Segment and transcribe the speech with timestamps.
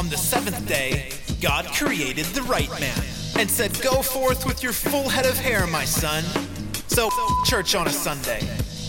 [0.00, 1.10] On the seventh day,
[1.42, 3.04] God created the right man
[3.38, 6.24] and said, Go forth with your full head of hair, my son.
[6.86, 7.10] So,
[7.44, 8.40] church on a Sunday,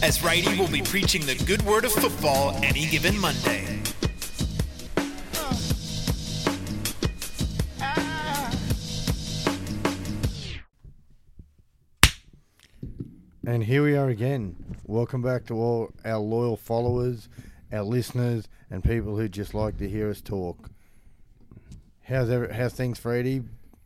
[0.01, 3.81] as Righty will be preaching the good word of football any given Monday.
[13.45, 14.77] And here we are again.
[14.85, 17.27] Welcome back to all our loyal followers,
[17.69, 20.69] our listeners, and people who just like to hear us talk.
[22.11, 23.41] How's every, how's things, Freddie?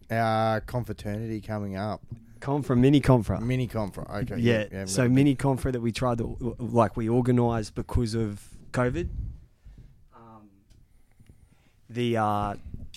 [0.10, 2.02] Our confraternity coming up.
[2.40, 3.40] Confra, mini Confra.
[3.40, 4.24] Mini confra.
[4.24, 4.38] Okay.
[4.38, 4.66] yeah.
[4.72, 5.12] yeah so right.
[5.12, 9.10] mini Confra that we tried to, like, we organised because of COVID.
[10.16, 10.50] Um,
[11.88, 12.56] the uh,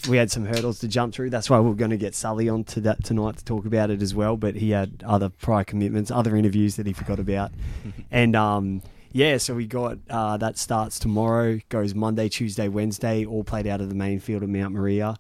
[0.09, 1.29] we had some hurdles to jump through.
[1.29, 3.91] That's why we are going to get Sully on to that tonight to talk about
[3.91, 4.39] it as well.
[4.39, 7.53] But he had other prior commitments, other interviews that he forgot about,
[8.11, 9.39] and um, yeah.
[9.39, 13.89] So we got uh, that starts tomorrow, goes Monday, Tuesday, Wednesday, all played out of
[13.89, 15.17] the main field at Mount Maria,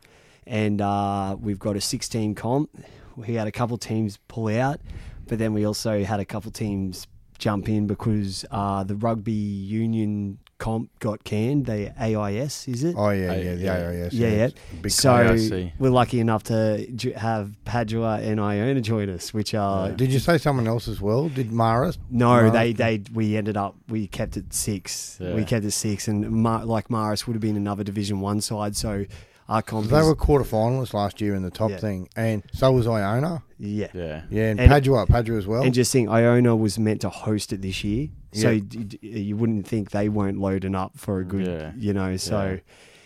[0.46, 2.70] and uh, we've got a 16 comp.
[3.16, 4.80] We had a couple teams pull out,
[5.26, 7.06] but then we also had a couple teams
[7.38, 11.66] jump in because uh, the rugby union comp got canned.
[11.66, 12.94] The AIS is it?
[12.98, 13.88] Oh yeah, yeah, the yeah.
[13.88, 14.12] AIS.
[14.12, 14.48] Yeah, yeah.
[14.82, 15.72] Big so AIC.
[15.78, 20.18] we're lucky enough to ju- have Padua and Iona join us, which are Did you
[20.18, 21.28] say someone else as well?
[21.28, 21.92] Did Mara?
[22.10, 22.50] no, No.
[22.50, 25.18] they they we ended up we kept it six.
[25.20, 25.34] Yeah.
[25.34, 28.74] We kept it six, and Mar- like Marist would have been another Division One side.
[28.76, 29.04] So
[29.48, 31.76] our comp, They were quarter finalists last year in the top Yeah.
[31.78, 33.42] thing, and so was Iona.
[33.58, 33.88] yeah.
[33.94, 34.22] Yeah.
[34.30, 35.62] Yeah, and, And- Padua, Padua as well.
[35.62, 38.60] And just think, Iona was meant to host it this year, so Yeah.
[38.66, 41.72] d- d- you wouldn't think they weren't loading up for a good, Yeah.
[41.76, 42.16] you know.
[42.16, 42.58] So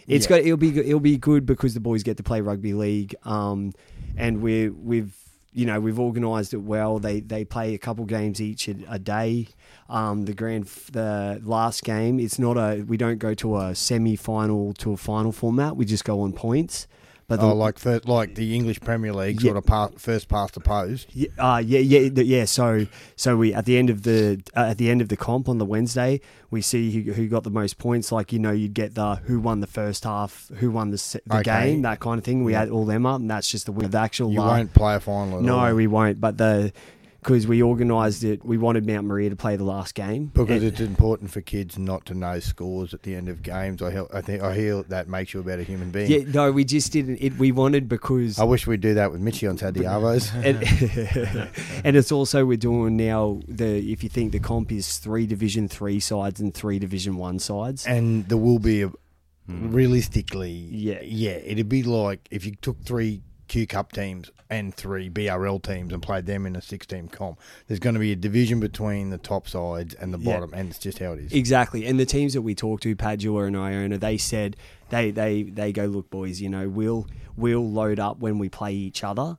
[0.09, 0.15] Yeah.
[0.17, 0.39] it's Yeah.
[0.39, 3.15] got it'll be go- it'll be good because the boys get to play rugby league,
[3.25, 3.73] um,
[4.17, 5.15] and we we've
[5.53, 6.99] you know we've organised it well.
[6.99, 9.49] They they play a couple games each a, a day.
[9.89, 14.17] Um, the grand the last game it's not a we don't go to a semi
[14.17, 15.77] final to a final format.
[15.77, 16.87] We just go on points.
[17.29, 19.53] But the, oh, like like the English Premier League, Yeah.
[19.53, 21.09] sort of first past the post.
[21.15, 22.45] Yeah, uh, yeah, yeah, yeah.
[22.45, 25.49] So, so we at the end of the uh, at the end of the comp
[25.49, 28.13] on the Wednesday, we see who, who got the most points.
[28.13, 31.39] Like you know, you'd get the who won the first half, who won the the
[31.39, 31.71] Okay.
[31.71, 32.45] game, that kind of thing.
[32.45, 32.63] We Yeah.
[32.63, 34.31] add all them up, and that's just the, the actual.
[34.31, 35.41] You la- won't play a final at all.
[35.69, 36.21] No, we won't.
[36.21, 36.73] But the
[37.23, 40.73] because we organised it, we wanted Mount Maria to play the last game Because And-
[40.73, 43.81] it's important for kids not to know scores at the end of games.
[43.81, 46.11] I, hel- I think I hear that makes you a better human being.
[46.11, 47.19] yeah, no, we just didn't.
[47.21, 50.33] It we wanted because I wish we'd do that with Mitchie on Saturday Arvos.
[50.45, 51.49] and,
[51.85, 55.69] and it's also we're doing now the if you think the comp is three division
[55.69, 58.91] three sides and three division one sides and there will be a
[59.49, 59.73] Hmm.
[59.75, 61.01] realistically, Yeah.
[61.03, 65.93] yeah, it'd be like if you took three Q Cup teams and three BRL teams
[65.93, 67.39] and played them in a six-team comp.
[67.67, 70.35] There's going to be a division between the top sides and the Yeah.
[70.35, 71.33] bottom, and it's just how it is.
[71.33, 74.57] Exactly, and the teams that we talked to, Padua and Iona, they said
[74.91, 76.41] they they they go look, boys.
[76.41, 79.39] You know, we'll we'll load up when we play each other,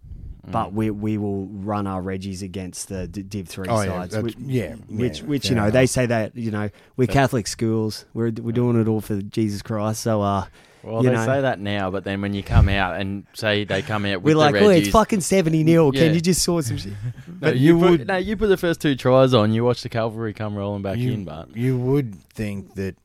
[0.50, 4.14] but we we will run our Reggies against the D- Div three Oh, sides.
[4.14, 5.74] that's- which, yeah, which yeah, which you know enough.
[5.74, 8.06] they say that you know we're Catholic schools.
[8.14, 10.02] We're we're doing it all for Jesus Christ.
[10.02, 10.46] So uh,
[10.84, 11.26] Well, You they know.
[11.26, 14.36] say that now, but then when you come out and say they come out we're
[14.36, 15.92] with like, the oh, it's fucking seventy nil.
[15.94, 16.02] Yeah.
[16.06, 16.92] Can you just sort some shit?
[17.28, 19.54] no, but you, you put, would- no, you put the first two tries on.
[19.54, 22.96] You watch the cavalry come rolling back you, in, but you would think that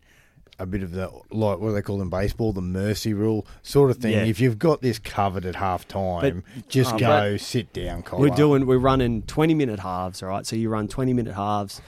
[0.60, 3.92] a bit of the like what do they call in baseball the mercy rule sort
[3.92, 4.10] of thing.
[4.12, 4.24] Yeah.
[4.24, 8.18] If you've got this covered at half time, just Oh, go sit down, Cole.
[8.18, 10.44] We're doing we're running twenty minute halves, all right.
[10.44, 11.80] So you run twenty minute halves,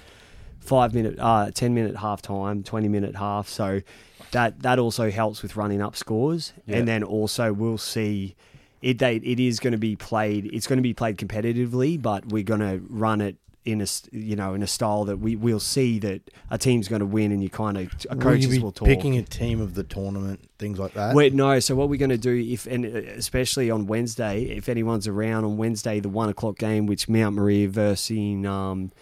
[0.60, 3.48] five minute, uh, ten minute half time, twenty minute half.
[3.48, 3.80] So
[4.32, 6.76] that that also helps with running up scores, Yeah.
[6.78, 8.36] and then also we'll see.
[8.82, 10.46] It they, it is going to be played.
[10.52, 13.36] It's going to be played competitively, but we're going to run it
[13.66, 17.00] in a you know in a style that we we'll see that a team's going
[17.00, 18.88] to win, and you kind of Will you coaches be will talk.
[18.88, 21.14] picking a team of the tournament, things like that.
[21.14, 21.60] Wait, no.
[21.60, 25.44] So what we're going to do, if and uh, especially on Wednesday, if anyone's around
[25.44, 28.92] on Wednesday, the one o'clock game, which Mount Maria versus, um,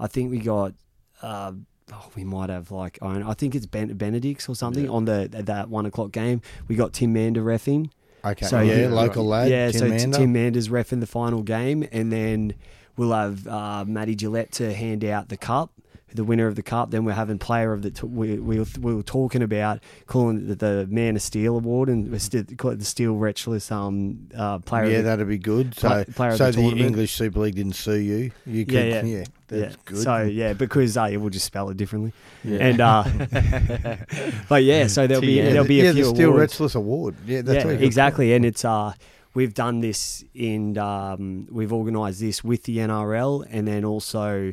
[0.00, 0.72] I think we got,
[1.20, 1.52] uh,
[1.92, 4.90] oh, we might have like, I I think it's ben, Benedict's or something Yeah.
[4.90, 6.40] on the that one o'clock game.
[6.68, 7.90] We got Tim Mander refing.
[8.24, 10.18] okay, so yeah, local lad, yeah, Tim so Mander.
[10.18, 12.54] Tim Mander's refing the final game, and then
[12.96, 15.70] we'll have uh, Matty Gillett to hand out the cup.
[16.16, 16.90] The winner of the cup.
[16.90, 17.90] Then we're having player of the.
[17.90, 21.88] T- we, we, were, we were talking about calling it the Man of Steel award,
[21.88, 24.84] and we still call it the Steel Wretchless um uh, player.
[24.86, 25.74] yeah, of the, that'd be good.
[25.74, 26.84] So, of so the the.
[26.84, 28.30] English Super League didn't sue you.
[28.46, 29.24] You could, Yeah, yeah, yeah.
[29.48, 29.80] that's yeah.
[29.84, 30.02] good.
[30.02, 32.12] So yeah, because uh, we'll just spell it differently.
[32.44, 32.58] yeah.
[32.58, 33.04] And uh,
[34.48, 36.54] but yeah, so there'll be there'll be yeah, a few the Steel awards.
[36.54, 37.16] Wretchless Award.
[37.26, 38.32] Yeah, that's yeah, exactly.
[38.34, 38.92] And it's uh,
[39.34, 44.52] we've done this in um, we've organised this with the NRL, and then also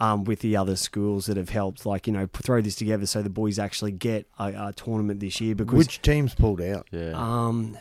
[0.00, 3.22] um, with the other schools that have helped, like you know, throw this together so
[3.22, 5.54] the boys actually get a, a tournament this year.
[5.54, 6.86] Because Which teams pulled out?
[6.90, 7.12] Yeah.
[7.14, 7.78] um,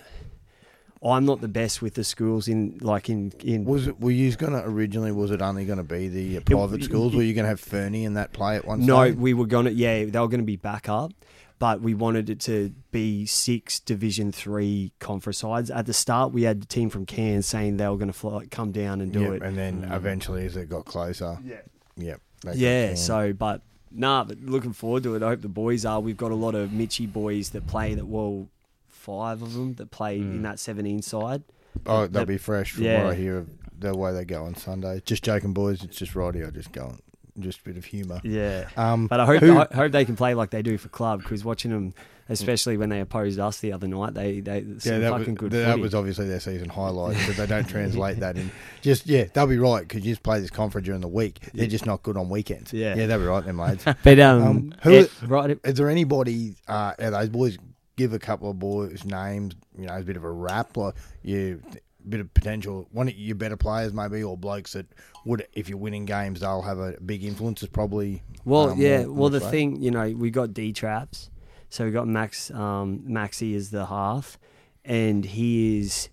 [1.05, 3.99] I'm not the best with the schools in like in in Was it?
[3.99, 5.11] Were you going to originally?
[5.11, 7.13] Was it only going to be the uh, private it- schools?
[7.13, 9.15] Were you going to have Fernie and that play at one No, stage?
[9.17, 9.71] we were gonna.
[9.71, 11.11] Yeah, they were gonna be back up,
[11.59, 15.69] but we wanted it to be six Division Three conference sides.
[15.69, 18.71] At the start, we had the team from Cairns saying they were gonna fly, come
[18.71, 19.41] down and do Yep, it.
[19.41, 21.57] and then eventually, as it got closer, Yeah.
[21.97, 22.21] Yep,
[22.53, 22.95] Yeah.
[22.95, 23.61] So, but
[23.91, 25.23] nah, but looking forward to it.
[25.23, 25.99] I hope the boys are.
[25.99, 27.95] We've got a lot of Mitchy boys that play.
[27.95, 28.47] That well,
[28.87, 31.43] five of them that play in that seventeen side.
[31.85, 33.03] oh, they'll be fresh from yeah.
[33.03, 33.49] what I hear of
[33.79, 35.01] the way they go on Sunday.
[35.05, 35.83] Just joking, boys.
[35.83, 36.43] It's just righty.
[36.43, 37.01] I just going,
[37.39, 38.21] just a bit of humour.
[38.23, 38.69] Yeah.
[38.77, 41.21] Um, But I hope who- I hope they can play like they do for club
[41.21, 41.93] because watching them,
[42.29, 45.35] especially when they opposed us the other night, they they some yeah, that was, fucking
[45.35, 45.51] good.
[45.51, 45.81] that footy.
[45.81, 48.51] was obviously their season highlight, but they don't translate that in.
[48.81, 51.39] Just yeah, they'll be right because you just play this conference during the week.
[51.53, 52.71] They're just not good on weekends.
[52.73, 52.95] Yeah.
[52.95, 53.85] yeah, they'll be right, there, mates.
[54.03, 55.59] But um, Um, who it- are- right?
[55.63, 56.55] Is there anybody?
[56.67, 57.57] Uh, are those boys
[57.95, 59.55] give a couple of boys names?
[59.77, 61.61] You know, a bit of a rap, like you,
[62.07, 62.87] bit of potential.
[62.91, 64.85] One of your better players, maybe, or blokes that
[65.25, 67.63] would, if you're winning games, they'll have a big influence.
[67.63, 68.99] Is probably Well, um, yeah.
[68.99, 69.49] more- Well, more the so.
[69.49, 71.29] thing, you know, we got D traps,
[71.73, 72.51] so we got Max.
[72.51, 74.37] Um, Maxi is the half,
[74.85, 76.09] and he is.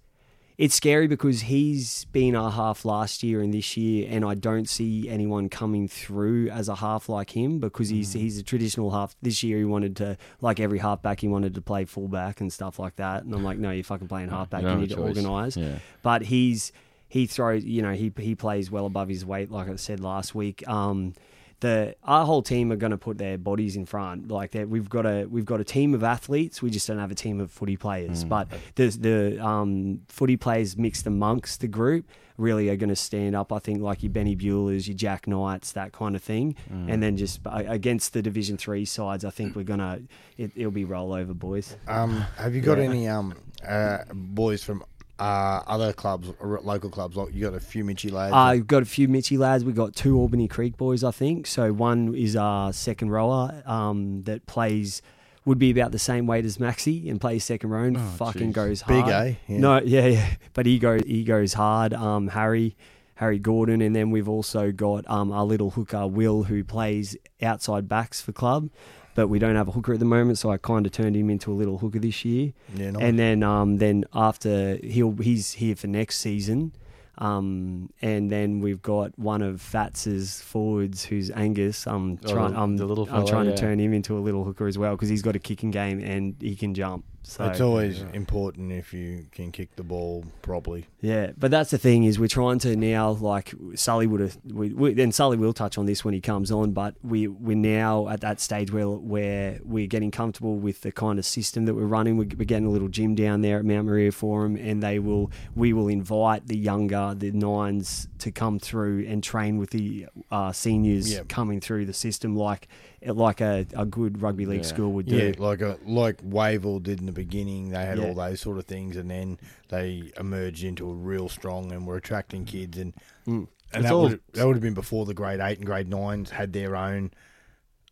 [0.56, 4.68] It's scary because he's been our half last year and this year, and I don't
[4.68, 8.20] see anyone coming through as a half like him because he's Mm.
[8.20, 9.16] he's a traditional half.
[9.22, 12.78] This year he wanted to, like every halfback, he wanted to play fullback and stuff
[12.78, 13.24] like that.
[13.24, 14.62] And I'm like, no, you're fucking playing halfback.
[14.62, 15.78] You You, need to organise Yeah.
[16.02, 16.72] but he's
[17.08, 20.32] he throws you know he he plays well above his weight like I said last
[20.34, 21.14] week um
[21.60, 24.28] the our whole team are going to put their bodies in front.
[24.30, 26.62] Like that we've got a we've got a team of athletes.
[26.62, 28.24] We just don't have a team of footy players.
[28.24, 32.08] But the the um footy players mixed amongst the group
[32.38, 35.72] really are going to stand up I think like your Benny Buellers your Jack Knights
[35.72, 36.56] that kind of thing.
[36.70, 40.00] And then just uh, against the division 3 sides I think we're going to
[40.38, 41.76] it, it'll be rollover boys.
[41.86, 43.34] Um, have you got any um
[43.68, 44.82] uh, boys from
[45.20, 47.16] uh, other clubs, or local clubs?
[47.16, 48.32] Like you got a few Mitchy lads.
[48.34, 49.64] Uh, we've got a few Mitchy lads.
[49.64, 51.46] We've got two Albany Creek boys, I think.
[51.46, 55.02] So one is our second rower um, that plays,
[55.44, 58.50] would be about the same weight as Maxi and plays second row and Oh, fucking
[58.50, 58.54] jeez.
[58.54, 59.26] goes Big, hard.
[59.28, 59.34] eh?
[59.48, 59.58] Yeah.
[59.58, 60.28] No, yeah, yeah.
[60.54, 61.92] But he goes, he goes hard.
[61.94, 62.76] Um, Harry,
[63.14, 63.80] Harry Gordon.
[63.82, 68.32] And then we've also got um, our little hooker, Will, who plays outside backs for
[68.32, 68.70] club.
[69.14, 71.30] But we don't have a hooker at the moment, so I kind of turned him
[71.30, 72.52] into a little hooker this year.
[72.74, 73.02] yeah, nice.
[73.02, 76.72] And then um, then after he'll he's here for next season.
[77.18, 81.86] Um, and then we've got one of Fats's forwards, who's Angus.
[81.86, 82.52] I'm Oh, trying.
[82.54, 83.50] the- I'm, the little I'm trying yeah.
[83.54, 86.00] to turn him into a little hooker as well because he's got a kicking game
[86.00, 87.04] and he can jump.
[87.30, 90.86] So it's always important if you can kick the ball properly.
[91.00, 94.74] yeah, but that's the thing is we're trying to now like Sully would have, we,
[94.74, 96.72] we, and Sully will touch on this when he comes on.
[96.72, 101.20] But we we're now at that stage where where we're getting comfortable with the kind
[101.20, 102.16] of system that we're running.
[102.16, 105.30] We're, we're getting a little gym down there at Mount Maria Forum, and they will
[105.54, 110.50] we will invite the younger the nines to come through and train with the uh,
[110.50, 111.28] seniors Yep.
[111.28, 112.66] coming through the system like
[113.06, 114.66] like a, a good rugby league Yeah.
[114.66, 115.16] school would do.
[115.16, 117.70] Yeah, like a, like Wavell did in the beginning.
[117.70, 118.08] They had Yeah.
[118.08, 119.38] all those sort of things, and then
[119.68, 122.76] they emerged into a real strong and were attracting kids.
[122.78, 122.94] And
[123.26, 123.32] Mm.
[123.36, 125.88] and It's that all- would that would have been before the grade eight and grade
[125.88, 127.10] nines had their own.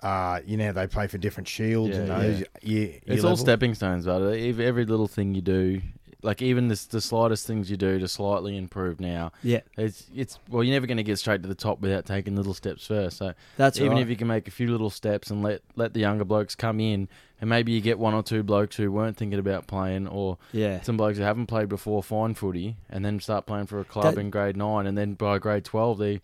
[0.01, 2.39] Uh, you know, they play for different shields and those.
[2.41, 2.45] yeah.
[2.63, 5.81] Yeah, year It's all stepping stones, but every, every little thing you do,
[6.23, 10.39] like even this, the slightest things you do to slightly improve now, Yeah, it's it's
[10.49, 13.19] well, you're never going to get straight to the top without taking little steps first.
[13.19, 14.03] So that's even right.
[14.03, 16.81] if you can make a few little steps and let let the younger blokes come
[16.81, 17.09] in,
[17.41, 20.81] and maybe you get one or two blokes who weren't thinking about playing, or yeah.
[20.81, 24.15] some blokes who haven't played before find footy, and then start playing for a club
[24.17, 26.21] That- in grade nine, and then by grade twelve they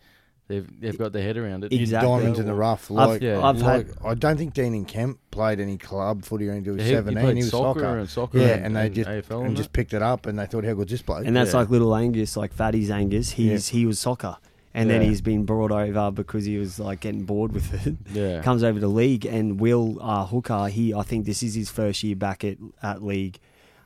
[0.48, 1.72] they've they've got their head around it.
[1.72, 2.08] It- Your Exactly.
[2.10, 2.90] diamonds in the rough.
[2.90, 3.40] I've- Like, yeah.
[3.44, 6.78] I've like, had- I don't think Dean and Kemp played any club footy until he
[6.78, 7.22] was He- he seventeen.
[7.24, 7.98] played He was soccer soccer.
[7.98, 10.38] and soccer yeah, and- and, they just AFL and and just picked it up, and
[10.38, 11.60] they thought, "How good's this bloke?" And that's Yeah.
[11.60, 13.30] like little Angus, like Fatty's Angus.
[13.32, 14.36] He's he was soccer,
[14.74, 17.96] and then he's been brought over because he was like getting bored with it.
[18.12, 18.42] Yeah.
[18.42, 20.68] Comes over to league, and Will uh, Hooker.
[20.68, 23.38] He I think this is his first year back at at league.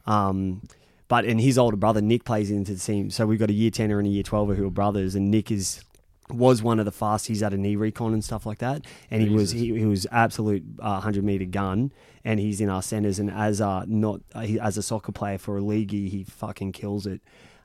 [0.07, 0.62] Um,
[1.09, 3.11] but and his older brother Nick plays into the team.
[3.11, 5.50] So we've got a year tenner and a year twelve who are brothers, and Nick
[5.50, 5.83] is
[6.30, 7.26] was one of the fast.
[7.26, 10.06] He's had a knee recon and stuff like that, and he was he, he was
[10.11, 11.92] absolute uh, hundred meter gun,
[12.25, 13.18] and he's in our centers.
[13.18, 16.73] And as a not uh, he, as a soccer player for a league, he, fucking
[16.73, 17.20] kills it.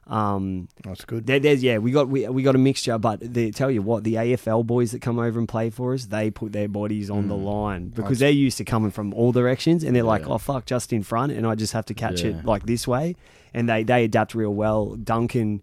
[0.06, 1.28] Um, That's good.
[1.28, 4.04] there, there's yeah, we got we, we got a mixture, but they tell you what,
[4.04, 7.30] the AFL boys that come over and play for us, they put their bodies on
[7.30, 10.34] the line because they're used to coming from all directions, and they're like, Yeah.
[10.34, 12.32] oh fuck, just in front, and I just have to catch Yeah.
[12.32, 13.16] it like this way,
[13.54, 14.96] and they they adapt real well.
[14.98, 15.62] Duncan,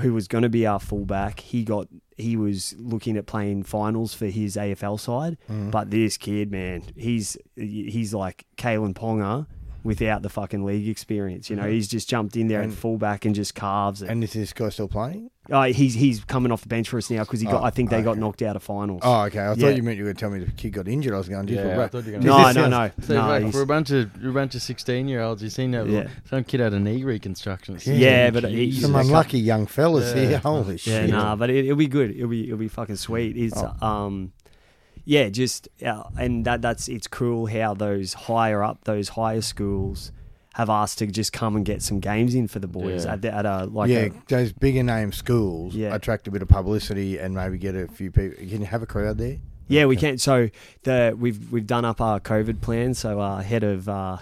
[0.00, 4.12] who was going to be our fullback, he got he was looking at playing finals
[4.12, 5.38] for his AFL side.
[5.48, 5.70] Mm.
[5.70, 9.46] But this kid, man, he's he's like Kalyn Ponga
[9.82, 11.48] without the fucking league experience.
[11.50, 14.10] You know, he's just jumped in there And- at fullback and just carves it.
[14.10, 15.30] And is this guy still playing?
[15.50, 17.62] Uh, he's he's coming off the bench for us now because he got.
[17.62, 19.00] Oh, I think they got knocked out of finals.
[19.02, 19.40] Oh, okay.
[19.40, 19.54] I Yeah.
[19.54, 21.12] thought you meant you were telling me the kid got injured.
[21.12, 23.04] I was going, Yeah, yeah, I thought you were gonna no, this no, sound- no,
[23.04, 23.26] So no.
[23.28, 26.06] like, for a bunch of a bunch of sixteen year olds, you've seen that Yeah.
[26.28, 27.74] some kid had a knee reconstruction.
[27.76, 27.94] at Yeah.
[27.96, 28.82] Yeah, but he's- Jesus.
[28.82, 30.28] Some unlucky young fellas Yeah.
[30.28, 30.38] here.
[30.38, 31.10] Holy Yeah, shit.
[31.10, 32.10] nah, but it, it'll be good.
[32.14, 33.36] It'll be it'll be fucking sweet.
[33.36, 33.84] It's Oh.
[33.86, 34.32] um,
[35.14, 40.12] yeah, just uh, and that that's it's cool how those higher up, those higher schools
[40.54, 43.12] have asked to just come and get some games in for the boys Yeah.
[43.14, 45.94] at, the, at a like yeah, a, those bigger name schools Yeah.
[45.94, 48.36] attract a bit of publicity and maybe get a few people.
[48.36, 49.38] Can you have a crowd there?
[49.68, 50.10] Yeah, we Okay.
[50.10, 50.18] can.
[50.18, 50.48] So
[50.84, 52.94] the we've we've done up our COVID plan.
[52.94, 54.18] So our head of uh,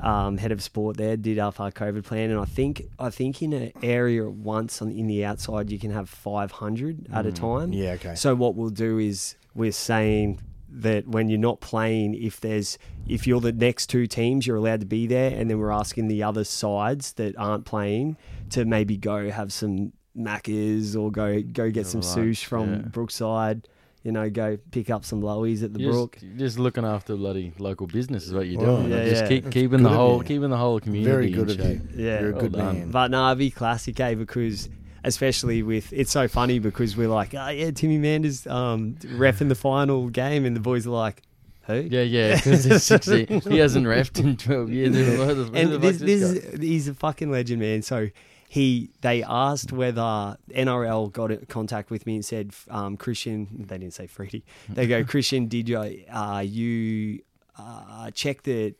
[0.00, 3.42] um, head of sport there did up our COVID plan, and I think I think
[3.42, 7.26] in an area at once on in the outside you can have five hundred at
[7.26, 7.34] a Mm.
[7.34, 7.72] time.
[7.72, 8.14] Yeah, okay.
[8.14, 13.26] So what we'll do is we're saying that when you're not playing, if there's if
[13.26, 16.22] you're the next two teams, you're allowed to be there, and then we're asking the
[16.22, 18.16] other sides that aren't playing
[18.50, 22.78] to maybe go have some Maccas or go go get some Right, sush from yeah.
[22.82, 23.68] Brookside.
[24.04, 26.18] You know, go pick up some lowies at the You're brook.
[26.20, 28.90] Just, just looking after bloody local business is what you're Well, doing.
[28.92, 29.28] yeah, just yeah.
[29.28, 30.24] keep That's keeping the whole you.
[30.24, 31.10] keeping the whole community.
[31.10, 31.80] Very in good of shape.
[31.96, 32.04] you.
[32.06, 32.20] Yeah.
[32.20, 32.78] You're a Well good done.
[32.78, 32.90] man.
[32.90, 34.14] But no, it'd be classic, eh?
[34.14, 34.68] Because
[35.04, 39.54] especially with it's so funny because we're like, oh yeah, Timmy Manders um refing the
[39.54, 41.22] final game, and the boys are like,
[41.64, 41.74] who?
[41.80, 42.36] Yeah, yeah.
[42.42, 43.40] Because he's 16.
[43.42, 44.94] he hasn't refed in 12 years.
[44.94, 47.82] The- who and this, this is, he's a fucking legend, man.
[47.82, 48.08] So
[48.48, 53.46] he they asked whether NRL got in contact with me and said um, Christian.
[53.68, 54.44] They didn't say Freddie.
[54.70, 55.46] They go Christian.
[55.48, 55.78] Did you
[56.10, 57.20] uh, you
[57.58, 58.74] uh, check that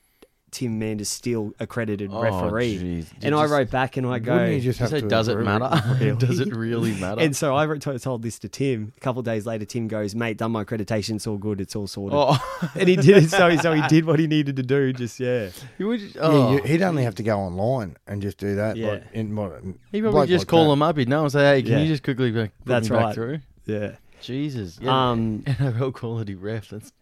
[0.51, 2.79] Tim Manders still accredited Oh, referee?
[2.79, 3.07] jeez.
[3.23, 4.33] and You I wrote back and I go.
[4.35, 5.71] Wouldn't you just have say, to does it matter?
[6.01, 6.17] Really?
[6.19, 7.21] does it really matter?
[7.21, 8.93] And so I wrote, told, told this to Tim.
[8.97, 11.17] A couple of days later, Tim goes, "Mate, done my accreditation.
[11.17, 11.61] It's all good.
[11.61, 13.31] It's all sorted." oh, And he did it.
[13.31, 14.93] So, so he did what he needed to do.
[14.93, 16.53] Just yeah, you would, Yeah, oh.
[16.57, 18.77] you, he'd only have to go online and just do that.
[18.77, 18.89] Yeah.
[18.93, 19.63] Like, in, what,
[19.93, 20.73] he probably just like call that.
[20.73, 20.97] him up.
[20.97, 21.79] He'd know and say, hey, can Yeah.
[21.81, 23.15] you just quickly put That's me back right.
[23.15, 23.41] through?
[23.67, 24.79] yeah, Jesus.
[24.81, 25.11] Yeah.
[25.11, 26.71] um, NRL quality ref.
[26.71, 26.93] That's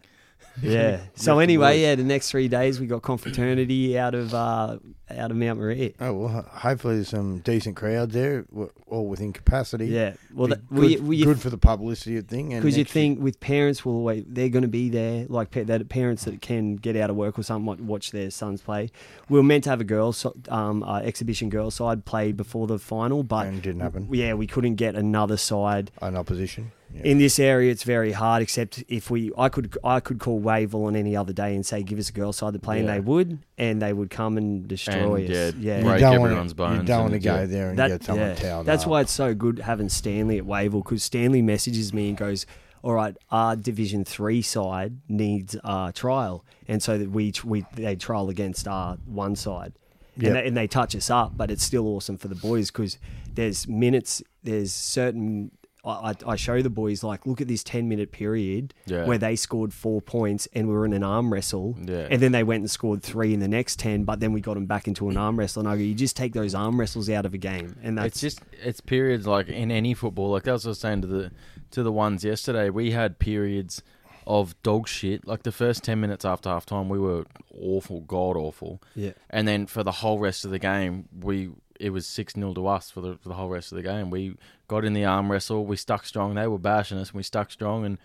[0.61, 0.99] yeah.
[1.15, 4.77] So anyway, yeah, the next three days we got confraternity out of uh,
[5.09, 5.91] out of Mount Maria.
[5.99, 8.45] Oh well, hopefully there's some decent crowds there,
[8.87, 9.87] all within capacity.
[9.87, 12.49] Yeah, well, that, we, good, we, good for the publicity thing.
[12.49, 16.25] because you think with parents will always they're going to be there like that parents
[16.25, 18.89] that can get out of work or something watch their sons play
[19.29, 22.79] we were meant to have a girls um, uh, exhibition girls side played before the
[22.79, 24.07] final but and didn't happen.
[24.11, 26.71] yeah we couldn't get another side An opposition.
[26.93, 27.01] Yeah.
[27.03, 30.85] in this area it's very hard except if we I could I could call Wavell
[30.85, 32.93] on any other day and say give us a girls side to play and Yeah.
[32.93, 36.55] they would and they would come and destroy And, us yeah, yeah break don't everyone's
[36.55, 37.45] wanna, You bones don't want to and, go yeah.
[37.45, 38.35] there and That- get someone yeah.
[38.35, 38.89] towed That's up.
[38.89, 42.45] why it's so good having Stanley at Wavell because Stanley messages me and goes,
[42.83, 47.97] "All right, our Division Three side needs a trial," and so that we we they
[47.97, 49.73] trial against our one side,
[50.15, 50.25] Yep.
[50.27, 51.35] and, they, and they touch us up.
[51.35, 52.97] But it's still awesome for the boys because
[53.35, 55.51] there's minutes, there's certain.
[55.87, 59.05] I, I show the boys like, look at this ten minute period Yeah.
[59.05, 62.07] where they scored four points and we were in an arm wrestle, Yeah.
[62.11, 64.55] and then they went and scored three in the next ten, but then we got
[64.55, 65.61] them back into an arm wrestle.
[65.61, 68.07] And I go, you just take those arm wrestles out of a game, and that's
[68.07, 70.31] it's just it's periods like in any football.
[70.31, 71.31] Like that's what I was saying to the
[71.71, 72.69] to the ones yesterday.
[72.69, 73.81] We had periods
[74.25, 75.25] of dog shit.
[75.25, 77.25] Like the first ten minutes after halftime, we were
[77.57, 78.81] awful, god awful.
[78.93, 79.11] yeah.
[79.29, 82.67] And then for the whole rest of the game, we it was six 0 to
[82.67, 84.09] us for the for the whole rest of the game.
[84.09, 85.65] We got in the arm wrestle.
[85.65, 86.35] We stuck strong.
[86.35, 87.09] They were bashing us.
[87.09, 87.97] and We stuck strong and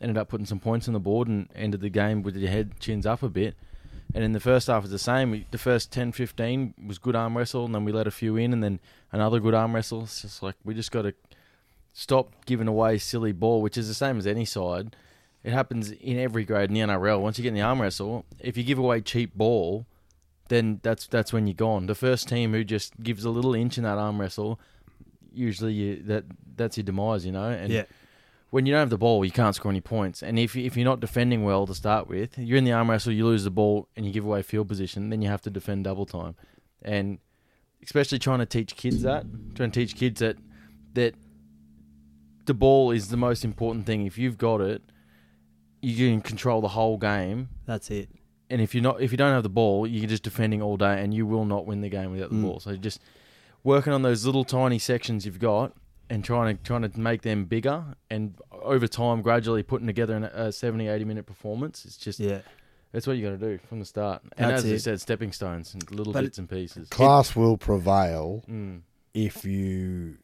[0.00, 2.78] ended up putting some points on the board and ended the game with your head
[2.80, 3.54] chins up a bit.
[4.14, 5.30] And in the first half, it's the same.
[5.30, 8.36] We, the first 10, 15 was good arm wrestle, and then we let a few
[8.36, 8.80] in, and then
[9.12, 10.04] another good arm wrestle.
[10.04, 11.14] It's just like we just got to
[11.92, 14.96] stop giving away silly ball, which is the same as any side.
[15.44, 17.20] It happens in every grade in the NRL.
[17.20, 19.86] Once you get in the arm wrestle, if you give away cheap ball,
[20.48, 21.86] then that's that's when you're gone.
[21.86, 24.58] The first team who just gives a little inch in that arm wrestle,
[25.32, 26.24] usually you, that
[26.56, 27.50] that's your demise, you know.
[27.50, 27.84] And Yeah.
[28.50, 30.22] when you don't have the ball, you can't score any points.
[30.22, 33.12] And if if you're not defending well to start with, you're in the arm wrestle,
[33.12, 35.84] you lose the ball, and you give away field position, then you have to defend
[35.84, 36.34] double time.
[36.82, 37.18] And
[37.82, 39.24] especially trying to teach kids that,
[39.54, 40.36] trying to teach kids that
[40.94, 41.14] that
[42.46, 44.06] the ball is the most important thing.
[44.06, 44.82] If you've got it,
[45.82, 47.50] you can control the whole game.
[47.66, 48.08] That's it.
[48.50, 51.02] And if you're not, if you don't have the ball, you're just defending all day,
[51.02, 52.42] and you will not win the game without the Mm.
[52.42, 52.60] ball.
[52.60, 53.00] So just
[53.62, 55.74] working on those little tiny sections you've got,
[56.10, 60.24] and trying to trying to make them bigger, and over time, gradually putting together an,
[60.24, 61.84] a 70, 80 minute performance.
[61.84, 62.40] It's just Yeah.
[62.92, 64.22] that's what you got to do from the start.
[64.38, 66.88] And That's as you said, stepping stones and little But bits and pieces.
[66.88, 68.80] Class will prevail Mm.
[69.12, 70.16] if you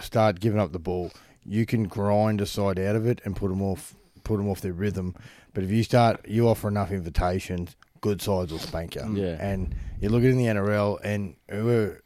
[0.00, 1.10] start giving up the ball,
[1.44, 4.60] you can grind a side out of it and put them off, put them off
[4.60, 5.14] their rhythm.
[5.52, 9.02] But if you start, you offer enough invitations, good sides will spank you.
[9.02, 9.16] Mm.
[9.16, 9.36] Yeah.
[9.46, 12.00] And you look at it in the NRL, and whoever-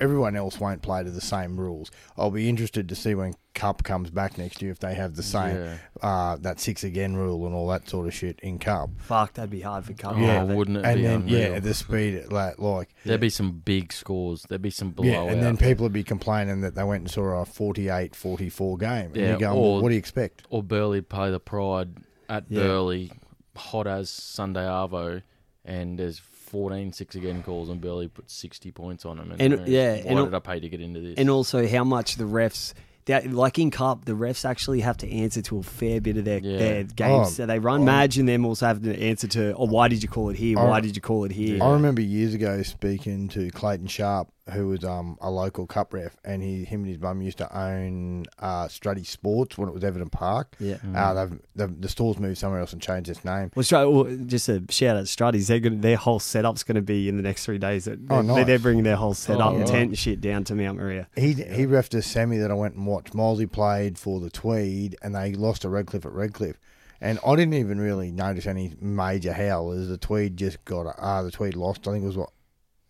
[0.00, 1.90] everyone else won't play to the same rules.
[2.16, 5.22] I'll be interested to see when Cup comes back next year if they have the
[5.22, 5.76] same Yeah.
[6.02, 8.90] uh, that six again rule and all that sort of shit in Cup.
[8.98, 10.14] Fuck, that'd be hard for Cup.
[10.16, 11.52] Oh, Yeah, wouldn't it and be then unreal?
[11.52, 14.42] yeah, the speed like like There'd be some big scores.
[14.48, 15.26] There'd be some blowout.
[15.26, 18.88] yeah, and then people would be complaining that they went and saw a 48-44 game.
[19.06, 20.42] And Yeah, you're going, or- well, what do you expect?
[20.50, 21.90] or Burleigh play the Pride
[22.28, 22.62] at Yeah.
[22.62, 23.10] Burleigh,
[23.56, 25.22] hot as Sunday Arvo,
[25.64, 29.34] and there's 14 six again calls, and Burleigh put 60 points on them.
[29.38, 31.14] And, And- yeah, why and- did I pay to get into this?
[31.18, 32.74] And also how much the refs.
[33.06, 36.24] That, like in Cup, the refs actually have to answer to a fair bit of
[36.24, 36.56] their, Yeah.
[36.58, 37.82] their games Oh, that they run.
[37.82, 37.84] oh.
[37.84, 40.58] Madge and them also have to answer to, oh, why did you call it here?
[40.58, 41.62] I- Why did you call it here?
[41.62, 46.16] I remember years ago speaking to Clayton Sharp, who was um, a local cup ref,
[46.24, 49.82] and he, him and his mum used to own uh, Struddy Sports when it was
[49.82, 50.54] Everton Park.
[50.58, 50.76] Yeah.
[50.94, 53.50] Uh, they've, they've, the store's moved somewhere else and changed its name.
[53.54, 55.46] Well, well, just a shout out to Struddies.
[55.46, 57.86] They're gonna, their whole setup's going to be in the next three days.
[57.86, 58.44] They're, Oh, nice.
[58.46, 61.08] they're bringing their whole setup, Oh, tent and shit down to Mount Maria.
[61.16, 63.14] He he refed a semi that I went and watched.
[63.14, 66.60] Mosley played for the Tweed, and they lost to Redcliffe at Redcliffe.
[67.00, 69.88] And I didn't even really notice any major howlers.
[69.88, 71.86] The Tweed just got uh, the Tweed lost.
[71.88, 72.30] I think it was what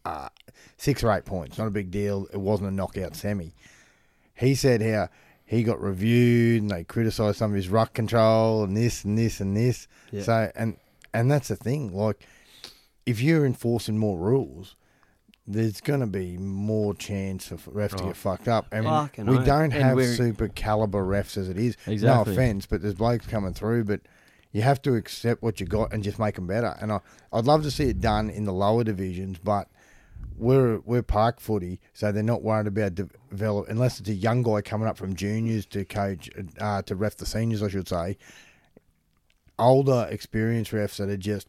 [0.04, 0.28] uh,
[0.76, 1.58] six or eight points.
[1.58, 2.26] Not a big deal.
[2.32, 3.54] It wasn't a knockout semi.
[4.34, 5.08] He said how
[5.44, 9.40] he got reviewed and they criticised some of his ruck control and this and this
[9.40, 9.87] and this.
[10.11, 10.23] Yeah.
[10.23, 10.76] So and
[11.12, 11.94] and that's the thing.
[11.94, 12.26] Like
[13.06, 14.76] if you're enforcing more rules,
[15.46, 18.06] there's going to be more chance of refs to Oh.
[18.08, 18.66] get fucked up.
[18.73, 21.76] And Fucking we don't have super caliber refs as it is.
[21.87, 22.06] Exactly.
[22.06, 24.00] No offense, but there's blokes coming through, but
[24.52, 26.75] you have to accept what you got and just make them better.
[26.80, 27.00] And I,
[27.32, 29.68] I'd love to see it done in the lower divisions, but
[30.37, 34.43] we're we're park footy, so they're not worried about de- develop unless it's a young
[34.43, 36.29] guy coming up from juniors to coach
[36.61, 38.17] uh, to ref the seniors, I should say.
[39.59, 41.47] Older, experienced refs that are just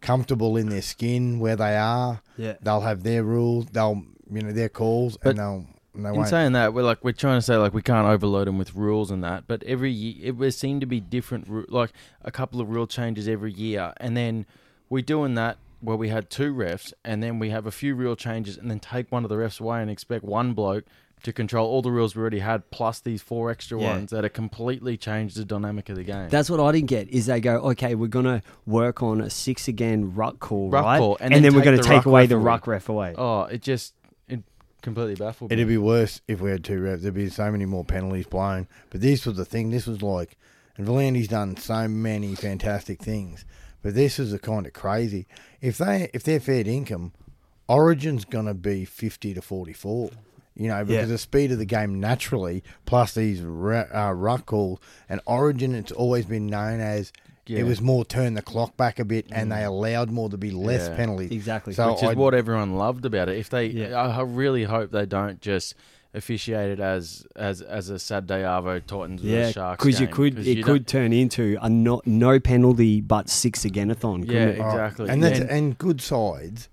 [0.00, 2.22] comfortable in their skin where they are.
[2.38, 2.54] Yeah.
[2.62, 3.66] They'll have their rules.
[3.66, 5.66] They'll you know their calls, But and they'll.
[5.94, 6.28] And they In won't.
[6.28, 9.10] saying that, we're like we're trying to say like we can't overload them with rules
[9.10, 11.70] and that, but every year it would seem to be different.
[11.70, 11.92] Like
[12.22, 14.46] a couple of rule changes every year, and then
[14.88, 18.16] we're doing that where we had two refs, and then we have a few rule
[18.16, 20.84] changes, and then take one of the refs away and expect one bloke
[21.24, 23.90] to control all the rules we already had, plus these four extra Yeah.
[23.92, 26.28] ones that have completely changed the dynamic of the game.
[26.30, 27.08] That's what I didn't get.
[27.10, 30.98] Is they go, okay, we're gonna work on a six again ruck call, Ruck right?
[30.98, 33.14] call, and, and then, then we're gonna take away ref the ruck ref away.
[33.16, 33.94] oh, it just
[34.28, 34.42] it
[34.82, 35.54] completely baffled me.
[35.54, 37.02] It'd be worse if we had two refs.
[37.02, 38.66] There'd be so many more penalties blown.
[38.90, 39.70] But this was the thing.
[39.70, 40.36] This was like,
[40.76, 43.44] and V'landys's done so many fantastic things.
[43.82, 45.26] But this is the kind of crazy.
[45.60, 47.12] If they if they're fair income,
[47.68, 50.10] Origin's gonna be fifty to forty four.
[50.54, 51.12] You know, because Yeah.
[51.12, 56.26] the speed of the game naturally, plus these uh, ruck calls, and Origin, it's always
[56.26, 57.10] been known as
[57.46, 57.60] Yeah.
[57.60, 60.50] it was more turn the clock back a bit, and they allowed more to be
[60.50, 60.96] less Yeah.
[60.96, 61.30] penalties.
[61.32, 61.72] Exactly.
[61.72, 63.38] So which is I- what everyone loved about it.
[63.38, 65.74] If they, I really hope they don't just
[66.14, 70.06] officiate it as as as a Saturday Arvo Titans with Yeah, a Sharks because you
[70.06, 74.22] game, could 'cause it you could turn into a no, no penalty but six again-a-thon.
[74.24, 74.58] Yeah, couldn't it?
[74.60, 75.08] Oh, exactly.
[75.10, 76.68] And that's And- and good sides,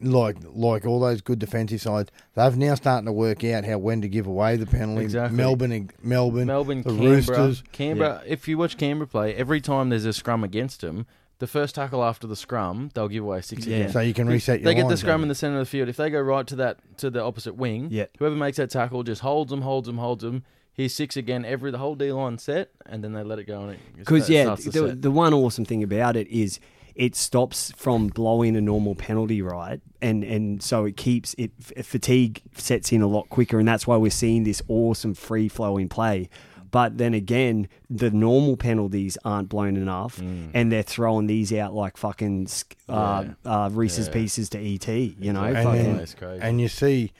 [0.00, 4.00] like like all those good defensive sides, they've now starting to work out how when
[4.00, 5.04] to give away the penalty.
[5.04, 5.36] Exactly.
[5.36, 7.62] Melbourne, Melbourne, Melbourne, the Canberra, Roosters.
[7.72, 8.22] Canberra.
[8.26, 11.06] If you watch Canberra play, every time there's a scrum against them,
[11.42, 13.76] the first tackle after the scrum, they'll give away six Yeah.
[13.78, 13.90] again.
[13.90, 15.62] So you can reset your They get the lines, scrum don't in the center of
[15.62, 15.88] the field.
[15.88, 18.06] If they go right to that to the opposite wing, Yeah.
[18.20, 20.44] whoever makes that tackle just holds them, holds them, holds them.
[20.72, 21.44] Here's six again.
[21.44, 23.60] Every the whole D line set, and then they let it go.
[23.62, 25.02] And it Because yeah, starts to the, set.
[25.02, 26.60] the one awesome thing about it is
[26.94, 29.80] it stops from blowing a normal penalty, right?
[30.00, 33.86] And and so it keeps it f- fatigue sets in a lot quicker, and that's
[33.86, 36.28] why we're seeing this awesome free flowing play.
[36.72, 41.96] But then again, the normal penalties aren't blown enough, and they're throwing these out like
[41.96, 44.12] fucking sk- uh, uh, Reese's Yeah.
[44.14, 44.88] Pieces to ET.
[44.88, 46.42] You know, And then- That's crazy.
[46.42, 47.12] And you see,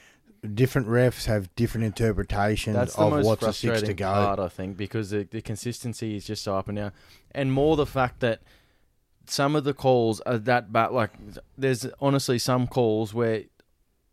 [0.55, 4.07] different refs have different interpretations That's the of most what's a six to go.
[4.11, 6.93] part, I think, because the, the consistency is just so up and down,
[7.33, 8.41] and more the fact that
[9.27, 10.91] some of the calls are that bad.
[10.93, 11.11] Like,
[11.57, 13.45] there's honestly some calls where,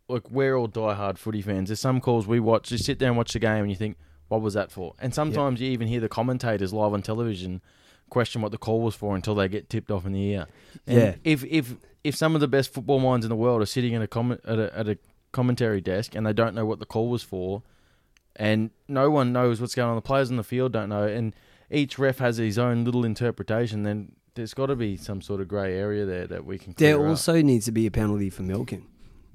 [0.08, 1.68] like, we're all diehard footy fans.
[1.70, 3.96] There's some calls we watch, you sit there and watch the game, and you think,
[4.30, 4.94] what was that for?
[5.00, 7.60] And sometimes you even hear the commentators live on television
[8.10, 10.46] question what the call was for until they get tipped off in the ear.
[10.86, 11.14] And Yeah.
[11.24, 14.02] If if if some of the best football minds in the world are sitting in
[14.02, 14.98] a comment at a, at a
[15.32, 17.62] commentary desk and they don't know what the call was for,
[18.36, 19.96] and no one knows what's going on.
[19.96, 21.34] The players on the field don't know, and
[21.70, 23.82] each ref has his own little interpretation.
[23.82, 26.74] Then there's got to be some sort of grey area there that we can.
[26.78, 27.10] there Clear up.
[27.10, 28.86] also needs to be a penalty for milking.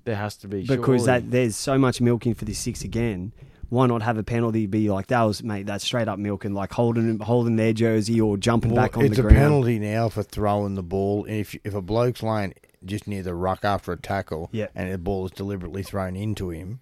[0.06, 1.06] there has to be because surely.
[1.06, 3.34] that there's so much milking for this six again.
[3.70, 6.72] Why not have a penalty be like that was mate that's straight up milking like
[6.74, 9.18] holding holding their jersey or jumping Well, back on the ground.
[9.18, 11.26] it's the a penalty now for throwing the ball.
[11.28, 14.68] If if a bloke's lying just near the ruck after a tackle, Yeah.
[14.76, 16.80] and the ball is deliberately thrown into him,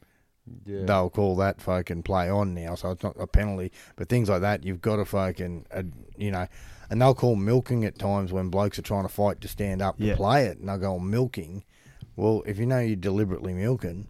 [0.66, 0.84] Yeah.
[0.86, 2.76] they'll call that fucking play on now.
[2.76, 3.72] So it's not a penalty.
[3.96, 5.84] But things like that, you've got to fucking, uh,
[6.18, 6.48] you know,
[6.90, 9.96] and they'll call milking at times when blokes are trying to fight to stand up
[9.98, 10.12] Yeah.
[10.12, 11.64] to play it, and they'll go milking.
[12.18, 14.08] Well, if you know you're deliberately milking,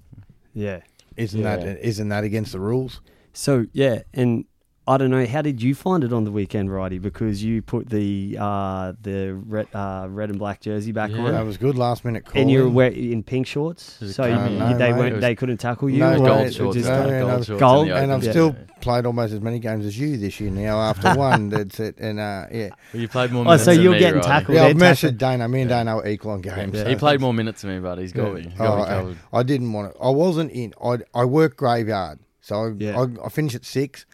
[0.55, 0.79] Yeah.
[1.17, 1.55] Isn't Yeah.
[1.57, 3.01] that isn't that against the rules?
[3.33, 4.45] So yeah, and
[4.85, 6.99] I don't know how did you find it on the weekend, Righty?
[6.99, 11.19] Because you put the uh, the red, uh, red and black jersey back Yeah.
[11.19, 12.41] on, That was good last minute call.
[12.41, 14.97] and you were in pink shorts, so you, No, they mate.
[14.99, 15.99] weren't It they couldn't tackle you.
[15.99, 16.75] No, or mate, gold shorts.
[16.77, 17.87] just- no, gold I've- shorts Gold?
[17.87, 18.29] and I've open.
[18.29, 18.73] still Yeah.
[18.81, 20.77] played almost as many games as you this year now.
[20.81, 21.97] After one, that's it.
[21.99, 24.27] And uh, yeah, Well, you played more Oh, so you're getting Roddy.
[24.27, 24.55] tackled.
[24.57, 24.63] yeah.
[24.65, 25.47] I've they're messaged Dana.
[25.47, 26.73] Me and Dana are equal on games.
[26.75, 26.83] Yeah.
[26.83, 28.41] so- He played more minutes than me, but he's got me.
[28.41, 29.17] He's got Oh, covered.
[29.31, 29.97] I, I didn't want it.
[30.03, 30.73] I wasn't in.
[30.83, 32.99] I I work graveyard, so I, Yeah.
[32.99, 34.05] I, I finished at six.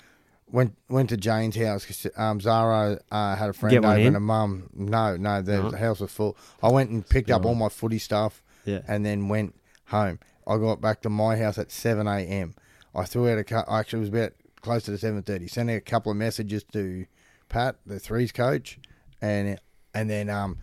[0.51, 3.99] Went went to Jane's house because um, Zara uh, had a friend Get one over
[4.01, 4.07] in?
[4.07, 4.69] and a mum.
[4.73, 5.71] No, no, the, No.
[5.77, 6.35] house was full.
[6.63, 8.79] I went and picked up all my footy stuff Yeah.
[8.87, 9.53] and then went
[9.85, 10.19] home.
[10.47, 12.55] I got back to my house at seven a.m.
[12.95, 13.43] I threw out a.
[13.43, 14.31] cou- Actually, it was about
[14.61, 15.47] close to the seven thirty.
[15.47, 17.05] Sent out a couple of messages to
[17.47, 18.79] Pat, the threes coach,
[19.21, 19.59] and
[19.93, 20.57] and then um,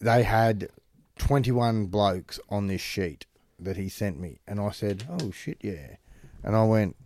[0.00, 0.68] they had
[1.18, 3.26] 21 blokes on this sheet
[3.58, 5.96] that he sent me and I said oh shit yeah
[6.42, 6.96] and I went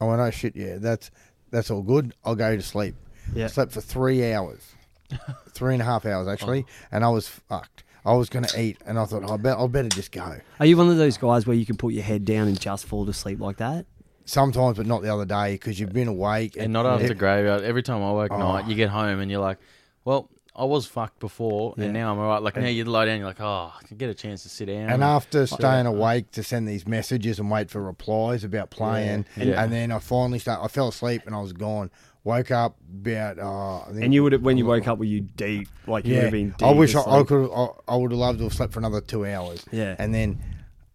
[0.00, 1.10] Oh, I went oh shit yeah that's
[1.50, 2.94] that's all good I'll go to sleep
[3.34, 3.44] Yeah.
[3.44, 4.74] I slept for three hours
[5.50, 6.86] three and a half hours actually oh.
[6.92, 9.66] and I was fucked I was going to eat and I thought I bet I
[9.66, 12.24] better just go Are you one of those guys where you can put your head
[12.24, 13.86] down and just fall to sleep like that?
[14.24, 17.62] sometimes but not the other day because you've been awake And not after it- graveyard.
[17.62, 18.36] Every time I work Oh.
[18.38, 19.56] night, you get home and you're like,
[20.04, 21.84] well, I was fucked before, Yeah.
[21.84, 22.42] and now I'm all right.
[22.42, 24.66] Like now you lie down, you're like, oh, I can get a chance to sit
[24.66, 24.90] down.
[24.90, 29.44] And after staying awake to send these messages and wait for replies about playing, Yeah.
[29.44, 29.62] Yeah.
[29.62, 30.60] and then I finally start.
[30.64, 31.90] I fell asleep and I was gone.
[32.24, 33.38] Woke up about.
[33.38, 35.68] Uh, I think- And you would have, when you woke up, were you deep?
[35.86, 36.62] Like you would have been deep.
[36.66, 37.26] I wish I, I asleep?
[37.28, 37.50] could.
[37.54, 39.64] I, I would have loved to have slept for another two hours.
[39.70, 39.94] Yeah.
[39.98, 40.38] and then.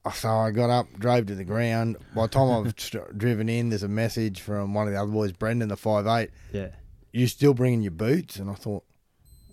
[0.06, 1.96] uh, So I got up, drove to the ground.
[2.14, 5.12] By the time I've st- driven in, there's a message from one of the other
[5.12, 6.32] boys, Brendan, the five eight.
[6.52, 6.68] Yeah.
[7.14, 8.36] You still bringing your boots?
[8.38, 8.84] And I thought,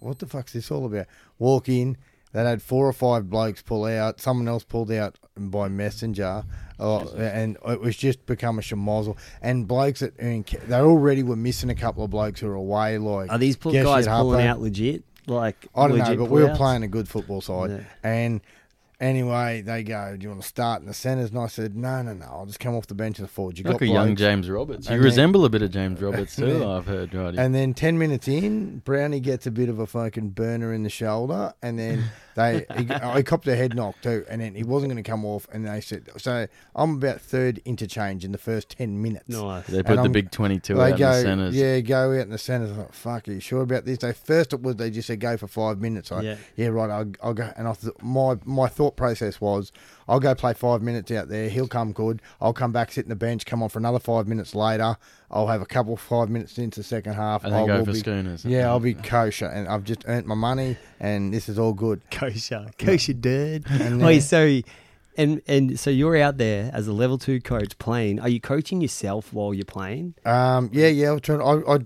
[0.00, 1.06] what the fuck's this all about?
[1.38, 1.96] Walk in,
[2.32, 4.20] they had four or five blokes pull out.
[4.20, 6.44] Someone else pulled out by messenger.
[6.78, 9.16] Oh, and it was just become a schmozzle.
[9.42, 12.98] And blokes that earn, they already were missing a couple of blokes who were away.
[12.98, 14.40] Like Are these guys pulling Harper.
[14.48, 15.04] out legit?
[15.26, 16.56] Like I don't know, but we were pullouts?
[16.56, 17.70] playing a good football side.
[17.70, 17.80] Yeah.
[18.02, 18.40] And
[19.00, 22.02] anyway, they go, "Do you want to start in the centres?" And I said, "No,
[22.02, 22.26] no, no.
[22.26, 24.16] I'll just come off the bench in the forward." You like got a young.
[24.16, 24.86] James Roberts.
[24.88, 26.58] You And then- resemble a bit of James Roberts too.
[26.58, 26.68] Yeah.
[26.68, 27.34] I've heard, right?
[27.36, 30.90] And then ten minutes in, Brownie gets a bit of a fucking burner in the
[30.90, 34.92] shoulder, and then they he, I copped a head knock too, and then he wasn't
[34.92, 38.68] going to come off, and they said, so I'm about third interchange in the first
[38.70, 39.28] ten minutes.
[39.28, 39.66] Nice.
[39.66, 41.56] they put and the I'm- big 22 They out go, in the centres.
[41.56, 42.70] yeah, go out in the centres.
[42.72, 43.98] I thought, fuck, are you sure about this?
[43.98, 46.12] They first it was they just said go for five minutes.
[46.12, 46.36] I, Yeah.
[46.56, 46.90] yeah, right.
[46.90, 49.72] I'll, I'll go, and I thought my my thought process was
[50.10, 51.48] I'll go play five minutes out there.
[51.48, 52.20] He'll come good.
[52.40, 54.96] I'll come back, sit in the bench, come on for another five minutes later.
[55.30, 57.44] I'll have a couple five minutes into the second half.
[57.44, 58.44] And then I go will for be, schooners.
[58.44, 62.00] Yeah, I'll be kosher, and I've just earned my money, and this is all good.
[62.10, 63.64] Kosher, kosher dude.
[63.70, 64.60] And Wait, then- so
[65.16, 68.20] and and so you're out there as a level two coach playing.
[68.20, 70.14] Are you coaching yourself while you're playing?
[70.24, 71.08] Um, yeah, yeah.
[71.08, 71.40] I was trying.
[71.42, 71.78] I, I,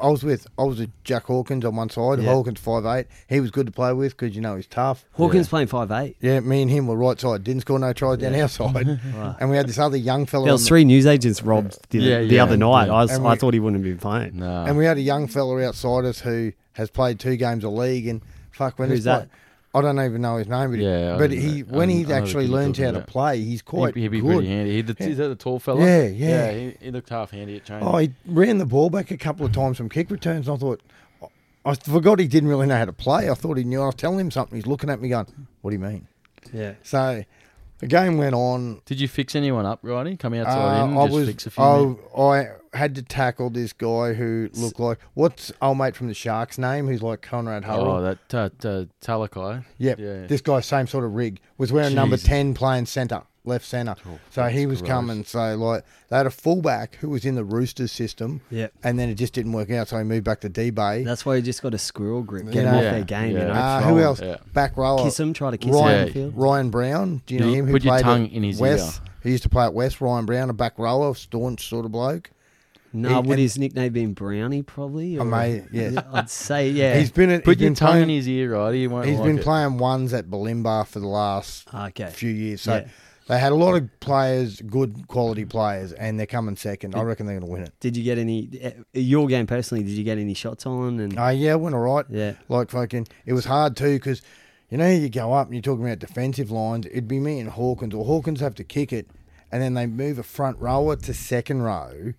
[0.00, 2.20] I was with I was with Jack Hawkins on one side.
[2.20, 2.32] Yeah.
[2.32, 3.06] Hawkins five eight.
[3.28, 5.04] He was good to play with because you know he's tough.
[5.12, 6.16] Hawkins playing five eight.
[6.20, 7.44] Yeah, me and him were right side.
[7.44, 9.00] Didn't score no tries down our side.
[9.40, 10.44] And we had this other young fella.
[10.44, 12.86] There on was the- three news agents robbed the, Yeah, the yeah, other night.
[12.86, 12.94] yeah.
[12.94, 14.38] I, was, And I we- thought he wouldn't have been playing.
[14.38, 14.64] No.
[14.64, 18.06] and we had a young fella outside us who has played two games of league.
[18.08, 19.28] And fuck, when Who's he's that?
[19.74, 21.76] I don't even know his name, but, Yeah, I but he know.
[21.76, 23.06] when I he actually learned how talking to about.
[23.08, 24.36] play, he's quite He'd, he'd be good.
[24.36, 24.76] pretty handy.
[24.76, 25.06] He, the, Yeah.
[25.08, 25.84] Is that the tall fella?
[25.84, 26.52] Yeah, yeah.
[26.52, 27.86] he, he looked half handy at training.
[27.86, 30.48] Oh, he ran the ball back a couple of times from kick returns.
[30.48, 30.80] And I thought,
[31.66, 33.28] I forgot he didn't really know how to play.
[33.28, 33.82] I thought he knew.
[33.82, 34.56] I was telling him something.
[34.56, 35.26] He's looking at me going,
[35.60, 36.06] "What do you mean?"
[36.50, 36.74] Yeah.
[36.82, 37.24] So
[37.78, 38.80] the game went on.
[38.86, 40.16] Did you fix anyone up, Roddy?
[40.16, 41.98] Coming outside Uh, in, I just was, fix a few.
[42.16, 46.14] I, I had to tackle this guy who looked like what's old mate from the
[46.14, 49.64] Sharks name, who's like Conrad Oh, that uh, uh, Talakai.
[49.78, 50.26] yep, yeah.
[50.26, 53.94] this guy same sort of rig was wearing number ten, playing centre, left centre.
[54.06, 54.88] Oh, so he was gross.
[54.88, 55.24] coming.
[55.24, 58.72] So like they had a fullback who was in the Roosters system, Yep.
[58.82, 59.88] and then it just didn't work out.
[59.88, 61.02] So he moved back to D Bay.
[61.04, 62.44] That's why you just got a squirrel grip.
[62.46, 63.50] Get You them know- off Yeah, their game, you know.
[63.52, 64.04] Uh, throw who 'em.
[64.04, 64.20] else?
[64.20, 64.36] Yeah.
[64.52, 65.02] Back rower.
[65.04, 66.32] Kiss him, try to kiss Ryan, him on the field.
[66.36, 67.22] Ryan Brown.
[67.26, 67.66] Do you know You him?
[67.66, 69.00] Who put your played tongue in his West.
[69.02, 69.10] ear.
[69.22, 70.00] He used to play at West.
[70.00, 72.30] Ryan Brown, a back rower, staunch sort of bloke.
[72.90, 75.18] No, He- would his nickname been Brownie probably?
[75.18, 76.00] I Or, may, yeah.
[76.10, 76.96] I'd say yeah.
[76.98, 78.74] He's been at, Put he's your been tongue playing, in his ear, right?
[78.74, 79.44] He won't He's like been it.
[79.44, 82.06] playing ones at Bulimba for the last okay.
[82.06, 82.62] few years.
[82.62, 82.86] So Yeah.
[83.28, 86.94] They had a lot of players, good quality players, and they're coming second.
[86.94, 87.72] I reckon they're going to win it.
[87.80, 89.84] Did you get any uh, your game personally?
[89.84, 90.98] Did you get any shots on?
[91.00, 92.06] And Oh yeah, went all right.
[92.10, 94.22] yeah, Like fucking, it was hard too because
[94.70, 96.86] you know you go up and you're talking about defensive lines.
[96.86, 99.08] It'd be me and Hawkins, or Hawkins have to kick it,
[99.52, 102.14] and then they move a front rower to second row,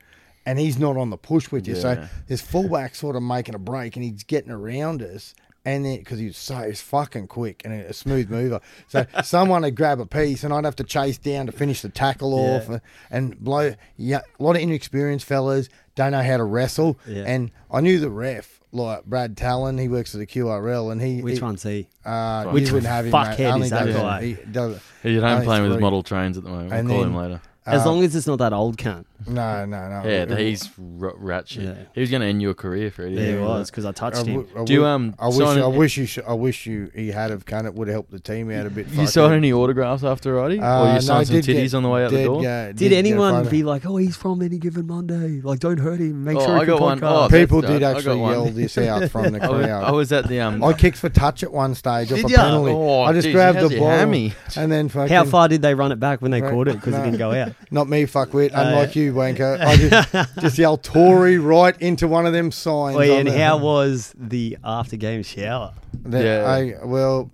[0.45, 1.75] and he's not on the push with you.
[1.75, 2.07] So Yeah.
[2.27, 5.33] there's fullback sort of making a break, and he's getting around us.
[5.65, 9.75] And then, because he's so he's fucking quick and a smooth mover, so someone would
[9.75, 12.55] grab a piece, and I'd have to chase down to finish the tackle Yeah.
[12.55, 13.75] off, and, and blow.
[13.97, 17.23] Yeah, a lot of inexperienced fellas don't know how to wrestle, Yeah.
[17.27, 21.21] and I knew the ref, like Brad Talon, he works at the QRL, and he
[21.21, 21.89] which he, one's he?
[22.05, 23.11] Uh, Which you wouldn't have him.
[23.11, 23.65] fuckhead mate.
[23.65, 24.21] Is that guy?
[24.25, 26.69] He does, He's at home Only playing with his model trains at the moment.
[26.69, 27.41] We'll And call then- him later.
[27.65, 29.05] As uh, long as it's not that old cunt.
[29.27, 30.01] No, no, no.
[30.09, 31.63] Yeah, It- he's r- rat shit.
[31.63, 31.73] Yeah.
[31.93, 33.15] He was going to end your career, Freddie.
[33.15, 34.47] Yeah, he Yeah, was because I I touched w- him.
[34.57, 37.09] I Do you, um, I wish, sign I wish you, sh- I wish you, he
[37.11, 38.85] had have kind of would have helped the team out a bit.
[38.87, 40.59] You fucking- signed any autographs after Roddy?
[40.59, 42.41] Uh, or no, you signed some did titties get- on the way out the door?
[42.41, 45.41] go- Did get a anyone be like, "Oh, he's from any given Monday"?
[45.41, 46.23] Like, don't hurt him.
[46.23, 46.99] Make Oh, sure I he got can one.
[47.03, 48.31] Oh, People did I got actually one.
[48.31, 49.69] yell this out from the crowd.
[49.83, 50.63] I was at the um.
[50.63, 52.71] I kicked for touch at one stage off Did a penalty.
[52.71, 54.33] Oh, I just grabbed the ball hammy?
[54.55, 57.03] and then How far did they run it back when they caught it because it
[57.03, 57.53] didn't go out?
[57.71, 58.51] Not me, fuckwit.
[58.53, 59.08] Unlike yeah.
[59.09, 59.59] You, wanker.
[59.59, 62.95] I just, just yelled Tory right into one of them signs.
[62.97, 65.73] Wait, and the- how was the after game shower?
[65.93, 66.49] Then Yeah.
[66.81, 67.31] I, well,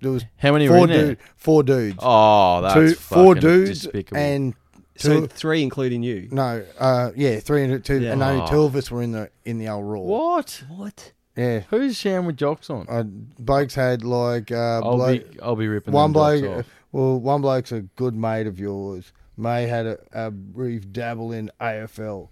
[0.00, 1.06] there was How many were four in there?
[1.06, 1.98] dude, four dudes.
[2.00, 4.18] Oh, that's two, four dudes despicable.
[4.20, 4.54] and
[4.96, 5.26] So two.
[5.26, 6.28] three, including you.
[6.30, 8.12] no, uh, yeah, three and two, Yeah.
[8.12, 8.46] and only Oh.
[8.46, 10.00] two of us were in the in the old raw.
[10.00, 10.62] what?
[10.68, 11.12] What?
[11.36, 12.86] Yeah, Who's sharing with jocks on?
[12.88, 16.58] uh, blokes had like uh, I'll bloke, be, I'll be ripping one them bloke.
[16.60, 16.66] off.
[16.92, 19.12] Well, one bloke's a good mate of yours.
[19.36, 22.28] May had a, a brief dabble in AFL.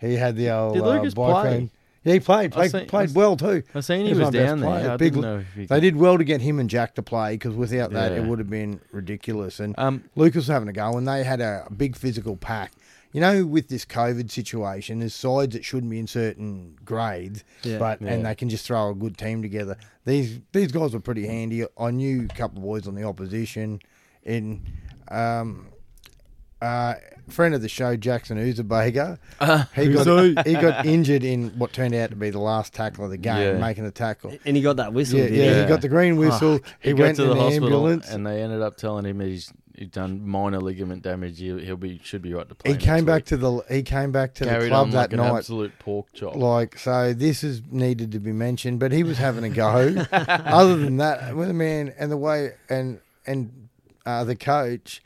[0.00, 1.70] He had the old Did uh, Lucas boyfriend.
[1.70, 1.78] play?
[2.04, 2.52] Yeah, he played.
[2.52, 3.62] Played, seen- played well too.
[3.74, 4.90] I seen he He was was down there.
[4.92, 7.02] I Big didn't know if he They did well to get him and Jack to
[7.02, 9.58] play because without that, it would have been ridiculous.
[9.58, 12.72] And Um, Lucas was having a go, and they had a big physical pack.
[13.12, 17.78] You know, with this COVID situation, there's sides that shouldn't be in certain grades, Yeah.
[17.78, 18.08] but Yeah.
[18.12, 19.76] and they can just throw a good team together.
[20.04, 21.64] These these guys were pretty handy.
[21.78, 23.78] I knew a couple of boys on the opposition,
[24.24, 24.62] in
[25.08, 25.68] um,
[26.64, 26.94] uh,
[27.28, 29.18] friend of the show Jackson Uzabaga.
[29.74, 33.10] he got he got injured in what turned out to be the last tackle of
[33.10, 33.58] the game, Yeah.
[33.58, 34.36] making the tackle.
[34.44, 35.18] And he got that whistle.
[35.18, 35.60] Yeah, did yeah, he?
[35.62, 36.60] he got the green whistle.
[36.80, 38.10] he, he, went got to in the the hospital ambulance.
[38.10, 41.38] and they ended up telling him he's he's done minor ligament damage.
[41.38, 42.72] He'll, he'll be should be right to play.
[42.72, 45.12] he came back to the he came back to the carried club on that like
[45.12, 45.36] an night.
[45.38, 46.36] absolute pork chop.
[46.36, 50.04] Like so, this is needed to be mentioned, but he was having a go.
[50.12, 53.68] Other than that, with the man and the way and and
[54.06, 55.02] uh, the coach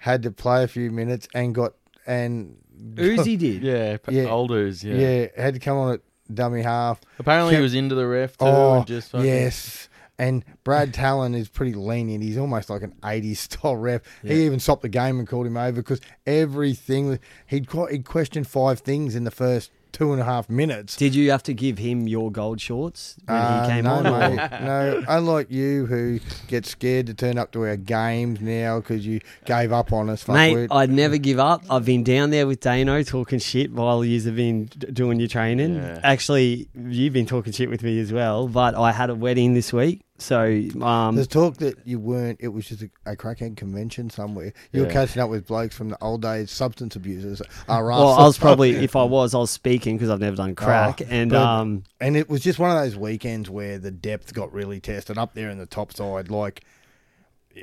[0.00, 1.72] had to play a few minutes and got
[2.06, 2.56] and
[2.94, 3.62] Uzi did.
[3.62, 4.24] yeah, Yeah.
[4.30, 4.82] old dudes.
[4.82, 4.94] Yeah.
[4.94, 5.26] yeah.
[5.36, 6.00] had to come on at
[6.32, 7.00] dummy half.
[7.18, 8.44] Apparently he Kept- was into the ref too.
[8.46, 9.88] Oh and just fucking, yes.
[10.18, 12.22] And Brad Talon is pretty lenient.
[12.22, 14.02] He's almost like an 80s style ref.
[14.22, 14.34] Yeah.
[14.34, 18.46] He even stopped the game and called him over because everything he'd que- he'd questioned
[18.46, 20.96] five things in the first two and a half minutes.
[20.96, 24.06] Did you have to give him your gold shorts when Uh, he came no, on?
[24.06, 28.80] or- mate, no, unlike you who get scared to turn up to our games now
[28.80, 30.26] because you gave up on us.
[30.28, 30.68] Mate, fuckwit.
[30.70, 31.62] I'd never give up.
[31.70, 35.74] I've been down there with Dano talking shit while you've been doing your training.
[35.76, 36.00] Yeah.
[36.02, 38.48] Actually, you've been talking shit with me as well.
[38.48, 42.38] But I had a wedding this week, so um, There's talk that you weren't.
[42.40, 44.52] It was just a, a crackhead convention somewhere.
[44.72, 47.40] You were catching up with blokes from the old days, substance abusers.
[47.68, 50.54] Are well, I was probably if I was, I was speaking because I've never done
[50.54, 53.90] crack, Oh, and but- um, And it was just one of those weekends where the
[53.90, 56.30] depth got really tested up there in the top side.
[56.30, 56.64] Like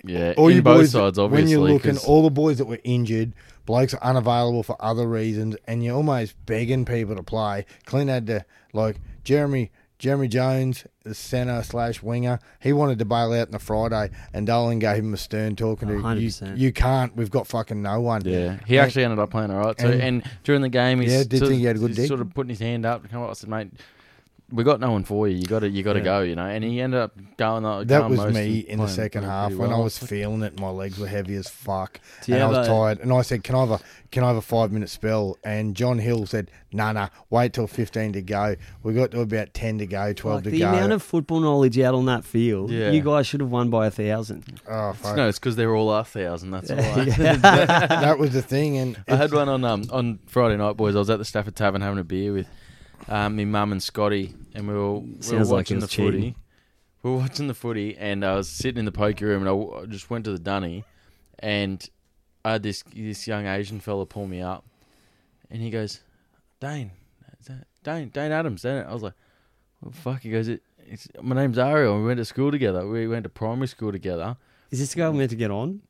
[0.04, 0.34] yeah.
[0.38, 2.80] all in you both boys, sides, when you're looking, 'cause- all the boys that were
[2.84, 3.34] injured,
[3.66, 7.66] blokes are unavailable for other reasons, and you're almost begging people to play.
[7.86, 9.72] Clint had to like Jeremy.
[10.00, 14.46] Jeremy Jones, the centre slash winger, he wanted to bail out in the Friday, and
[14.46, 16.02] Dolan gave him a stern talking to you.
[16.02, 16.58] 100%.
[16.58, 17.16] You can't.
[17.16, 18.22] We've got fucking no one.
[18.24, 19.80] Yeah, he And- actually ended up playing all right.
[19.80, 21.88] So, and- and, during the game, he's Yeah, did sort think he had a good
[21.90, 22.08] he's dig.
[22.10, 23.30] sort of putting his hand up to come up.
[23.32, 23.72] I said, mate,
[24.52, 25.36] we got no one for you.
[25.36, 26.06] You got to, you got to Yeah.
[26.06, 26.20] go.
[26.22, 26.46] You know.
[26.46, 27.66] And he ended up going.
[27.66, 30.60] Uh, That going was me in the second half pretty when I was feeling it.
[30.60, 33.00] My legs were heavy as fuck, Do and I was a- tired.
[33.00, 33.80] And I said, "Can I have a
[34.10, 37.68] can I have a five minute spell?" And John Hill said, "No, no, wait till
[37.68, 40.70] fifteen to go." We got to about ten to go, twelve like, to the go.
[40.70, 42.92] amount of football knowledge out on that field, Yeah.
[42.92, 44.62] you guys should have won by a thousand.
[44.70, 45.18] oh, fuck.
[45.18, 46.52] No, it's because they're all a thousand.
[46.52, 46.78] That's why.
[47.38, 50.96] that was the thing, and I had one on um on Friday night, boys.
[50.96, 52.48] I was at the Stafford Tavern having a beer with
[53.08, 55.84] um, my mum and Scotty, and we were, we were Sounds like watching it the
[55.86, 56.12] was cheating.
[56.12, 56.36] footy.
[57.04, 59.54] We were watching the footy, and I was sitting in the poker room, and I
[59.54, 60.84] w- I just went to the dunny,
[61.40, 61.88] and
[62.44, 64.66] I had this this young Asian fella pull me up,
[65.50, 66.02] and he goes,
[66.60, 66.92] "Dane,
[67.40, 68.84] is that Dane, Dane Adams." Dane.
[68.88, 69.14] I was like,
[69.80, 71.94] "What the fuck?" He goes, it, it's, "My name's Ariel.
[71.94, 72.88] and We went to school together.
[72.88, 74.36] We went to primary school together."
[74.72, 75.82] Is this the guy we're meant to get on?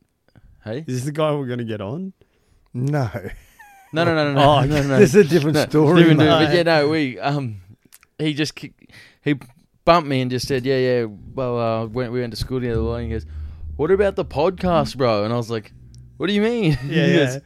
[0.64, 2.14] Hey, Is this the guy we're going to get on?
[2.74, 3.10] No,
[3.94, 5.00] no, no, no, no, Oh, no, no, no.
[5.00, 6.00] this is a different No, story.
[6.00, 6.28] different mate.
[6.28, 7.62] but yeah, no, we um,
[8.18, 8.92] he just kicked,
[9.24, 9.36] he
[9.86, 11.06] bumped me and just said, yeah, yeah.
[11.06, 13.04] Well, uh, went, we went to school the other day.
[13.04, 13.26] And he goes,
[13.76, 15.72] "What about the podcast, bro?" And I was like,
[16.18, 17.26] "What do you mean?" Yeah, He yeah.
[17.26, 17.42] goes,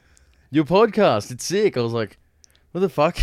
[0.50, 1.78] Your podcast, it's sick.
[1.78, 2.18] I was like,
[2.72, 3.18] "What the fuck?"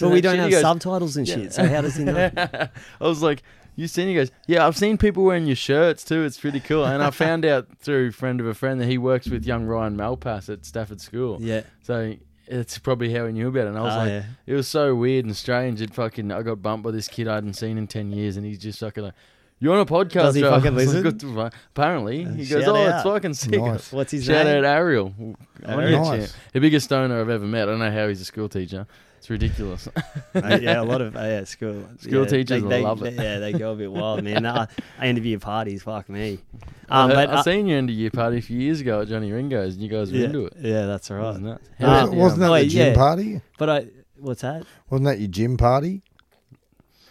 [0.00, 2.30] But we don't have subtitles and shit, so how does he know?
[2.36, 2.68] I
[3.00, 3.42] was like,
[3.76, 6.24] "You seen?" He goes, "Yeah, I've seen people wearing your shirts too.
[6.24, 8.98] It's pretty cool." And I found out through a friend of a friend that he
[8.98, 11.38] works with young Ryan Malpass at Stafford School.
[11.40, 11.62] yeah.
[11.82, 13.68] So it's probably how he knew about it.
[13.68, 14.24] And I was Ah, like, yeah.
[14.46, 15.80] it was so weird and strange.
[15.80, 18.44] It fucking, I got bumped by this kid I hadn't seen in 10 years, and
[18.46, 19.14] he's just fucking like,
[19.60, 21.04] You're on a podcast, Does he Joe." fucking like, listen?
[21.04, 21.18] "What
[21.52, 21.52] the?
[21.74, 22.24] Apparently.
[22.26, 22.94] Uh, He goes, Oh, out.
[22.96, 23.60] it's fucking sick.
[23.60, 23.92] Nice.
[23.92, 24.58] What's his Shout name?
[24.58, 25.14] out Ariel.
[25.64, 26.04] Ariel.
[26.04, 26.34] Nice.
[26.52, 27.62] The biggest stoner I've ever met.
[27.68, 28.86] I don't know how he's a school teacher.
[29.24, 29.88] It's ridiculous.
[30.34, 33.14] Uh, yeah, a lot of uh, yeah, school School yeah, teachers they, they, love it.
[33.14, 34.44] Yeah, they go a bit wild, man.
[34.44, 34.66] Uh,
[34.98, 36.40] I interview parties, fuck me.
[36.88, 39.02] Um, Um, but I uh, seen you end of year party a few years ago
[39.02, 40.54] at Johnny Ringo's, and you guys were yeah, into it.
[40.58, 41.22] yeah, that's right.
[41.22, 41.60] Wasn't it?
[41.80, 42.94] Uh, wasn't, wasn't that the gym yeah.
[42.94, 43.40] party?
[43.56, 44.66] But I, what's that?
[44.90, 46.02] Wasn't that your gym party?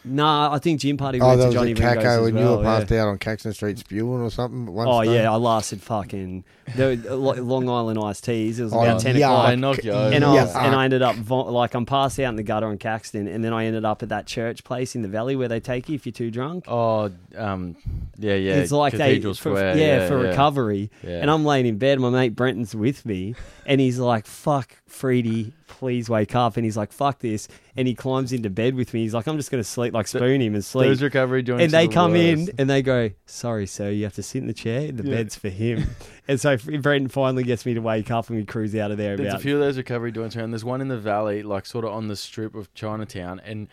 [0.05, 2.21] No, I think gym party Oh, went that to was Johnny at Ringo's Caco as
[2.21, 2.79] when you well, were yeah.
[2.79, 4.65] passed out on Caxton Street spewing or something.
[4.73, 5.15] One Oh stone.
[5.15, 6.43] yeah, I lasted fucking
[6.75, 8.59] the Lo- Long Island iced teas.
[8.59, 9.19] It was Oh, about ten yuck.
[9.23, 9.47] o'clock.
[9.49, 9.77] They knock
[10.13, 10.65] and I, was, Yeah.
[10.65, 13.43] and I ended up vo- like I'm passed out in the gutter on Caxton, and
[13.45, 15.95] then I ended up at that church place in the valley where they take you
[15.95, 16.65] if you're too drunk.
[16.67, 17.75] Oh, um,
[18.17, 18.55] yeah, yeah.
[18.55, 19.77] it's like they Cathedral for, Square.
[19.77, 20.29] yeah, for yeah.
[20.29, 20.91] recovery.
[21.01, 21.19] Yeah.
[21.21, 21.99] And I'm laying in bed.
[22.01, 23.35] My mate Brenton's with me,
[23.65, 27.93] and he's like, "Fuck, Freedy, please wake up." And he's like, "Fuck this," and he
[27.95, 29.01] climbs into bed with me.
[29.01, 31.63] He's like, "I'm just gonna sleep, like spoon him and sleep." Those recovery joints.
[31.63, 34.47] and they the come in and they go, "Sorry, sir, you have to sit in
[34.47, 34.91] the chair.
[34.91, 35.15] The Yeah.
[35.15, 35.85] bed's for him."
[36.27, 39.15] and so Brenton finally gets me to wake up, and we cruise out of there
[39.17, 39.39] There's about.
[39.39, 40.51] a few of those recovery joints around.
[40.51, 43.41] There's one in the valley, like sort of on the strip of Chinatown.
[43.45, 43.67] And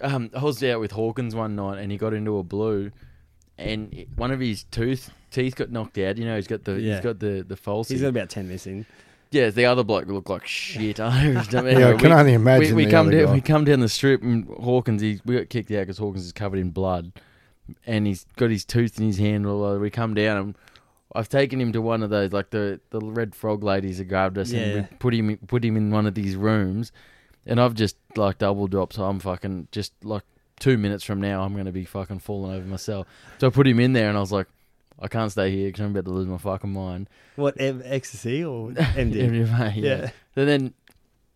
[0.00, 2.90] um, I was out with Hawkins one night, and he got into a blue,
[3.58, 6.18] and one of his tooth teeth got knocked out.
[6.18, 6.94] You know, he's got the Yeah.
[6.96, 7.90] he's got the the falsie.
[7.92, 8.84] He's got about ten missing.
[9.30, 11.00] Yeah, the other bloke looked like shit.
[11.00, 12.76] I Yeah, I Anyway, can we- only imagine.
[12.76, 13.32] we the come other down, guy.
[13.32, 16.32] we come down the strip, and Hawkins he we got kicked out because Hawkins is
[16.32, 17.12] covered in blood,
[17.86, 19.46] and he's got his tooth in his hand.
[19.46, 19.78] All over.
[19.80, 20.58] We come down, and
[21.14, 24.38] I've taken him to one of those like the the red frog ladies that grabbed
[24.38, 26.92] us, and we put him put him in one of these rooms,
[27.46, 30.22] and I've just like double dropped, so I'm fucking just like
[30.58, 33.06] two minutes from now I'm gonna be fucking falling over myself.
[33.38, 34.46] So I put him in there, and I was like.
[34.98, 37.08] I can't stay here because I'm about to lose my fucking mind.
[37.36, 39.14] What M- ecstasy or MD?
[39.14, 39.82] MDMA, yeah.
[39.82, 40.10] yeah.
[40.34, 40.74] So then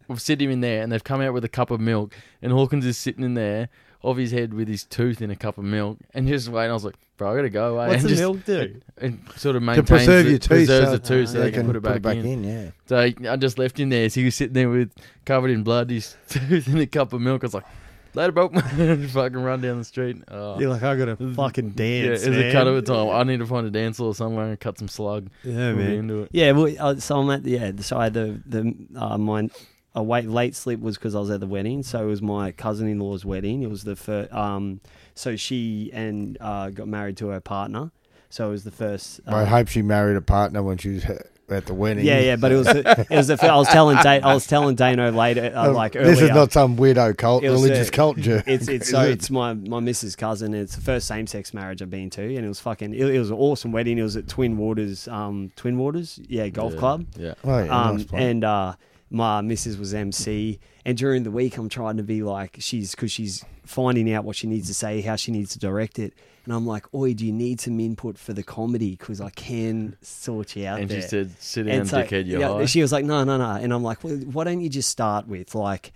[0.08, 2.52] we've sit him in there, and they've come out with a cup of milk, and
[2.52, 3.68] Hawkins is sitting in there,
[4.02, 6.70] off his head with his tooth in a cup of milk, and just waiting.
[6.70, 7.88] I was like, bro, I gotta go away.
[7.88, 8.80] What's and the just, milk do?
[8.96, 11.50] And sort of to preserve the, your teeth, preserves so the tooth, so uh, they
[11.50, 12.24] can put it back, in.
[12.24, 12.44] in.
[12.44, 12.70] Yeah.
[12.86, 14.08] So I just left him there.
[14.08, 14.90] So he was sitting there with
[15.26, 17.44] covered in blood, his tooth in a cup of milk.
[17.44, 17.66] I was like,
[18.14, 18.48] later, bro.
[18.50, 20.22] fucking run down the street.
[20.28, 20.58] Oh.
[20.58, 22.22] You're like, I gotta fucking Yeah, dance.
[22.24, 23.08] it was a man." cut of a time.
[23.10, 25.28] I need to find a dance floor somewhere and cut some slug.
[25.44, 25.90] Yeah, We'll man.
[25.92, 26.30] into it.
[26.32, 27.72] Yeah, well, uh, so I'm at the, yeah.
[27.80, 29.48] So I had the the uh, my
[29.94, 31.82] a wait late sleep was because I was at the wedding.
[31.82, 33.62] So it was my cousin in law's wedding.
[33.62, 34.32] It was the first.
[34.32, 34.80] Um,
[35.14, 37.90] so she and uh, got married to her partner.
[38.28, 39.20] So it was the first.
[39.26, 41.04] I uh, hope she married a partner when she was
[41.50, 42.04] at the wedding.
[42.04, 43.36] yeah, yeah, but it was it was the.
[43.36, 46.10] fir- I was telling Da- I was telling Dano later, uh, Um, like earlier.
[46.10, 48.42] this is not some weirdo cult, It was, religious uh, culture.
[48.46, 49.10] It's it's so it?
[49.12, 50.54] it's my my missus cousin.
[50.54, 52.94] It's the first same sex marriage I've been to, and it was fucking.
[52.94, 53.98] It, it was an awesome wedding.
[53.98, 57.06] It was at Twin Waters, um, Twin Waters, yeah, golf Yeah, club.
[57.16, 57.34] Yeah.
[57.44, 58.74] Oh, yeah, um, nice and uh,
[59.10, 60.60] my missus was MC.
[60.84, 64.34] And during the week, I'm trying to be like she's because she's finding out what
[64.36, 66.14] she needs to say, how she needs to direct it.
[66.44, 68.92] And I'm like, "Oi, do you need some input for the comedy?
[68.96, 72.26] Because I can sort you out And there." she said, sit down, And so- dickhead,
[72.26, 72.64] you're yeah, high.
[72.64, 73.50] She was like, no, no, no.
[73.52, 75.92] And I'm like, well, why don't you just start with like,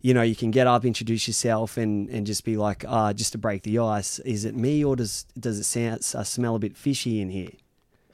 [0.00, 3.32] you know, you can get up, introduce yourself, and and just be like, uh, just
[3.32, 4.18] to break the ice.
[4.20, 7.50] Is it me or does does it sound uh, smell a bit fishy in here?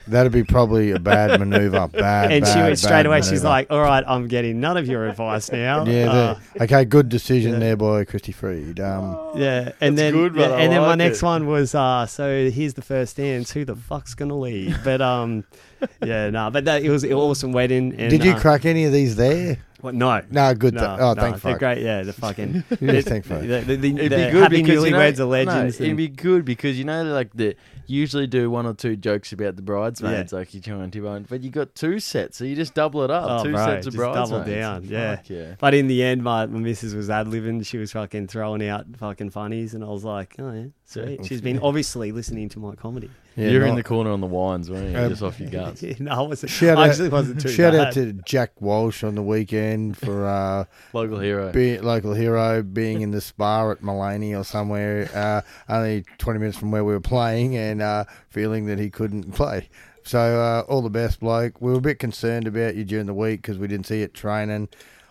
[0.08, 1.88] That'd be probably a bad maneuver.
[1.88, 2.32] Bad.
[2.32, 3.22] and she went straight bad away.
[3.22, 5.84] She's like, all right, I'm getting none of your advice now.
[5.96, 6.10] Yeah.
[6.10, 6.84] Uh, okay.
[6.84, 7.58] Good decision yeah.
[7.58, 8.80] there by Christy Freed.
[8.80, 12.06] Um, yeah, and then good, yeah, I and then my like next one was uh,
[12.06, 13.52] so here's the first dance.
[13.52, 14.76] Who the fuck's gonna lead?
[14.84, 15.44] But um,
[16.04, 17.94] yeah, no, but that it was an awesome wedding.
[17.98, 19.58] And, did you uh, crack any of these there?
[19.86, 19.94] What?
[19.94, 20.54] No, No.
[20.54, 20.74] Good.
[20.74, 21.58] no, th- oh, no, thank they're fuck.
[21.60, 21.78] great.
[21.82, 23.40] Yeah, the fucking Yeah, thank fuck.
[23.40, 25.78] the, the, the, It'd be good happy because you know, newlyweds are legends.
[25.80, 27.54] No, it'd and- be good because you know, like the
[27.88, 31.22] usually do one or two jokes about the bridesmaids, like you try and tip on,
[31.28, 33.24] but you got two sets, so you just double it up.
[33.28, 35.14] Oh, two bro, sets of just double down, yeah.
[35.16, 35.54] Fuck yeah.
[35.60, 37.64] but in the end, my, my missus was ad libbing.
[37.64, 41.24] She was fucking throwing out fucking funnies, and I was like, oh yeah, sweet.
[41.26, 43.10] She's been obviously listening to my comedy.
[43.36, 44.98] Yeah, You're in not- the corner on the wines, weren't you?
[44.98, 45.82] Um, just off your guts.
[46.00, 46.50] no, I wasn't.
[46.50, 47.88] Shout I out- actually wasn't too Shout bad.
[47.88, 50.64] out to Jack Walsh on the weekend for uh,
[50.94, 51.52] Local hero.
[51.52, 56.56] be, local hero being in the spa at Mullaney or somewhere, uh, only 20 minutes
[56.56, 59.68] from where we were playing, and uh, feeling that he couldn't play.
[60.04, 61.60] So uh, all the best, bloke.
[61.60, 64.14] We were a bit concerned about you during the week because we didn't see it
[64.14, 64.68] training.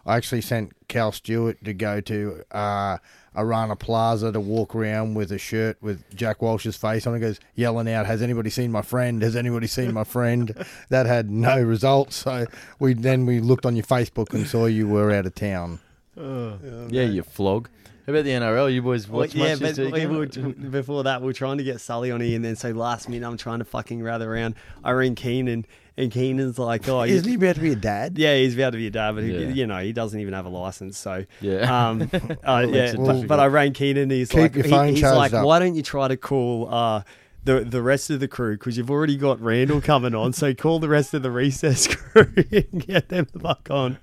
[0.07, 2.97] I actually sent Cal Stewart to go to uh,
[3.35, 7.19] Arana Plaza to walk around with a shirt with Jack Walsh's face on it.
[7.19, 9.21] Goes yelling out, "Has anybody seen my friend?
[9.21, 12.15] Has anybody seen my friend?" that had no results.
[12.17, 12.45] So
[12.79, 15.79] we then we looked on your Facebook and saw you were out of town.
[16.17, 16.53] Uh,
[16.89, 17.69] yeah, you flog.
[18.05, 18.71] How about the NRL?
[18.71, 21.81] You boys Well, yeah, much but we were, before that, we are trying to get
[21.81, 24.53] Sully on here, and then so last minute, I'm trying to fucking rather around
[24.85, 25.65] Irene Keenan,
[25.97, 28.17] and Keenan's like, oh, Isn't he about to be a dad?
[28.17, 29.49] Yeah, he's about to be a dad, but he, Yeah.
[29.49, 30.97] you know he doesn't even have a license.
[30.97, 31.89] So Yeah.
[31.89, 32.23] um, uh, yeah.
[32.23, 33.27] it But, difficult.
[33.27, 35.45] but Irene Keenan, he's Keep like, your he- phone he's charged like, up.
[35.45, 37.01] why don't you try to call uh,
[37.45, 40.33] the the rest of the crew because you've already got Randall coming on.
[40.33, 43.97] So call the rest of the recess crew and get them the fuck on.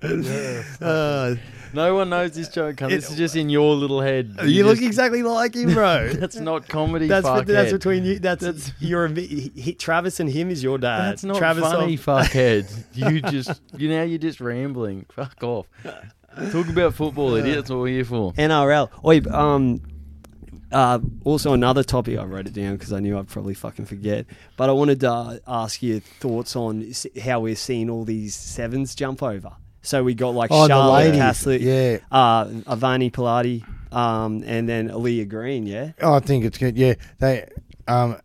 [0.81, 1.35] Uh,
[1.75, 2.81] no one knows this joke.
[2.83, 4.37] It- This is just in your little head.
[4.45, 6.13] you look just- exactly like him, bro.
[6.13, 7.07] That's not comedy.
[7.09, 8.19] That's that's between you.
[8.19, 11.11] That's, you're he, he- Travis and him is your dad.
[11.13, 12.71] That's not Travis funny, of- fuckhead.
[12.95, 15.07] You just, you now you're just rambling.
[15.11, 15.67] Fuck off.
[16.51, 17.57] Talk about football, idiot.
[17.57, 18.33] That's what we're here for.
[18.35, 18.89] NRL.
[19.05, 19.81] Oi, um,
[20.73, 24.27] uh, also another topic I wrote it down because I knew I'd probably fucking forget.
[24.57, 28.35] But I wanted to uh, ask your thoughts on s- how we're seeing all these
[28.35, 29.53] sevens jump over.
[29.83, 31.99] So we got like Oh, the Charlotte ladies, Caslick, yeah.
[32.17, 35.67] uh, Evania Pelite, um, and then Ellia Green.
[35.67, 36.77] Yeah, Oh, I think it's good.
[36.77, 37.49] Yeah, they
[37.89, 38.17] um,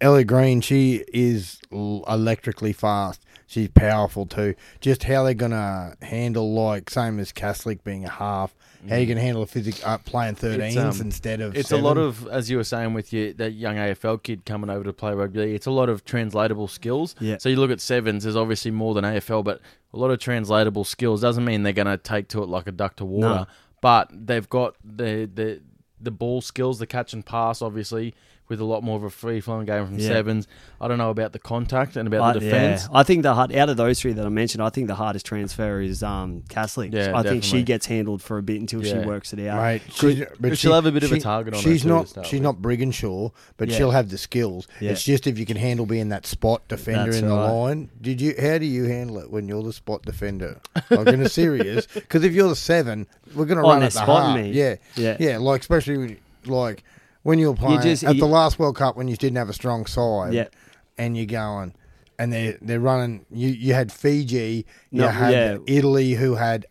[0.00, 0.60] Ellie Green.
[0.60, 3.24] She is l- electrically fast.
[3.46, 4.54] She's powerful too.
[4.80, 8.54] Just how they're gonna handle like same as Caslick being a half.
[8.88, 11.98] How you gonna handle a physic uh, playing thirteens um, instead of It's a lot
[11.98, 15.14] of, as you were saying with your, that young AFL kid coming over to play
[15.14, 15.54] rugby.
[15.54, 17.14] It's a lot of translatable skills.
[17.20, 17.38] Yeah.
[17.38, 18.24] So you look at sevens.
[18.24, 19.60] There's obviously more than AFL, but
[19.92, 22.72] a lot of translatable skills doesn't mean they're going to take to it like a
[22.72, 23.28] duck to water.
[23.28, 23.46] No.
[23.80, 25.60] But they've got the the
[26.00, 28.14] the ball skills, the catch and pass, obviously.
[28.48, 30.08] With a lot more of a free flowing game from Yeah.
[30.08, 30.46] sevens,
[30.80, 32.88] I don't know about the contact and about Uh, the defense.
[32.90, 32.98] yeah.
[32.98, 35.26] I think the hard, out of those three that I mentioned, I think the hardest
[35.26, 36.94] transfer is um, Caslick.
[36.94, 39.58] Yeah, I think she gets handled for a bit until she works it out.
[39.58, 41.94] Right, she's, but she'll have a bit of a target on her She's too to
[41.94, 42.08] not.
[42.08, 42.42] start She's with.
[42.44, 43.76] not Brigginshaw, but Yeah.
[43.76, 44.66] she'll have the skills.
[44.80, 44.92] Yeah.
[44.92, 47.50] It's just if you can handle being that spot defender That's in the right.
[47.50, 47.90] line.
[48.00, 48.34] Did you?
[48.40, 50.56] How do you handle it when you're the spot defender?
[50.90, 53.92] Like in a serious, because if you're the seven, we're gonna Oh, run and at
[53.92, 54.40] the spotting heart.
[54.40, 54.52] me.
[54.52, 55.16] Yeah, Yeah.
[55.20, 55.36] yeah.
[55.36, 56.82] Like especially when- like
[57.22, 59.48] when you were playing just- at you- the last World Cup when you didn't have
[59.48, 60.32] a strong side.
[60.34, 60.48] Yeah.
[60.96, 61.74] and you're going.
[62.18, 63.24] And they're they're running.
[63.30, 65.58] You you had Fiji, you No, had yeah.
[65.68, 66.66] Italy, who had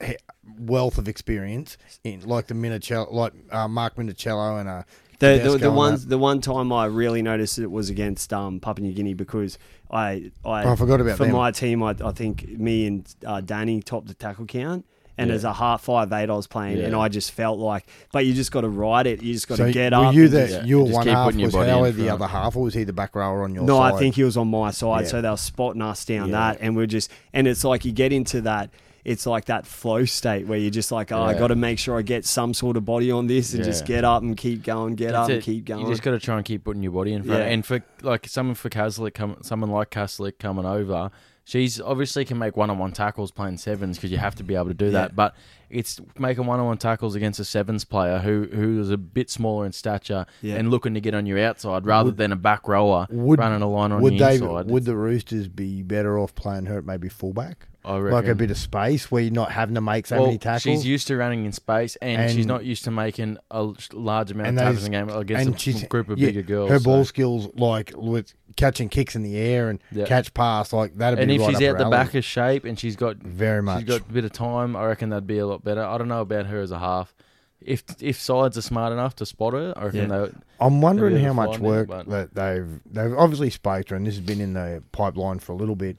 [0.59, 4.83] wealth of experience in like the Minichiello, like uh, Mark Minichiello and uh,
[5.19, 6.09] The, the, the ones that.
[6.09, 9.57] the one time I really noticed it was against um, Papua New Guinea because
[9.89, 11.33] I I, Oh, I forgot about for them.
[11.35, 14.85] my team I, I think me and uh, Danny topped the tackle count
[15.17, 15.35] and Yeah.
[15.35, 18.33] as a half five eight I was playing and I just felt like but you
[18.33, 20.39] just got to ride it you just got to So get were up you the
[20.47, 21.25] just- Yeah, you were just one half?
[21.25, 23.61] putting your Was Howard the other half, or was he the back rower on your
[23.63, 23.67] side?
[23.67, 23.93] no, side?
[23.93, 25.07] I think he was on my side, Yeah.
[25.07, 26.53] so they were spotting us down Yeah.
[26.53, 28.69] that, and we're just, and it's like you get into that,
[29.05, 31.97] it's like that flow state where you're just like, oh, I got to make sure
[31.97, 34.95] I get some sort of body on this, and just get up and keep going,
[34.95, 35.33] get That's up it.
[35.35, 35.85] and keep going.
[35.85, 37.39] You just got to try and keep putting your body in front.
[37.39, 37.47] Yeah.
[37.47, 41.09] And for like someone for Caslick, come, someone like Caslick coming over,
[41.47, 44.73] she's obviously can make one-on-one tackles playing sevens because you have to be able to
[44.73, 44.91] do Yeah.
[44.91, 45.15] that.
[45.15, 45.33] But
[45.69, 49.71] it's making one-on-one tackles against a sevens player who who is a bit smaller in
[49.71, 50.55] stature Yeah.
[50.55, 53.67] and looking to get on your outside rather than a back rower Would- running a
[53.69, 54.35] line on would the they?
[54.35, 54.69] inside.
[54.69, 58.51] Would the Roosters be better off playing her at maybe fullback, I like a bit
[58.51, 60.61] of space where you're not having to make so well, many tackles?
[60.61, 64.49] she's used to running in space, and, she's not used to making a large amount
[64.49, 66.69] and of tackles in the game against and a group of yeah, bigger girls.
[66.69, 70.05] Her so- ball skills, like with catching kicks in the air and Yeah.
[70.05, 71.91] catch pass, like that'd and if right she's out the alley.
[71.91, 73.79] back of shape and she's got very much.
[73.81, 75.83] she's got a bit of time, I reckon that'd be a lot better.
[75.83, 77.13] I don't know about her as a half.
[77.61, 80.25] If if sides are smart enough to spot her, I reckon Yeah.
[80.25, 80.31] they.
[80.59, 84.05] I'm wondering how much find it, work that they've they've obviously spoke to her, and
[84.05, 85.97] this has been in the pipeline for a little bit.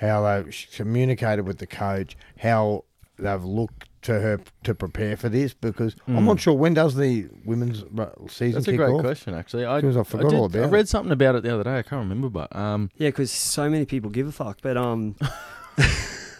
[0.00, 2.84] How they've communicated with the coach, how
[3.18, 6.24] they've looked to her to prepare for this, because I'm Mm.
[6.24, 7.84] not sure when does the women's
[8.32, 9.02] season That's a great off.
[9.02, 9.66] question, actually.
[9.66, 10.70] I, Because I forgot did- all about I it.
[10.70, 11.76] read something about it the other day.
[11.78, 15.16] I can't remember, but um, yeah, because so many people give a fuck, but um,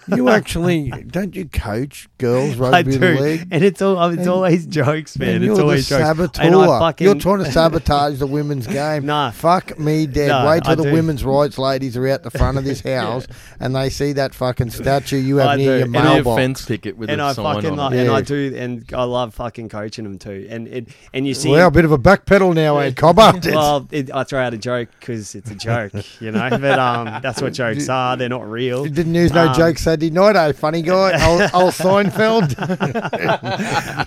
[0.08, 3.48] You actually don't you coach girls I rugby do, league?
[3.50, 5.36] and it's all it's And- always jokes, man.
[5.36, 6.02] And it's always jokes.
[6.02, 6.42] saboteur.
[6.44, 9.06] And I fucking, You're trying to sabotage the women's game.
[9.06, 9.30] Nah.
[9.30, 10.28] Fuck me dead.
[10.28, 10.92] No, Wait till I the do.
[10.92, 13.26] women's rights ladies are out the front of this house
[13.60, 15.76] and they see that fucking statue you have I near do.
[15.78, 17.98] your And and a fence ticket with and a I sign fucking on like, it.
[18.00, 20.46] and I do, and I love fucking coaching them too.
[20.50, 23.32] And it, and you see, Well, a bit of a backpedal now, eh, Cobber?
[23.46, 26.48] well, it, I throw out a joke because it's a joke, you know.
[26.50, 28.16] But um, that's what jokes are.
[28.16, 28.84] They're not real.
[28.86, 31.12] Didn't use no Um, jokes Saturday night, eh, funny guy?
[31.28, 32.56] old, old Seinfeld.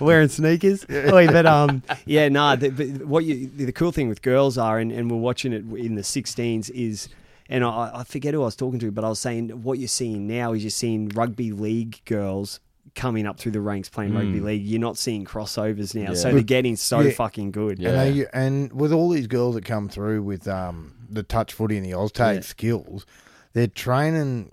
[0.00, 0.84] wearing sneakers.
[0.88, 2.56] Wait, but um, yeah, nah.
[2.56, 5.64] The, but what you the cool thing with girls are, and, and we're watching it
[5.78, 7.08] in the 16s is
[7.48, 9.86] And I, I forget who I was talking to, but I was saying what you're
[9.88, 12.58] seeing now is you're seeing rugby league girls
[12.94, 14.62] coming up through the ranks playing rugby league.
[14.62, 16.14] You're not seeing crossovers now, Yeah.
[16.14, 17.10] so they're getting so Yeah.
[17.12, 17.78] fucking good.
[17.78, 17.90] Yeah.
[18.02, 21.76] And, they, and with all these girls that come through with um, the touch footy
[21.76, 22.40] and the Oztag Yeah.
[22.40, 23.04] skills,
[23.52, 24.52] they're training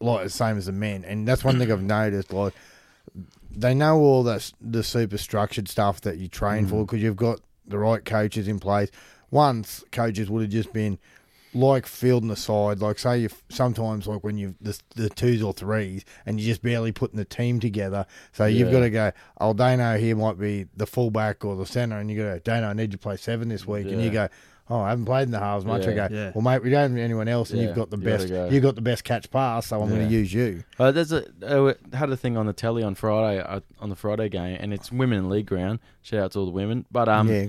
[0.00, 1.04] like the same as the men.
[1.04, 2.32] And that's one thing I've noticed.
[2.32, 2.54] Like
[3.50, 6.86] they know all that the super structured stuff that you train for mm.
[6.86, 8.90] because you've got the right coaches in place.
[9.30, 10.98] Once coaches would have just been
[11.54, 15.52] like fielding the side, like say you sometimes like when you the the twos or
[15.52, 18.06] threes and you're just barely putting the team together.
[18.32, 19.12] So you've got to go.
[19.40, 22.72] Oh, Dano here might be the fullback or the centre, and you go, Dano, I
[22.74, 24.28] need you to play seven this week, and you go.
[24.68, 25.86] Oh, I haven't played in the halves much.
[25.86, 26.32] I go, Yeah.
[26.34, 28.28] well, mate, we don't have anyone else, and Yeah, you've got the you best.
[28.28, 28.48] go.
[28.48, 30.64] You've got the best catch pass, so I'm going to use you.
[30.78, 33.96] Uh, there's a uh, had a thing on the telly on Friday uh, on the
[33.96, 35.78] Friday game, and it's women in league ground.
[36.02, 37.46] Shout out to all the women, but um, yeah,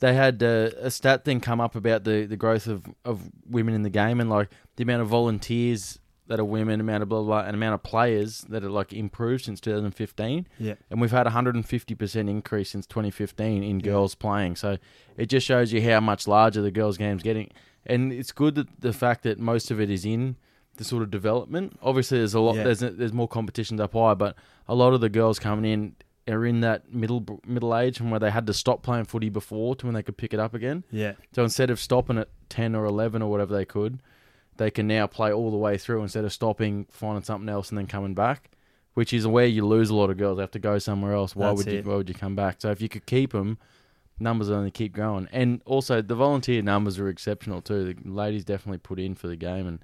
[0.00, 3.74] they had uh, a stat thing come up about the, the growth of, of women
[3.74, 5.98] in the game and like the amount of volunteers
[6.30, 8.92] that are women, amount of blah blah, blah and amount of players that are like
[8.92, 10.46] improved since 2015.
[10.58, 10.74] Yeah.
[10.88, 14.54] and we've had 150 percent increase since 2015 in girls playing.
[14.54, 14.78] So
[15.16, 17.50] it just shows you how much larger the girls' game's getting,
[17.84, 20.36] and it's good that the fact that most of it is in
[20.76, 21.76] the sort of development.
[21.82, 22.54] Obviously, there's a lot.
[22.54, 22.62] Yeah.
[22.62, 24.36] There's there's more competitions up high, but
[24.68, 25.96] a lot of the girls coming in
[26.28, 29.74] are in that middle middle age from where they had to stop playing footy before
[29.74, 30.84] to when they could pick it up again.
[30.92, 31.14] Yeah.
[31.32, 34.00] So instead of stopping at 10 or 11 or whatever they could,
[34.60, 37.78] they can now play all the way through instead of stopping, finding something else, and
[37.78, 38.50] then coming back,
[38.92, 40.36] which is where you lose a lot of girls.
[40.36, 41.34] They have to go somewhere else.
[41.34, 41.82] Why That's would you?
[41.82, 42.60] Why would you come back?
[42.60, 43.56] So if you could keep them,
[44.18, 45.28] numbers only keep growing.
[45.32, 47.94] And also the volunteer numbers are exceptional too.
[47.94, 49.78] The ladies definitely put in for the game, and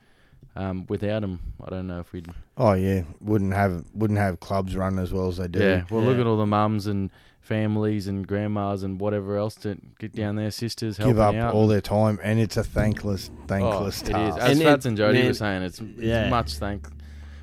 [0.54, 2.28] um, without them, I don't know if we'd.
[2.56, 5.58] oh yeah, wouldn't have wouldn't have clubs run as well as they do.
[5.58, 5.84] Yeah.
[5.90, 7.10] Well, look at all the mums and
[7.40, 11.54] families and grandmas and whatever else to get down there, sisters give up out.
[11.54, 14.34] all their time, and it's a thankless, thankless oh, it is.
[14.34, 14.40] task.
[14.40, 16.28] As And Fats it- and Jody man, were saying, it's, it's yeah.
[16.28, 16.88] much thank,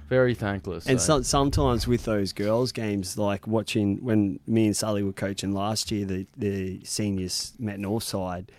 [0.09, 0.87] very thankless.
[0.87, 1.19] And so.
[1.19, 5.89] so, sometimes with those girls' games, like watching when me and Sally were coaching last
[5.91, 8.49] year, the the seniors met Northside.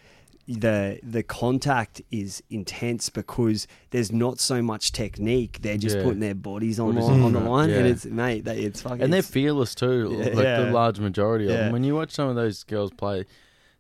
[0.47, 5.61] The the contact is intense because there's not so much technique.
[5.63, 6.03] They're just Yeah.
[6.03, 8.83] putting their bodies on, Bodies on, on the front, line, and it's mate, that it's
[8.83, 9.01] fucking.
[9.03, 11.73] and they're fearless too, Yeah, like the large majority of them.
[11.73, 13.25] When you watch some of those girls play,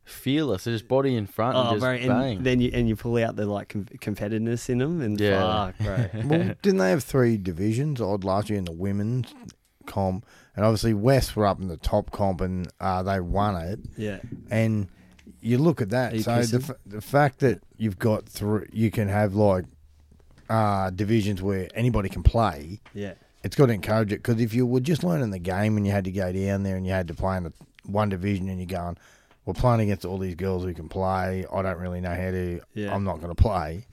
[0.05, 0.65] fearless.
[0.65, 2.43] They're just body in front and oh, just bro, and bang.
[2.43, 5.73] then you and you pull out the like com- competitiveness in them, and Yeah.
[5.73, 5.97] fuck, bro.
[6.25, 9.35] well, didn't they have three divisions odd last year in the women's
[9.87, 10.27] comp?
[10.57, 13.81] And obviously West were up in the top comp and uh, they won it.
[13.97, 14.89] yeah, And
[15.45, 16.19] you look at that.
[16.21, 19.65] So the, f- the fact that you've got three, you can have like
[20.49, 22.81] uh, divisions where anybody can play.
[22.95, 25.87] yeah, It's got to encourage it because if you were just learning the game and
[25.87, 27.53] you had to go down there and you had to play in a,
[27.87, 28.97] one division and you're going,
[29.45, 31.45] we're playing against all these girls who can play.
[31.53, 32.61] I don't really know how to.
[32.73, 32.95] Yeah.
[32.95, 33.87] I'm not going to play.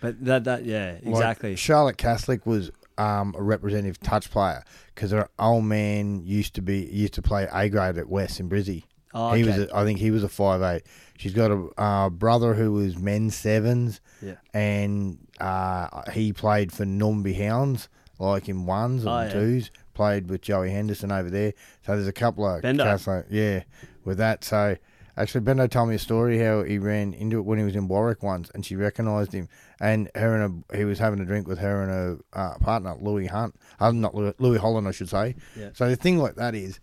[0.00, 1.56] but that that yeah, Like, exactly.
[1.56, 6.80] Charlotte Caslick was um, a representative touch player because her old man used to be
[6.86, 8.82] used to play A grade at West in Brizzy.
[9.14, 9.70] Oh, He was, okay.
[9.72, 10.82] a, I think, he was a five eight.
[11.16, 14.34] She's got a uh, brother who was men's sevens, Yeah.
[14.54, 17.88] and uh, he played for Normanby Hounds,
[18.18, 19.28] like in ones and Oh, yeah.
[19.32, 19.70] twos.
[19.94, 21.54] Played with Joey Henderson over there.
[21.84, 22.84] So there's a couple of Bendo.
[22.84, 23.64] Caslick- yeah,
[24.04, 24.44] with that.
[24.44, 24.76] So
[25.16, 27.88] actually, Bendo told me a story how he ran into it when he was in
[27.88, 29.48] Warwick once, and she recognised him.
[29.80, 32.94] And her and a, he was having a drink with her and her uh, partner,
[33.00, 33.56] Louis Hunt.
[33.80, 35.34] Uh, not Louis, Louis Holland, I should say.
[35.58, 35.70] Yeah.
[35.72, 36.78] So the thing like that is,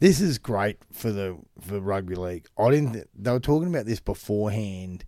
[0.00, 2.46] this is great for the for rugby league.
[2.58, 3.06] I didn't.
[3.14, 5.04] They were talking about this beforehand.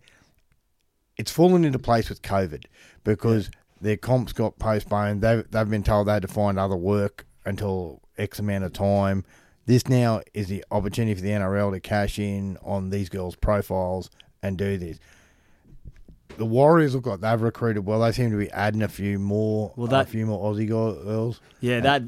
[1.17, 2.65] It's fallen into place with COVID
[3.03, 5.23] because their comps got postponed.
[5.23, 9.25] They've they've been told they had to find other work until X amount of time.
[9.65, 14.11] This now is the opportunity for the NRL to cash in on these girls' profiles
[14.43, 14.99] and do this.
[16.37, 18.01] The Warriors look like they've recruited well.
[18.01, 21.41] They seem to be adding a few more, Well, that, a few more Aussie girls.
[21.61, 22.03] Yeah, that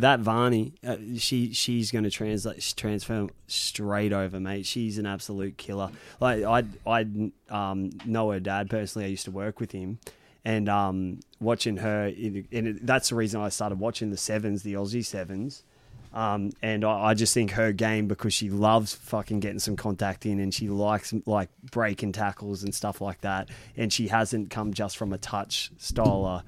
[0.00, 4.66] that Varney, uh, she she's going to translate transfer straight over, mate.
[4.66, 5.90] She's an absolute killer.
[6.20, 7.06] Like I I
[7.48, 9.06] um, know her dad personally.
[9.06, 9.98] I used to work with him,
[10.44, 12.12] and um, watching her,
[12.52, 15.64] and that's the reason I started watching the sevens, the Aussie sevens.
[16.12, 20.26] Um, and I, I just think her game because she loves fucking getting some contact
[20.26, 23.48] in, and she likes like breaking tackles and stuff like that.
[23.76, 26.42] And she hasn't come just from a touch style of,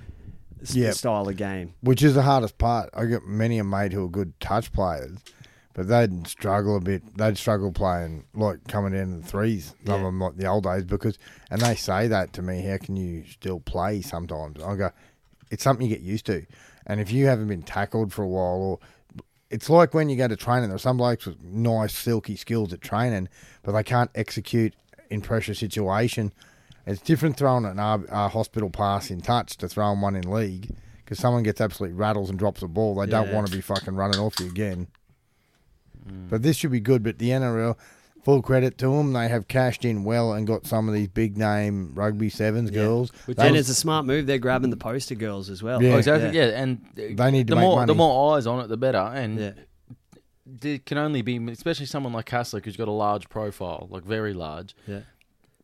[0.75, 0.95] Yep.
[0.95, 1.75] style of game.
[1.81, 2.89] which is the hardest part.
[2.95, 5.19] I got many a mate who are good touch players,
[5.75, 7.03] but they'd struggle a bit.
[7.17, 9.75] They'd struggle playing like coming in the threes.
[9.85, 10.07] Some of Yeah.
[10.07, 11.19] them like the old days because,
[11.51, 12.63] and they say that to me.
[12.63, 14.61] How can you still play sometimes?
[14.63, 14.91] I go,
[15.51, 16.47] it's something you get used to,
[16.87, 18.79] and if you haven't been tackled for a while, or
[19.53, 20.71] it's like when you go to training.
[20.71, 23.29] There are some blokes with nice silky skills at training,
[23.63, 24.75] but they can't execute
[25.11, 26.33] in pressure situation.
[26.87, 30.75] It's different throwing an uh, uh, hospital pass in touch to throwing one in league
[31.05, 32.95] because someone gets absolutely rattles and drops a ball.
[32.95, 34.89] They don't want to be fucking running off you again.
[36.29, 37.03] But this should be good.
[37.03, 37.77] But the NRL,
[38.23, 41.37] full credit to them, they have cashed in well and got some of these big
[41.37, 42.83] name rugby sevens Yeah.
[42.83, 43.11] girls.
[43.27, 44.27] Which They- and it's a smart move.
[44.27, 45.83] They're grabbing the poster girls as well.
[45.83, 45.95] Yeah.
[45.95, 46.37] Oh, exactly.
[46.37, 47.87] Yeah, and They need to the make more money.
[47.87, 48.99] the more eyes on it, the better.
[48.99, 49.51] And Yeah.
[50.47, 54.35] there can only be, especially someone like Caslick who's got a large profile, like very
[54.35, 54.75] large.
[54.87, 55.01] Yeah.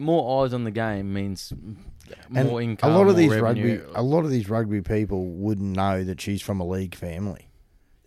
[0.00, 1.52] More eyes on the game means
[2.34, 2.92] And more income.
[2.92, 3.78] a lot of these revenue.
[3.80, 7.48] rugby, a lot of these rugby people wouldn't know that she's from a league family.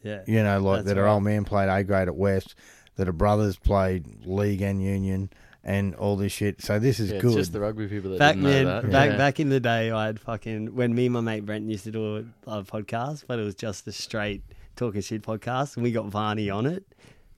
[0.04, 0.22] Yeah.
[0.26, 1.14] You know, like That's that her right.
[1.14, 2.56] old man played A grade at West,
[2.96, 5.30] that her brothers played league and union,
[5.64, 6.62] and all this shit.
[6.62, 7.34] So this is Yeah, it's good.
[7.38, 8.92] just the rugby people that Back didn't know man, that.
[8.92, 9.18] back Yeah.
[9.18, 11.92] back in the day, I had fucking when me and my mate Brent used to
[11.92, 12.18] do
[12.48, 14.42] a, a podcast, but it was just a straight
[14.76, 16.84] talking shit podcast, and we got Varney on it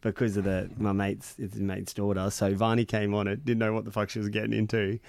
[0.01, 2.29] because of the my mate's it's his mate's daughter.
[2.29, 4.99] So Varney came on it, didn't know what the fuck she was getting into,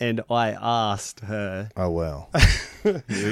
[0.00, 1.68] and I asked her.
[1.76, 2.30] oh well.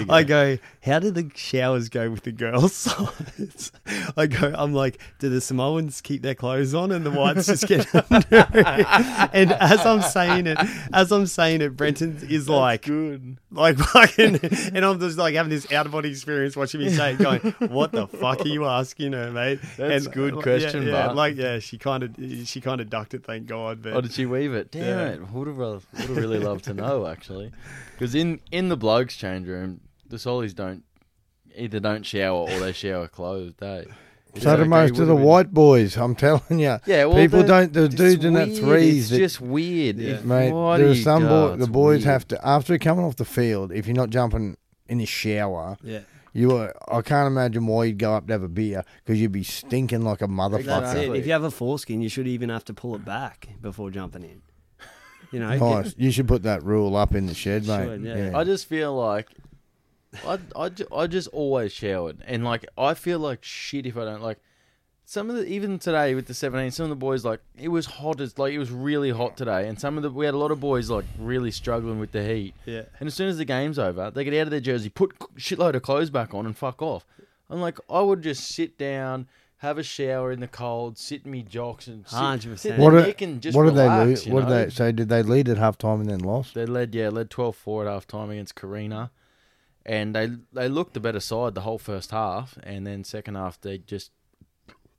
[0.08, 3.72] I go, how do the showers go with the girls' sides?
[4.16, 7.66] I go, I'm like, do the Samoans keep their clothes on and the whites just
[7.66, 8.26] get under?
[8.30, 10.58] it?" and as I'm saying it,
[10.92, 13.36] as I'm saying it, Brenton is like, good.
[13.50, 14.40] like fucking,
[14.74, 17.40] and I'm just like having this out of body experience watching me say it, going,
[17.70, 19.60] what the fuck are you asking her, mate?
[19.76, 21.16] That's and, uh, good yeah, question, yeah, Bart.
[21.16, 22.14] like yeah, she kind of,
[22.46, 23.82] she kind of ducked it, thank God.
[23.82, 24.70] But Oh, did she weave it?
[24.70, 25.08] Damn Yeah.
[25.08, 25.30] it!
[25.32, 27.52] Would have uh, would have really loved to know actually,
[27.92, 30.84] because in in the blokes' change room, the Solies don't
[31.56, 33.62] either don't shower or they shower clothed.
[33.62, 33.84] Eh?
[34.34, 35.96] It's so do okay, most of would've the been- white boys.
[35.98, 36.78] I'm telling you.
[36.86, 37.72] Yeah, well, people the- don't.
[37.72, 38.98] The dudes in that threes.
[39.02, 40.14] It's that, just weird, Yeah.
[40.14, 40.52] If- mate.
[40.52, 41.50] why There do are some go?
[41.50, 42.04] boy, the boys weird.
[42.04, 43.72] have to after coming off the field.
[43.72, 44.56] If you're not jumping
[44.88, 46.00] in the shower, yeah,
[46.32, 46.74] you are.
[46.90, 50.00] I can't imagine why you'd go up to have a beer because you'd be stinking
[50.02, 50.60] like a motherfucker.
[50.80, 51.18] Exactly.
[51.18, 54.22] If you have a foreskin, you should even have to pull it back before jumping
[54.22, 54.40] in.
[55.32, 55.94] You know, get- Nice.
[55.98, 57.86] You should put that rule up in the shed, mate.
[57.86, 58.30] Should, yeah.
[58.38, 59.28] I just feel like
[60.26, 64.04] I, I, ju- I just always showered, and like I feel like shit if I
[64.04, 64.38] don't like.
[65.04, 67.86] Some of the even today with the seventeen, some of the boys like it was
[67.86, 70.38] hot as like it was really hot today, and some of the we had a
[70.38, 72.54] lot of boys like really struggling with the heat.
[72.66, 72.82] yeah.
[73.00, 75.74] And as soon as the game's over, they get out of their jersey, put shitload
[75.74, 77.04] of clothes back on, and fuck off.
[77.50, 79.26] I'm like, I would just sit down,
[79.62, 82.58] have a shower in the cold, sit in me jocks, and sit, 100%.
[82.58, 84.26] sit What there are- Nick and just what did they relax, lose?
[84.26, 84.64] you What did know?
[84.64, 84.70] they?
[84.70, 86.54] So did they lead at half time and then lost?
[86.54, 89.10] They led, yeah, led 12-4 at half time against Carina,
[89.86, 93.60] and they they looked the better side the whole first half, and then second half
[93.60, 94.10] they just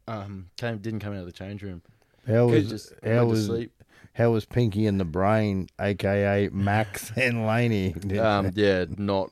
[0.08, 1.82] um came didn't come out of the change room.
[2.28, 3.84] How They was just how went to was sleep.
[4.14, 7.96] how was Pinky in the brain, aka Max and Laney?
[8.20, 9.32] Um, yeah, not.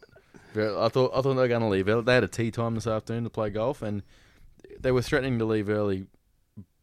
[0.53, 1.85] Very, I thought I thought they were going to leave.
[2.05, 4.03] They had a tea time this afternoon to play golf, and
[4.79, 6.05] they were threatening to leave early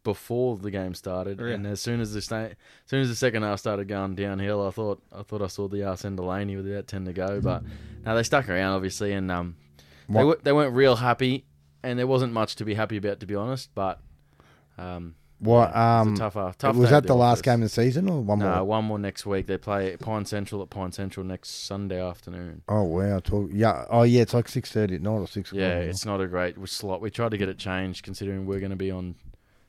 [0.05, 1.41] before the game started.
[1.41, 1.55] Really?
[1.55, 4.67] And as soon as the sta- as soon as the second half started going downhill,
[4.67, 7.13] I thought I thought I saw the arse end of Laney with about ten to
[7.13, 7.41] go.
[7.41, 7.63] But
[8.05, 9.57] no, they stuck around obviously, and um,
[10.09, 11.45] they w- they weren't real happy,
[11.83, 13.71] and there wasn't much to be happy about to be honest.
[13.75, 14.01] But
[14.79, 17.69] um, What yeah, um was a tough, tough was that the last game of the
[17.69, 18.57] season or one No, more?
[18.57, 19.47] No, one more next week.
[19.47, 22.63] They play Pine Central at Pine Central next Sunday afternoon.
[22.69, 23.21] Oh wow!
[23.21, 23.85] Talk, yeah.
[23.89, 24.23] Oh yeah.
[24.23, 25.53] It's like six thirty at night or six.
[25.53, 25.91] Yeah, o'clock.
[25.91, 27.01] it's not a great slot.
[27.01, 29.15] We tried to get it changed considering we're going to be on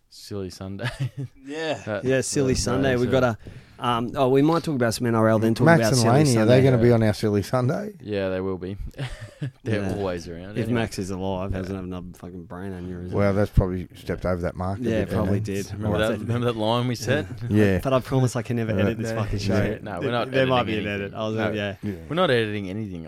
[0.10, 0.90] silly Sunday.
[1.46, 2.22] Yeah, That- yeah.
[2.22, 2.90] Silly that- Sunday.
[2.92, 3.12] that's We've it.
[3.12, 3.38] got a.
[3.80, 5.56] Um, oh, we might talk about some NRL then.
[5.56, 6.30] Talk Max about and Silly Laney.
[6.32, 6.56] Are Sunday.
[6.58, 7.94] they going to be on our silly Sunday?
[8.02, 8.76] Yeah, they will be.
[9.64, 9.96] They're Yeah.
[9.96, 10.52] always around.
[10.58, 10.74] If Anyway.
[10.74, 13.12] Max is alive, hasn't had another fucking brain aneurysm.
[13.14, 14.80] Well, that's probably stepped over that mark.
[14.80, 15.64] a yeah, bit, probably hasn't it?
[15.64, 15.74] did.
[15.74, 16.20] remember that?
[16.20, 17.26] Remember that line we said?
[17.50, 17.80] Yeah.
[17.82, 19.56] But I promise I can never edit this fucking show.
[19.64, 21.02] yeah, no, we're not There might be editing an edit.
[21.14, 21.20] anything.
[21.20, 21.52] I was No.
[21.52, 21.76] yeah.
[21.82, 21.94] yeah.
[22.10, 23.08] We're not editing anything.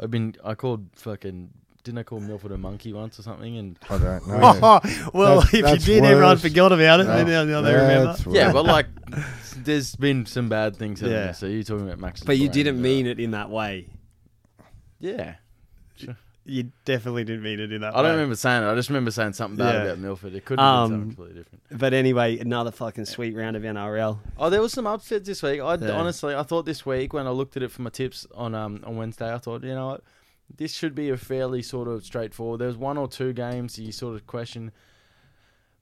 [0.00, 0.34] I've been.
[0.44, 1.50] I called fucking.
[1.88, 3.56] Didn't I call Milford a monkey once or something?
[3.56, 4.80] And I don't know.
[5.14, 6.42] well, That's- if you that's did, everyone worse.
[6.42, 7.04] forgot about it.
[7.04, 8.04] No, Then now they remember.
[8.12, 8.86] that's yeah, but like,
[9.56, 11.00] there's been some bad things.
[11.00, 11.24] haven't Yeah.
[11.24, 11.34] there?
[11.34, 12.22] So you're talking about Max.
[12.22, 13.88] But you didn't mean it in that way.
[15.00, 15.34] Yeah.
[16.50, 18.02] You definitely didn't mean it in that I way.
[18.04, 18.66] don't remember saying it.
[18.70, 19.82] I just remember saying something bad Yeah.
[19.82, 20.34] about Milford.
[20.34, 21.62] It could have been Um, something completely different.
[21.78, 24.18] But anyway, another fucking sweet round of NRL.
[24.38, 25.60] Oh, there was some upsets this week.
[25.60, 25.90] I Yeah.
[25.90, 28.80] honestly, I thought this week when I looked at it for my tips on um
[28.86, 30.04] on Wednesday, I thought you know what,
[30.56, 32.60] this should be a fairly sort of straightforward.
[32.60, 34.72] There's one or two games you sort of question,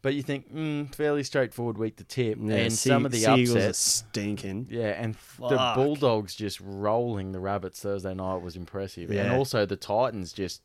[0.02, 3.18] but you think mm, fairly straightforward week to tip, Yeah, and Sea- some of the
[3.20, 3.78] Seagulls are upsets.
[3.78, 4.66] stinking.
[4.70, 9.22] Yeah, and the Bulldogs just rolling the Rabbits Thursday night was impressive, yeah.
[9.24, 10.62] and also the Titans just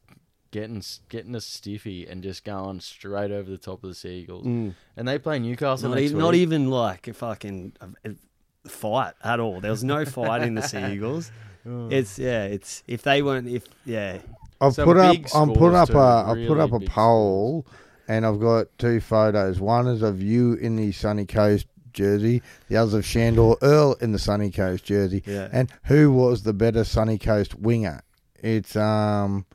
[0.51, 4.45] getting getting a stiffy and just going straight over the top of the Seagulls.
[4.45, 4.75] Mm.
[4.97, 6.23] And they play Newcastle Not, next even, week.
[6.25, 9.61] not even like a fucking a, a fight at all.
[9.61, 11.31] There was no fight in the Seagulls.
[11.65, 12.45] It's yeah.
[12.45, 14.19] It's if they weren't if yeah.
[14.59, 15.13] I've Some put up.
[15.13, 16.23] big I'm put scores up too, a.
[16.23, 17.65] I've put really up a big poll,
[18.07, 19.59] and I've got two photos.
[19.59, 22.41] One is of you in the sunny coast jersey.
[22.69, 25.23] The others of Sandor Earl in the Sunny Coast jersey.
[25.25, 25.49] Yeah.
[25.51, 28.01] And who was the better Sunny Coast winger?
[28.39, 29.45] It's um,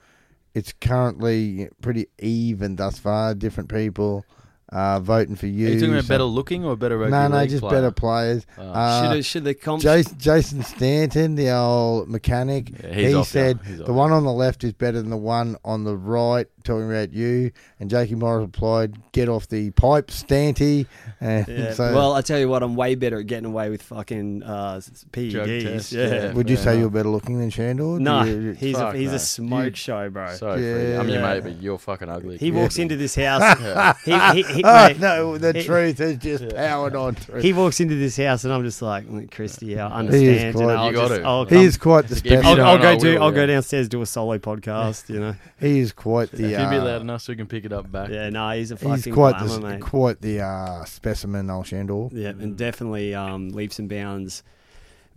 [0.54, 3.34] it's currently pretty even thus far.
[3.34, 4.24] Different people
[4.72, 5.68] uh, voting for you.
[5.68, 7.76] Are you talking about so- better looking or better rugby No, no, league just player?
[7.82, 8.46] better players.
[8.58, 8.62] Oh.
[8.62, 13.28] Uh, should, should the comp Jason, Jason Stanton, the old mechanic, Yeah, he's he off
[13.28, 13.62] said now.
[13.62, 13.90] He's the off.
[13.90, 17.50] one on the left is better than the one on the right, talking about you.
[17.80, 20.86] And Jakey Morris replied, Get off the pipe, Stanty.
[21.20, 21.72] And Yeah.
[21.72, 24.80] so, well, I tell you what, I'm way better at getting away with fucking uh,
[25.12, 25.62] PEDs.
[25.62, 26.06] test, yeah.
[26.08, 26.32] yeah.
[26.34, 26.80] would you fair say enough.
[26.80, 27.98] you're better looking than Sandor?
[27.98, 29.14] No, Do you- he's a he's no.
[29.14, 30.34] a smoke You- show, bro.
[30.34, 30.62] Sorry,
[30.92, 31.00] Yeah.
[31.00, 32.36] I'm your mate, but you're fucking ugly.
[32.36, 32.60] he Yeah.
[32.60, 33.40] walks into this house.
[33.60, 33.94] Yeah.
[34.34, 37.40] he, he, he, Oh, mate, no, the he- truth is just powered on through.
[37.40, 40.54] he walks into this house, and I'm just like, "Mm, Christy, yeah, I He understand.
[40.54, 41.20] quite- you know, I'll You got just.
[41.22, 43.18] I'll He is quite the If I'll, I'll go do.
[43.18, 45.08] I'll go downstairs do a solo podcast.
[45.08, 45.34] You know.
[45.60, 46.55] He is quite the.
[46.56, 48.08] If you'd be uh, loud enough so we can pick it up back.
[48.10, 49.80] Yeah, no, he's a fucking He's quite glamour, the mate.
[49.82, 52.08] quite the uh, specimen, old Sandor.
[52.12, 54.42] Yeah, and definitely um, leaps and bounds.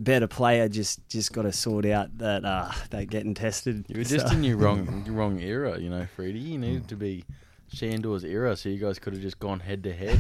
[0.02, 3.84] Better player, just just got to sort out that uh, they're getting tested.
[3.90, 6.40] You were just So- in your wrong your wrong era, you know, Freddie.
[6.40, 7.26] You needed to be
[7.72, 10.20] Sandor's era, so you guys could have just gone head to head.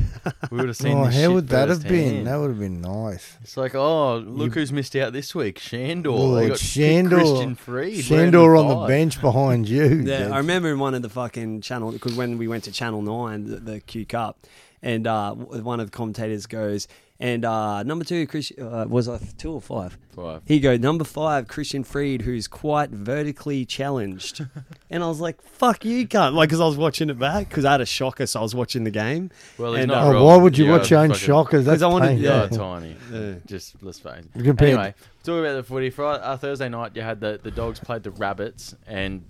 [0.51, 0.97] We would have seen.
[0.99, 2.23] Oh, this how shit would that have been?
[2.25, 3.37] That would have been nice.
[3.41, 5.59] It's like, oh, look who's missed out this week.
[5.59, 6.09] Sandor.
[6.11, 7.15] Lord, they got Sandor.
[7.17, 8.01] Christian Freed.
[8.03, 9.83] Sandor on the bench behind you.
[9.99, 12.71] Yeah, That's- I remember in one of the fucking channel because when we went to
[12.71, 14.39] Channel Nine, the, the Q Cup,
[14.81, 16.87] and uh, one of the commentators goes,
[17.21, 19.97] and uh, number two, Chris, uh, was I two or five?
[20.15, 20.41] Five.
[20.45, 24.45] He go number five, Christian Freed, who's quite vertically challenged,
[24.89, 27.65] and I was like, "Fuck you, cunt!" Like, because I was watching it back because
[27.65, 29.31] I had a shocker, so I was watching the game.
[29.57, 30.23] Well, he's And, not uh, Oh, wrong.
[30.25, 31.65] why would you Yeah, watch your own fucking- shockers?
[31.65, 32.25] That's I wanted- painful.
[32.25, 32.57] Yeah, Yeah.
[32.57, 32.95] tiny.
[33.11, 33.33] Yeah.
[33.45, 34.43] Just let's face it.
[34.43, 34.93] Compared- Anyway,
[35.23, 38.11] talking about the footy, Friday, uh, Thursday night you had the, the dogs played the
[38.11, 39.25] rabbits, and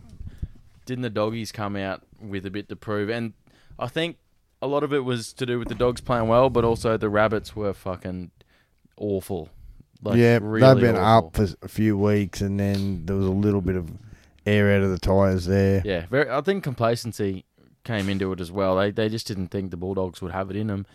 [0.85, 3.09] didn't the doggies come out with a bit to prove?
[3.09, 3.33] And
[3.77, 4.17] I think
[4.61, 7.09] a lot of it was to do with the dogs playing well, but also the
[7.09, 8.31] rabbits were fucking
[8.97, 9.49] awful.
[10.01, 11.27] Like, yeah, really they've been awful.
[11.27, 13.91] up for a few weeks, and then there was a little bit of
[14.45, 15.81] air out of the tyres there.
[15.85, 16.29] Yeah, very.
[16.29, 17.45] I think complacency
[17.83, 18.77] came into it as well.
[18.77, 20.85] They they just didn't think the Bulldogs would have it in them,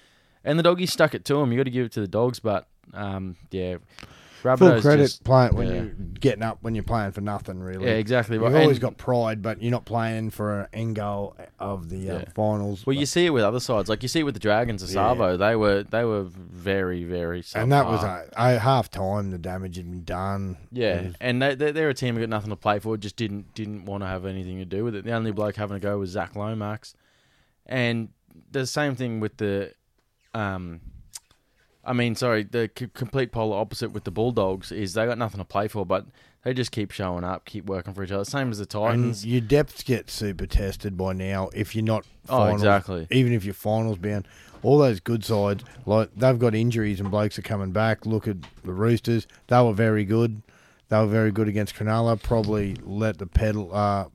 [0.42, 1.52] and the doggies stuck it to them.
[1.52, 3.76] You got to give it to the dogs, but um, yeah,
[4.44, 5.72] Full credit just- playing when yeah.
[5.74, 5.90] you're
[6.20, 7.60] getting up when you're playing for nothing.
[7.60, 8.36] Really, yeah, exactly.
[8.36, 8.62] You've right.
[8.62, 12.18] always And- got pride, but you're not playing for an end goal of the uh,
[12.18, 12.24] Yeah.
[12.34, 12.86] finals.
[12.86, 14.88] Well, you see it with other sides, like you see it with the Dragons of
[14.90, 14.94] Yeah.
[14.94, 15.36] Savo.
[15.36, 17.42] They were they were very very.
[17.54, 19.30] and that was a, a half time.
[19.30, 20.56] The damage had been done.
[20.72, 22.96] yeah, was- and they, they they're a team who got nothing to play for.
[22.96, 25.04] Just didn't didn't want to have anything to do with it.
[25.04, 26.94] The only bloke having a go was Zach Lomax,
[27.66, 28.08] and
[28.50, 29.72] the same thing with the,
[30.34, 30.80] um,
[31.86, 35.38] I mean, sorry, the c- complete polar opposite with the Bulldogs is they got nothing
[35.38, 36.06] to play for, but
[36.44, 38.24] they just keep showing up, keep working for each other.
[38.24, 39.26] Same as the and Titans.
[39.26, 42.06] your depth gets super tested by now if you're not.
[42.28, 43.06] Oh, exactly.
[43.10, 44.26] Even if you're finals bound,
[44.62, 48.06] all those good sides like they've got injuries and blokes are coming back.
[48.06, 50.42] Look at the Roosters; they were very good.
[50.88, 52.22] They were very good against Cronulla.
[52.22, 54.06] Probably let the pedal uh,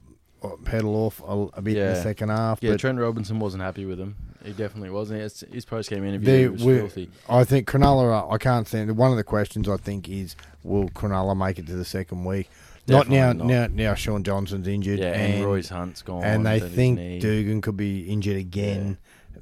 [0.66, 2.60] pedal off a, a bit in the second half.
[2.62, 4.16] Yeah, but Trent Robinson wasn't happy with him.
[4.44, 5.22] He definitely wasn't.
[5.22, 7.10] His, his post game interview They was filthy.
[7.28, 8.32] I think Cronulla.
[8.32, 8.96] I can't stand.
[8.96, 12.50] One of the questions I think is, will Cronulla make it to the second week?
[12.88, 13.34] not now.
[13.34, 13.46] Not.
[13.46, 15.00] Now, now Shaun Johnson's injured.
[15.00, 16.24] Yeah, and, and, Royce Hunt's gone.
[16.24, 17.22] and they think.
[17.22, 18.98] Dugan could be injured again.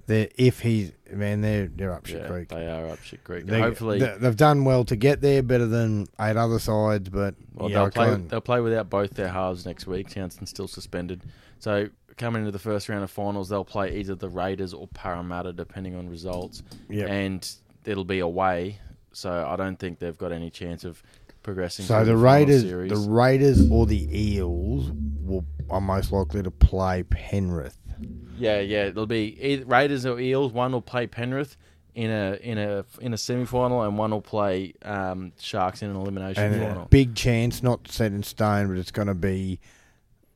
[0.05, 2.49] They're, if he's man, they're they're up shit yeah, creek.
[2.49, 3.45] they are up shit creek.
[3.45, 7.09] They, Hopefully, they, have done well to get there, better than eight other sides.
[7.09, 8.05] But well, yeah, they'll play.
[8.05, 10.09] can't- They'll play without both their halves next week.
[10.09, 11.23] Townsend's still suspended,
[11.59, 15.53] so coming into the first round of finals, they'll play either the Raiders or Parramatta,
[15.53, 16.63] depending on results.
[16.89, 17.09] Yep.
[17.09, 17.51] and
[17.85, 18.79] it'll be away.
[19.13, 21.01] So I don't think they've got any chance of
[21.43, 21.85] progressing.
[21.85, 22.91] So through the Raiders, series.
[22.91, 24.91] the Raiders or the Eels
[25.23, 27.77] will are most likely to play Penrith.
[28.37, 28.85] Yeah, yeah.
[28.85, 30.51] It'll be either Raiders or Eels.
[30.53, 31.57] One will play Penrith
[31.95, 35.89] in a in a in a semi final, and one will play um, Sharks in
[35.89, 36.85] an elimination And final.
[36.85, 39.59] big chance, not set in stone, but it's going to be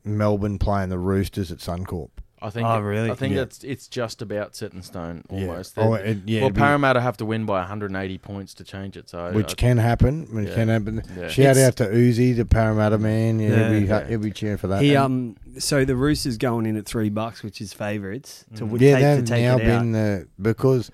[0.04, 2.10] Melbourne playing the Roosters at Suncorp.
[2.44, 2.68] I think.
[2.68, 3.12] Oh, really?
[3.12, 3.42] I think Yeah.
[3.42, 5.78] that's it's just about set in stone almost.
[5.78, 5.84] Yeah.
[5.84, 6.40] Oh, They're- it, yeah.
[6.40, 9.10] well, it'd be- Parramatta have to win by 180 points to change it.
[9.10, 10.28] So which I- can happen.
[10.32, 10.56] Which Yeah.
[10.56, 11.04] can happen.
[11.16, 11.28] Yeah.
[11.28, 13.40] Shout It's- out to Uzi, the Parramatta man.
[13.40, 13.70] Yeah, Yeah.
[13.70, 14.08] he'll, be, Yeah.
[14.08, 14.82] he'll be cheering for that.
[14.82, 18.70] He um so the Roosters going in at three bucks, which is favourites to Mm.
[18.70, 19.82] would yeah, take, to they've take now it out.
[19.84, 20.90] been uh, because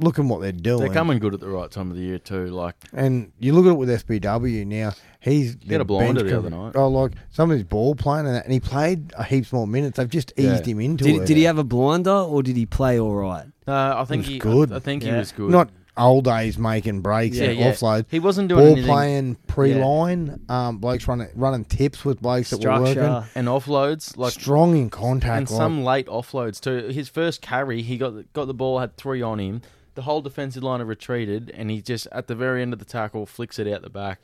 [0.00, 0.80] look at what they're doing.
[0.80, 2.46] they're coming good at the right time of the year too.
[2.46, 4.92] Like And you look at it with SBW now.
[5.20, 6.72] He's had their a blinder bench the other com- night.
[6.76, 9.66] Oh, like some of his ball playing and that, and he played a heaps more
[9.66, 9.98] minutes.
[9.98, 10.54] They've just Yeah.
[10.54, 11.26] eased him into Did, it.
[11.26, 13.46] did he have a blinder or did he play all right?
[13.68, 14.72] uh, I think was he good.
[14.72, 15.12] I, I think Yeah.
[15.12, 15.50] he was good.
[15.50, 17.72] not old days making breaks yeah, and yeah.
[17.72, 18.06] offload?
[18.10, 18.86] He wasn't doing Ball anything.
[18.90, 22.92] playing pre-line, um, blokes running running tips with blokes that were working.
[22.94, 23.28] Structure.
[23.34, 25.36] and offloads like Strong in contact.
[25.36, 26.88] and like- some late offloads too.
[26.88, 29.60] His first carry, he got got the ball, had three on him,
[29.94, 32.84] the whole defensive line have retreated, and he just at the very end of the
[32.84, 34.20] tackle flicks it out the back,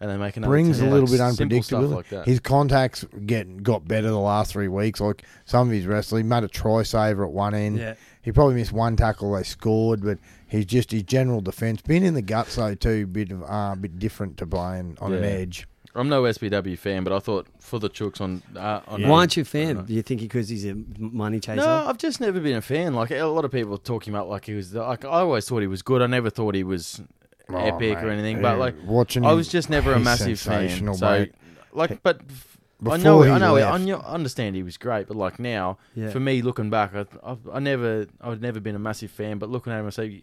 [0.00, 0.50] and they make another.
[0.50, 0.90] brings a 10.
[0.90, 1.96] little Like, bit simple stuff unpredictable.
[1.96, 2.26] like that.
[2.26, 5.00] His contacts get got better the last three weeks.
[5.00, 7.78] Like some of his wrestling, he made a try saver at one end.
[7.78, 7.94] Yeah.
[8.22, 11.80] He probably missed one tackle they scored, but he's just his general defense.
[11.82, 15.22] Being in the guts though too, bit of uh, bit different to playing on an
[15.22, 15.28] Yeah.
[15.28, 15.66] edge.
[15.94, 18.42] I'm no SBW fan, but I thought for the Chooks on.
[18.56, 19.74] Uh, on Why aren't you a I fan?
[19.76, 21.56] don't Do you think because he's a money chaser?
[21.62, 22.94] No, I've just never been a fan.
[22.94, 24.72] Like a lot of people talk him up like he was.
[24.72, 26.00] Like I always thought he was good.
[26.00, 27.02] I never thought he was
[27.48, 28.12] epic Oh, or mate.
[28.12, 28.40] anything.
[28.40, 30.68] But like watching, I was just never a massive fan.
[30.68, 31.34] sensational, So mate.
[31.72, 34.62] like, but f- I Before know, he I know, I left- knew- I understand he
[34.62, 35.08] was great.
[35.08, 36.10] But like now, Yeah.
[36.10, 39.38] for me looking back, I, I, I never, I've never been a massive fan.
[39.38, 40.22] But looking at him, I say,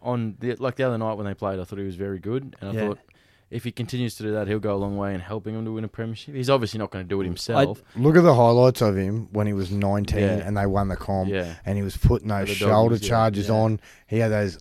[0.00, 2.56] on the, like the other night when they played, I thought he was very good,
[2.60, 2.88] and I Yeah.
[2.88, 2.98] thought.
[3.50, 5.72] If he continues to do that, he'll go a long way in helping him to
[5.72, 6.34] win a premiership.
[6.34, 7.80] He's obviously not going to do it himself.
[7.94, 10.26] Look at the highlights of him when he was 19 Yeah.
[10.44, 11.30] and they won the comp.
[11.30, 13.54] yeah, and he was putting those shoulder charges Yeah.
[13.54, 13.80] on.
[14.08, 14.58] He had those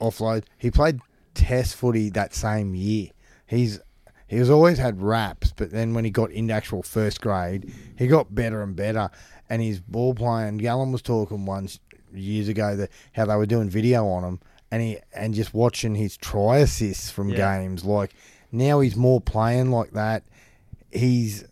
[0.00, 0.44] offloads.
[0.58, 0.98] He played
[1.34, 3.10] test footy that same year.
[3.46, 3.78] He's
[4.26, 8.06] he was always had raps, but then when he got into actual first grade, he
[8.08, 9.10] got better and better.
[9.48, 11.78] And his ball playing, Gallen was talking once
[12.12, 14.40] years ago that how they were doing video on him,
[14.74, 17.58] and he and just watching his try assists from Yeah.
[17.60, 17.84] games.
[17.84, 18.12] Like
[18.50, 20.24] now he's more playing like that.
[20.90, 21.44] He's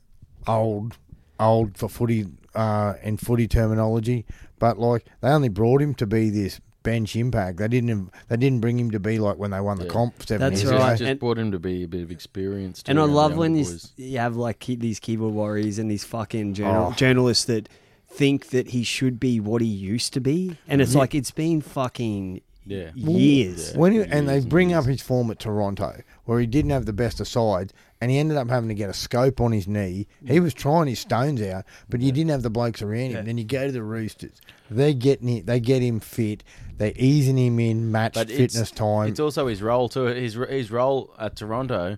[0.47, 0.97] old,
[1.39, 4.25] old for footy uh, in footy terminology,
[4.59, 7.59] but like they only brought him to be this bench impact.
[7.59, 8.11] They didn't.
[8.29, 9.91] They didn't bring him to be like when they won the Yeah.
[9.91, 10.79] comp seven That's years He's ago.
[10.81, 10.99] right.
[10.99, 12.83] Just And- brought him to be a bit of experience.
[12.87, 13.65] And I love when you,
[13.97, 16.95] you have like ke- these keyboard warriors and these fucking journal- Oh.
[16.97, 17.69] journalists that
[18.09, 20.99] think that he should be what he used to be, and it's Yeah.
[20.99, 22.91] like it's been fucking Yeah.
[22.95, 23.73] years.
[23.73, 23.79] Yeah.
[23.79, 24.85] When he, and they Years and bring years.
[24.85, 28.19] up his form at Toronto, where he didn't have the best of sides, and he
[28.19, 30.07] ended up having to get a scope on his knee.
[30.27, 33.13] He was trying his stones out, but you didn't have the blokes around him.
[33.13, 33.23] Yeah.
[33.23, 34.41] Then you go to the Roosters,
[34.71, 36.45] they getting it, they get him fit,
[36.79, 39.09] they easing him in match But fitness it's, time.
[39.09, 40.07] It's also his role too.
[40.07, 41.97] His his role at Toronto,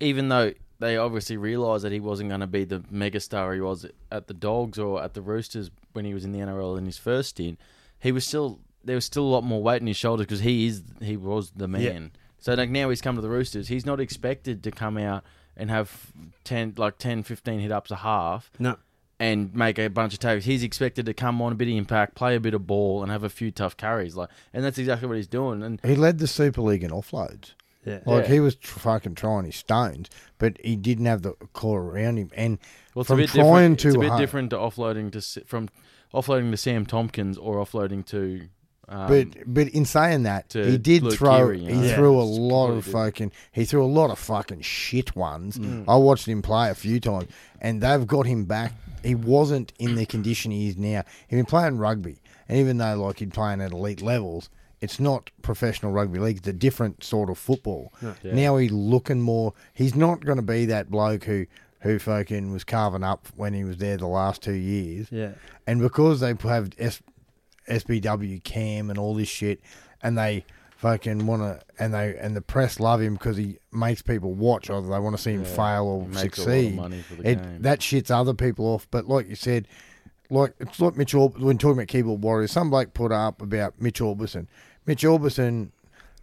[0.00, 3.86] even though they obviously realised that he wasn't going to be the megastar he was
[4.12, 6.98] at the Dogs or at the Roosters when he was in the NRL in his
[6.98, 7.58] first stint,
[7.98, 10.66] he was still there was still a lot more weight on his shoulders because he
[10.66, 12.12] is he was the man.
[12.38, 15.24] So like now he's come to the Roosters, he's not expected to come out
[15.56, 16.12] and have
[16.44, 18.76] 10 like 10 15 hit ups a half no,
[19.18, 20.44] and make a bunch of tackles.
[20.44, 23.10] He's expected to come on a bit of impact, play a bit of ball, and
[23.10, 24.14] have a few tough carries.
[24.16, 25.62] Like, and that's exactly what he's doing.
[25.62, 27.52] And he led the Super League in offloads.
[27.86, 28.32] yeah, Like Yeah.
[28.34, 32.30] he was tr- fucking trying his stones, but he didn't have the core around him.
[32.36, 32.58] And
[32.94, 33.84] well, it's from a bit trying different.
[33.86, 35.70] It's a bit hard- different to offloading to from
[36.12, 38.48] offloading to Sam Tomkins or offloading to.
[38.88, 41.36] Um, but but in saying that, he did Luke throw.
[41.38, 41.88] Keary, you he?
[41.88, 41.96] Yeah.
[41.96, 43.32] threw a lot of fucking.
[43.52, 45.58] He threw a lot of fucking shit ones.
[45.58, 45.84] Mm.
[45.88, 47.26] I watched him play a few times,
[47.60, 48.72] and they've got him back.
[49.02, 51.02] He wasn't in the condition he is now.
[51.28, 55.30] He'd been playing rugby, and even though like he'd playing at elite levels, it's not
[55.42, 56.38] professional rugby league.
[56.38, 57.92] It's a different sort of football.
[58.00, 58.34] Yeah.
[58.34, 59.52] Now he's looking more.
[59.74, 61.46] He's not going to be that bloke who
[61.80, 65.08] who fucking was carving up when he was there the last two years.
[65.10, 65.32] yeah.
[65.66, 67.00] And because they have S,
[67.68, 69.60] SBW Cam and all this shit,
[70.02, 70.44] and they
[70.76, 74.68] fucking want to, and they and the press love him because he makes people watch,
[74.70, 76.76] either they want to see him Yeah, fail or he makes a lot of succeed.
[76.76, 78.86] money for the It, that shits other people off.
[78.90, 79.66] But like you said,
[80.30, 83.80] like it's like Mitch Orb- when talking about keyboard warriors, some bloke put up about
[83.80, 84.46] Mitch Aubusson.
[84.84, 85.70] Mitch Aubusson,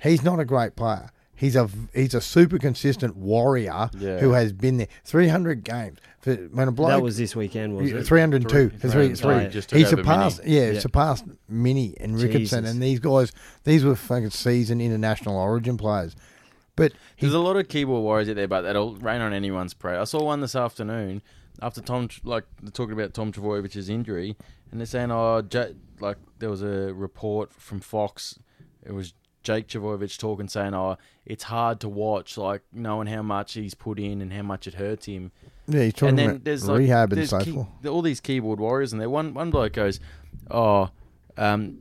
[0.01, 1.09] he's not a great player.
[1.35, 4.19] He's a he's a super consistent warrior Yeah.
[4.19, 5.97] who has been there three hundred games.
[6.21, 8.03] For, when a bloke that was this weekend, was it?
[8.05, 8.69] Three hundred and two.
[8.69, 9.39] Three- Three, three- three.
[9.39, 9.47] three.
[9.49, 10.55] Just He surpassed, Mini.
[10.55, 10.79] yeah, Yeah.
[10.79, 12.71] surpassed Mini and Ricketson, Jesus.
[12.71, 13.31] and these guys.
[13.63, 16.15] These were fucking seasoned international Origin players.
[16.75, 19.73] But he, There's a lot of keyboard warriors out there, but that'll rain on anyone's
[19.73, 19.99] parade.
[19.99, 21.21] I saw one this afternoon
[21.61, 24.35] after Tom, like they're talking about Tom Trbojevic's injury,
[24.71, 28.39] and they're saying, oh, J- like there was a report from Fox.
[28.85, 29.13] It was
[29.43, 33.99] Jake Trbojevic talking, saying, oh, it's hard to watch, like knowing how much he's put
[33.99, 35.31] in and how much it hurts him.
[35.67, 37.85] yeah, he's talking and then about there's like rehab and there's so key- forth.
[37.87, 39.99] all these keyboard warriors, and there one one bloke goes,
[40.49, 40.89] "Oh,
[41.37, 41.79] um,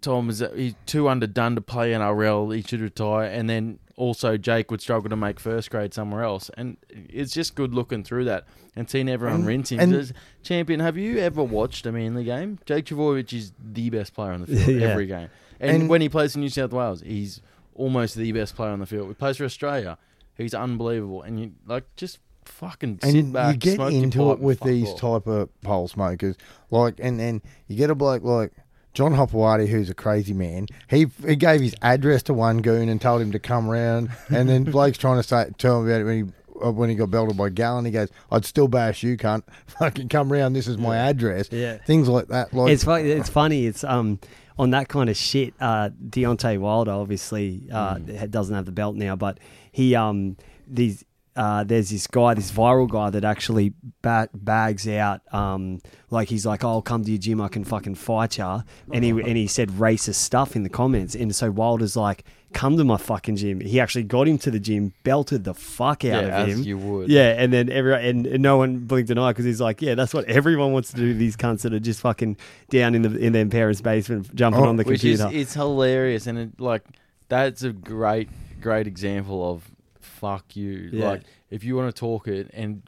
[0.00, 2.54] Tom is he's too underdone to play in NRL.
[2.54, 6.50] He should retire." And then also Jake would struggle to make first grade somewhere else,
[6.56, 8.44] and it's just good looking through that
[8.76, 9.80] and seeing everyone And- rinse him.
[9.80, 10.12] and-
[10.44, 12.58] Champion, have you ever watched a Manly game?
[12.64, 14.86] Jake Trbojevic is the best player on the field Yeah.
[14.88, 15.28] every game,
[15.60, 17.40] and, And- when he plays for New South Wales, he's
[17.74, 19.08] almost the best player on the field.
[19.08, 19.98] He plays for Australia.
[20.36, 24.60] He's unbelievable, and you like just fucking and sit back, you get into it with
[24.60, 25.00] these off.
[25.00, 26.36] type of pole smokers,
[26.70, 28.52] like, and then you get a bloke like
[28.94, 30.66] John Hopoate, who's a crazy man.
[30.88, 34.48] He he gave his address to one goon and told him to come round, and
[34.48, 36.32] then Blake's trying to say tell him about it when he.
[36.64, 39.42] uh, When he got belted by Gallen, he goes, "I'd still bash you, cunt.
[39.78, 40.54] Fucking come round.
[40.56, 41.78] This is my address." Yeah.
[41.78, 42.54] Things like that.
[42.54, 43.66] Like it's fu- it's funny.
[43.66, 44.20] It's um
[44.58, 48.30] on that kind of shit, uh, Deontay Wilder obviously uh, Mm.
[48.30, 49.38] doesn't have the belt now, but
[49.72, 50.36] he um
[50.66, 51.04] these.
[51.36, 55.78] Uh, there's this guy, this viral guy that actually ba- bags out, um,
[56.10, 59.04] like he's like, oh, "I'll come to your gym, I can fucking fight ya," and
[59.04, 62.84] he and he said racist stuff in the comments, and so Wilder's like, "Come to
[62.84, 66.40] my fucking gym." He actually got him to the gym, belted the fuck out Yeah,
[66.42, 66.62] of him.
[66.62, 67.08] you would.
[67.08, 69.94] Yeah, and then everyone and, and no one blinked an eye because he's like, yeah,
[69.94, 71.14] that's what everyone wants to do.
[71.14, 72.36] These cunts that are just fucking
[72.70, 75.42] down in the in their parents' basement, jumping Oh, on the which is computer.
[75.42, 76.82] it's hilarious and it like
[77.28, 78.28] that's a great
[78.60, 79.70] great example of
[80.00, 81.08] fuck you Yeah.
[81.10, 82.82] like if you want to talk it and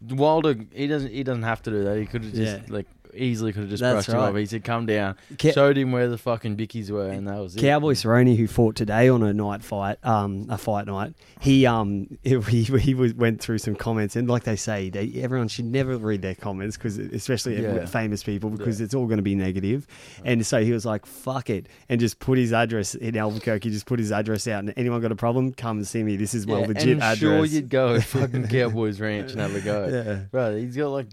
[0.00, 2.74] Wilder he doesn't he doesn't have to do that he could have just Yeah.
[2.74, 2.86] like
[3.18, 4.28] easily could have just That's brushed him right.
[4.30, 7.38] off he said come down Ca- showed him where the fucking bickies were and that
[7.38, 11.14] was it Cowboy Cerrone, who fought today on a night fight, um, a fight night,
[11.40, 15.48] he um he he was, went through some comments and like they say, they, everyone
[15.48, 17.86] should never read their comments because especially Yeah.
[17.86, 18.84] famous people because Yeah.
[18.84, 19.86] it's all going to be negative.
[20.24, 23.68] And so he was like, "Fuck it," and just put his address in Albuquerque.
[23.68, 26.16] He just put his address out, and anyone got a problem, come and see me.
[26.16, 27.18] This is my Yeah, legit and address.
[27.18, 30.14] sure you'd go to fucking Cowboys Ranch and have a go Yeah.
[30.30, 31.06] bro he's got like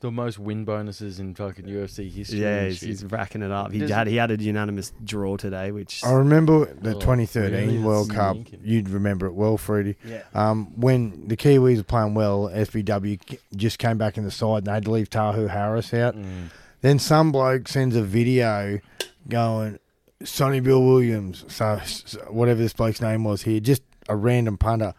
[0.00, 2.88] the most win bonuses in fucking UFC history Yeah, and he's, shit.
[2.90, 3.72] he's racking it up.
[3.72, 7.50] He Does- had he had a unanimous draw today, which I remember the Oh, 2013
[7.68, 7.78] really?
[7.78, 8.36] World That's Cup.
[8.36, 8.60] sneaking.
[8.62, 9.96] You'd remember it well, Freddie.
[10.06, 14.30] yeah, Um, when the Kiwis were playing well, SBW k- just came back in the
[14.30, 16.14] side and they had to leave Tohu Harris out.
[16.14, 16.50] Mm.
[16.82, 18.80] Then some bloke sends a video
[19.28, 19.78] going,
[20.24, 24.92] Sonny Bill Williams, so s- whatever this bloke's name was here, just a random punter.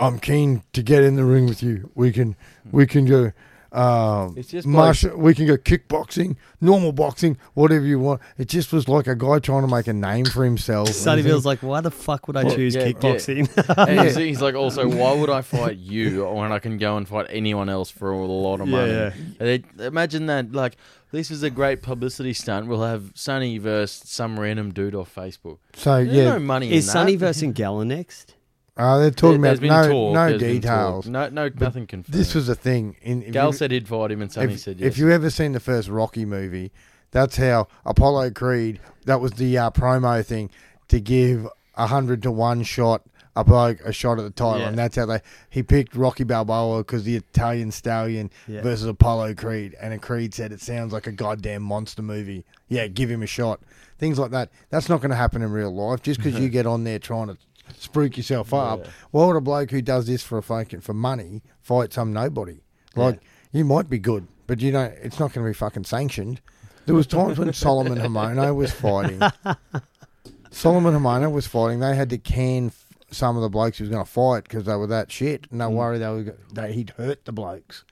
[0.00, 1.90] I'm keen to get in the ring with you.
[1.94, 2.36] We can,
[2.70, 3.32] we can go.
[3.78, 8.20] Um, It's just martial, we can go kickboxing, normal boxing, whatever you want.
[8.36, 10.88] It just was like a guy trying to make a name for himself.
[10.92, 12.92] Sonny Bill's like, why the fuck would I Well, choose yeah, yeah.
[12.92, 13.48] kickboxing?
[13.88, 17.06] And he's, he's like, also, why would I fight you when I can go and
[17.06, 18.90] fight anyone else for a lot of money?
[18.90, 19.12] yeah.
[19.38, 20.52] And they- imagine that.
[20.52, 20.76] Like,
[21.12, 22.66] this is a great publicity stunt.
[22.66, 25.58] We'll have Sonny versus some random dude off Facebook.
[25.74, 27.26] so There's yeah, no money Is in Sonny that.
[27.26, 28.34] versus Gallen next?
[28.78, 31.06] Uh, they're talking There- about no, talk, no details.
[31.08, 32.14] No, no, nothing confirmed.
[32.14, 32.96] This was a thing.
[33.02, 34.86] In, Gal you- said he'd fight him, and Sonny if, said yes.
[34.86, 36.70] if you ever seen the first Rocky movie,
[37.10, 38.80] that's how Apollo Creed.
[39.04, 40.50] That was the uh, promo thing
[40.88, 43.02] to give a hundred to one shot
[43.36, 44.68] a bloke a shot at the title, Yeah.
[44.68, 48.62] and that's how they he picked Rocky Balboa because the Italian stallion Yeah.
[48.62, 52.44] versus Apollo Creed, and a Creed said it sounds like a goddamn monster movie.
[52.68, 53.60] Yeah, give him a shot.
[53.96, 54.50] Things like that.
[54.70, 56.02] That's not going to happen in real life.
[56.02, 57.36] Just because you get on there trying to
[57.74, 58.90] spruik yourself up, Yeah.
[59.10, 62.60] why would a bloke who does this for a fucking for money fight some nobody?
[62.96, 63.20] Like
[63.52, 64.92] you might be good, but you don't.
[65.02, 66.40] It's not going to be fucking sanctioned.
[66.86, 69.20] There was times when Solomon Haumono was fighting.
[70.50, 71.80] Solomon Haumono was fighting.
[71.80, 72.72] They had to can
[73.10, 75.60] some of the blokes he was going to fight because they were that shit, and
[75.60, 75.72] they Mm.
[75.74, 77.84] worried they were that he'd hurt the blokes.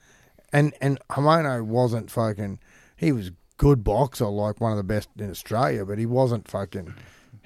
[0.52, 2.58] And and Haumono wasn't fucking.
[2.96, 6.94] He was good boxer, like one of the best in Australia, but he wasn't fucking.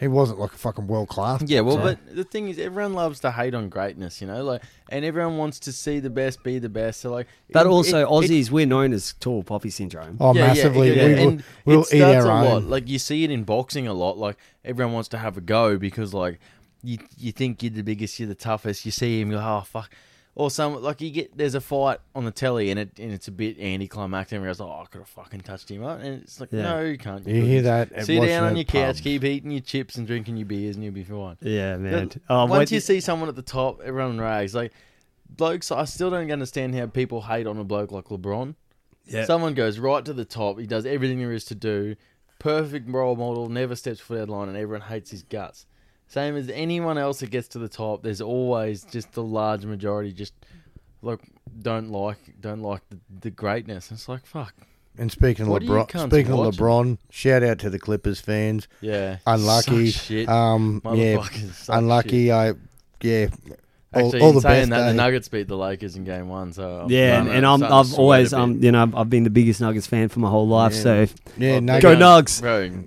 [0.01, 1.43] He wasn't like a fucking world class.
[1.47, 1.99] Yeah, well, boxer.
[2.07, 5.37] but the thing is, everyone loves to hate on greatness, you know, like, and everyone
[5.37, 7.03] wants to see the best be the best.
[7.03, 10.17] So, like, But it- also, it- it- Aussies, we're known as tall poppy syndrome.
[10.19, 10.97] oh, Yeah, yeah, massively.
[10.97, 12.47] yeah, we will, And we'll it eat starts our a lot.
[12.63, 12.71] own.
[12.71, 14.17] Like you see it in boxing a lot.
[14.17, 16.41] Like everyone wants to have a go because like
[16.83, 18.87] you you think you're the biggest, you're the toughest.
[18.87, 19.91] You see him, you go, oh fuck.
[20.37, 23.27] Or some like you get there's a fight on the telly and it and it's
[23.29, 26.23] a bit anticlimactic and everyone's like, oh, I could have fucking touched him up, and
[26.23, 26.63] it's like, Yeah.
[26.63, 27.27] no, you can't.
[27.27, 27.93] You hear that?
[27.93, 30.85] at Sit down on your couch, keep eating your chips and drinking your beers, and
[30.85, 31.37] you'll be fine.
[31.43, 32.13] Yeah, man.
[32.29, 34.55] Oh, Once what- you see someone at the top, everyone rags.
[34.55, 34.73] Like
[35.29, 38.55] blokes, I still don't understand how people hate on a bloke like LeBron.
[39.07, 39.25] yeah.
[39.25, 40.59] Someone goes right to the top.
[40.61, 41.97] He does everything there is to do.
[42.39, 43.49] Perfect role model.
[43.49, 45.67] Never steps foot out of line, and everyone hates his guts.
[46.11, 48.03] Same as anyone else that gets to the top.
[48.03, 50.35] There's always just the large majority just
[51.03, 51.21] like
[51.57, 53.93] don't like don't like the, the greatness.
[53.93, 54.53] It's like fuck.
[54.99, 56.57] And speaking of What are LeBron, cunts speaking of?
[56.57, 58.67] LeBron, shout out to the Clippers fans.
[58.81, 59.93] Yeah, Unlucky.
[59.93, 60.29] Suck shit.
[60.29, 62.27] Um, yeah, Motherfuckers unlucky.
[62.27, 62.33] shit.
[62.33, 62.53] I
[63.03, 63.27] yeah.
[63.95, 64.71] All, Actually, all in the saying best.
[64.71, 64.95] that, the?
[64.95, 66.53] Nuggets beat the Lakers in game one.
[66.53, 69.23] So I'm yeah, and, and I'm, starting I've always, um, you know, I've, I've been
[69.23, 70.75] the biggest Nuggets fan for my whole life.
[70.75, 70.81] Yeah.
[70.81, 71.07] So,
[71.39, 71.83] yeah, Nuggets.
[71.83, 72.41] Go Nugs!
[72.41, 72.85] Bro,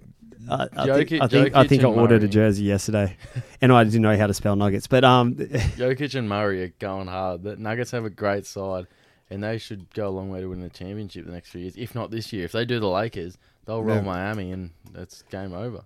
[0.50, 3.16] I, I Jokic- think, I think, I, think I and ordered a jersey yesterday,
[3.62, 4.88] and I didn't know how to spell Nuggets.
[4.88, 7.44] But um, Jokic and Murray are going hard.
[7.44, 8.88] The Nuggets have a great side,
[9.30, 11.76] and they should go a long way to win the championship the next few years.
[11.78, 14.02] If not this year, if they do the Lakers, they'll roll Yeah.
[14.04, 15.84] Miami, and that's game over.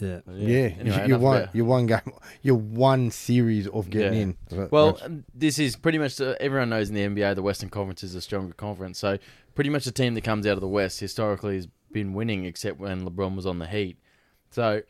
[0.00, 1.48] yeah, But Yeah, Anyway, you, you enough won.
[1.52, 2.00] You won game.
[2.42, 4.20] You won series of getting Yeah.
[4.22, 4.36] in.
[4.48, 7.42] So Well, that's- um, this is pretty much uh, everyone knows in the NBA the
[7.42, 8.98] Western Conference is a stronger conference.
[8.98, 9.18] So
[9.54, 12.78] pretty much the team that comes out of the West historically has been winning, except
[12.78, 13.98] when LeBron was on the Heat.
[14.50, 14.82] So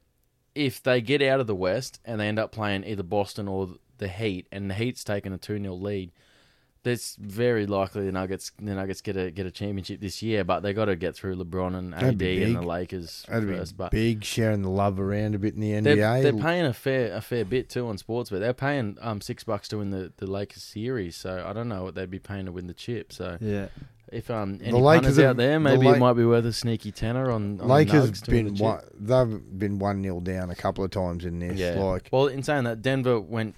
[0.55, 3.68] if they get out of the West and they end up playing either Boston or
[3.98, 6.12] the Heat, and the Heat's taken a two 0 lead,
[6.83, 10.61] It's very likely the Nuggets the Nuggets get a get a championship this year, but
[10.61, 13.76] they got to get through LeBron and That'd AD and the Lakers That'd first.
[13.76, 15.83] But big, sharing the love around a bit in the NBA.
[15.85, 19.20] they're, they're paying a fair a fair bit too on sports, but they're paying um
[19.20, 21.16] six bucks to win the, the Lakers series.
[21.16, 23.12] So I don't know what they'd be paying to win the chip.
[23.12, 23.66] So Yeah.
[24.11, 26.47] if um any Lakers punters have- out there, the maybe La- it might be worth
[26.47, 27.61] a sneaky tenner on.
[27.61, 30.91] on Lakers the win been the one, they've been one 0 down a couple of
[30.91, 31.59] times in this.
[31.59, 31.78] Yeah.
[31.78, 33.55] Like well, in saying that, Denver went.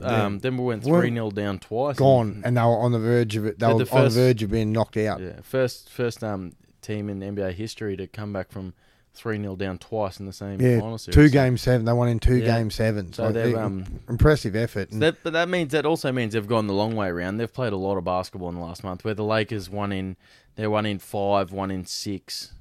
[0.00, 0.24] Yeah.
[0.26, 1.96] Um, Denver went three 0 down twice.
[1.96, 3.58] gone, and they were on the verge of it.
[3.58, 5.20] They were the on the verge of being knocked out.
[5.20, 8.74] Yeah, first first um team in NBA history to come back from
[9.14, 11.14] three 0 down twice in the same Yeah, final series.
[11.14, 11.86] Two So- game seven.
[11.86, 12.46] They won in two Yeah.
[12.58, 13.16] game sevens.
[13.16, 14.90] So Like, they've um impressive effort.
[14.90, 17.36] And that, but that means that also means they've gone the long way around.
[17.36, 19.04] They've played a lot of basketball in the last month.
[19.04, 20.16] Where the Lakers won in
[20.56, 22.52] they're one in five, one in six,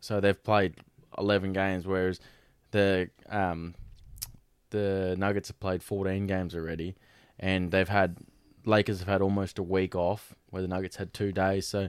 [0.00, 0.74] so they've played
[1.18, 2.20] eleven games, whereas
[2.70, 3.74] the um
[4.70, 6.94] the Nuggets have played fourteen games already,
[7.38, 8.16] and they've had
[8.64, 11.66] Lakers have had almost a week off, where the Nuggets had two days.
[11.66, 11.88] So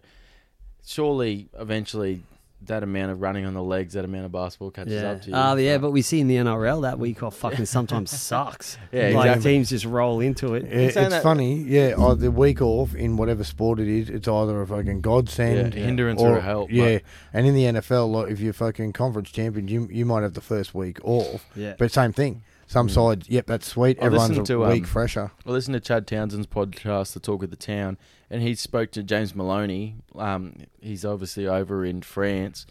[0.86, 2.24] surely, eventually,
[2.64, 5.12] that amount of running on the legs, that amount of basketball catches Yeah.
[5.12, 5.36] up to you.
[5.36, 8.78] Uh, yeah, but we see in the NRL that week off fucking sometimes sucks.
[8.92, 9.52] Yeah, like exactly.
[9.52, 10.66] teams just roll into it.
[10.66, 11.96] it- saying it's that- funny, yeah.
[11.98, 15.86] Oh, the week off in whatever sport it is, it's either a fucking godsend, Yeah,
[15.86, 17.02] hindrance or a help, Yeah, but-
[17.34, 20.42] and in the NFL, like if you're fucking conference champion, you you might have the
[20.42, 21.48] first week off.
[21.56, 21.74] Yeah.
[21.80, 22.44] But same thing.
[22.72, 23.98] Some sides, yep, that's sweet.
[24.02, 25.30] I Everyone's a listened to, week um, fresher.
[25.46, 27.98] I listened to Chad Townsend's podcast, The Talk of the Town,
[28.30, 29.98] and he spoke to James Maloney.
[30.16, 32.66] Um, he's obviously over in France,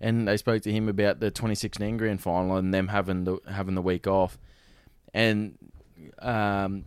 [0.00, 3.76] and they spoke to him about the 2016 Grand Final and them having the having
[3.76, 4.38] the week off.
[5.14, 5.56] And
[6.18, 6.86] um,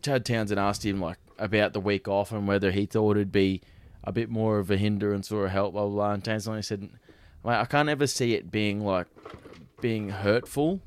[0.00, 3.60] Chad Townsend asked him like about the week off and whether he thought it'd be
[4.02, 5.74] a bit more of a hindrance or a help.
[5.74, 5.90] Blah blah.
[5.90, 6.12] blah.
[6.14, 6.80] And Townsend only said,
[7.44, 9.08] "Mate, I can't ever see it being like
[9.82, 10.80] being hurtful.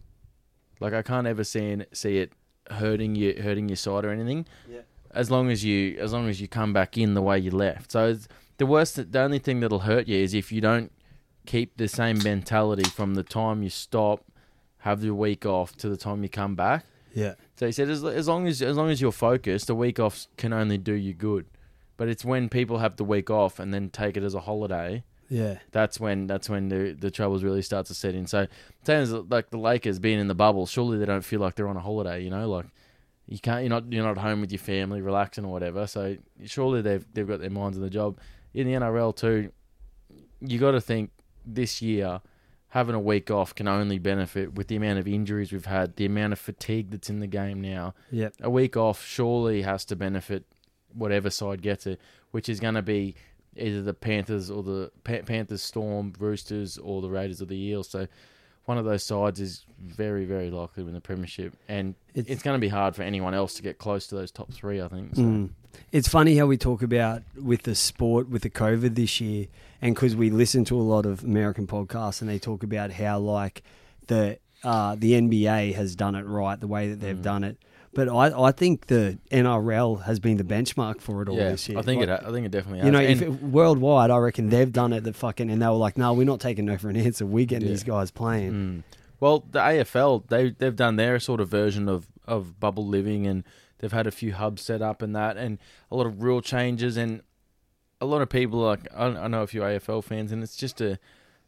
[0.82, 2.34] Like I can't ever see it, see it
[2.70, 4.46] hurting you, hurting your side or anything.
[4.70, 4.82] Yeah.
[5.12, 7.92] As long as you, as long as you come back in the way you left.
[7.92, 8.28] So it's,
[8.58, 10.92] the worst, the only thing that'll hurt you is if you don't
[11.46, 14.24] keep the same mentality from the time you stop,
[14.80, 16.86] have the week off to the time you come back.
[17.14, 17.36] Yeah.
[17.56, 20.28] So he said, as, as long as as long as you're focused, the week off
[20.38, 21.46] can only do you good.
[21.98, 25.04] But it's when people have the week off and then take it as a holiday
[25.32, 25.60] Yeah.
[25.72, 28.28] that's when that's when the the troubles really start to set in.
[28.28, 28.48] So,
[28.84, 31.70] same as like the Lakers being in the bubble, surely they don't feel like they're
[31.70, 32.22] on a holiday.
[32.22, 32.66] You know, like
[33.28, 35.88] you can't you're not you're not home with your family relaxing or whatever.
[35.88, 38.20] So surely they've they've got their minds on the job.
[38.54, 39.52] In the NRL too,
[40.42, 41.12] you got to think
[41.46, 42.22] this year
[42.68, 46.06] having a week off can only benefit with the amount of injuries we've had, the
[46.06, 47.94] amount of fatigue that's in the game now.
[48.12, 48.36] Yep.
[48.42, 50.46] A week off surely has to benefit
[50.94, 52.00] whatever side gets it,
[52.32, 53.16] which is going to be
[53.58, 57.90] either the Panthers or the Pa- Panthers, Storm, Roosters, or the Raiders or the Eels.
[57.90, 58.08] So
[58.66, 62.44] one of those sides is very, very likely to win the premiership, and it's, It's-
[62.44, 64.80] going to be hard for anyone else to get close to those top three.
[64.82, 65.16] I think.
[65.16, 65.22] So.
[65.22, 65.50] Mm.
[65.92, 69.48] It's funny how we talk about with the sport with the COVID this year,
[69.82, 73.20] and because we listen to a lot of American podcasts, and they talk about how
[73.20, 73.64] like
[74.08, 77.24] the uh, the NBA has done it right the way that they've Mm.
[77.24, 77.58] done it.
[77.94, 81.78] But I, I think the NRL has been the benchmark for it all this year.
[81.78, 82.26] I think Like, it.
[82.26, 82.80] I think it definitely.
[82.80, 82.86] Has.
[82.86, 85.04] You know, if it, worldwide, I reckon they've done it.
[85.04, 87.26] The fucking and they were like, "No, we're not taking no for an answer.
[87.26, 88.84] We're getting these guys playing." Mm.
[89.20, 93.44] Well, the AFL they they've done their sort of version of of bubble living, and
[93.80, 95.60] they've had a few hubs set up and that, and
[95.92, 97.22] a lot of rule changes, and
[98.00, 100.80] a lot of people like I, I know a few AFL fans, and it's just
[100.80, 100.98] a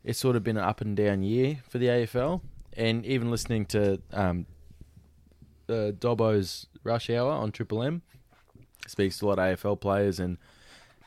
[0.03, 2.41] it's sort of been an up and down year for the AFL,
[2.73, 4.45] and even listening to um,
[5.74, 8.01] uh, Dobbo's Rush Hour on Triple M
[8.88, 10.38] speaks to a lot of AFL players and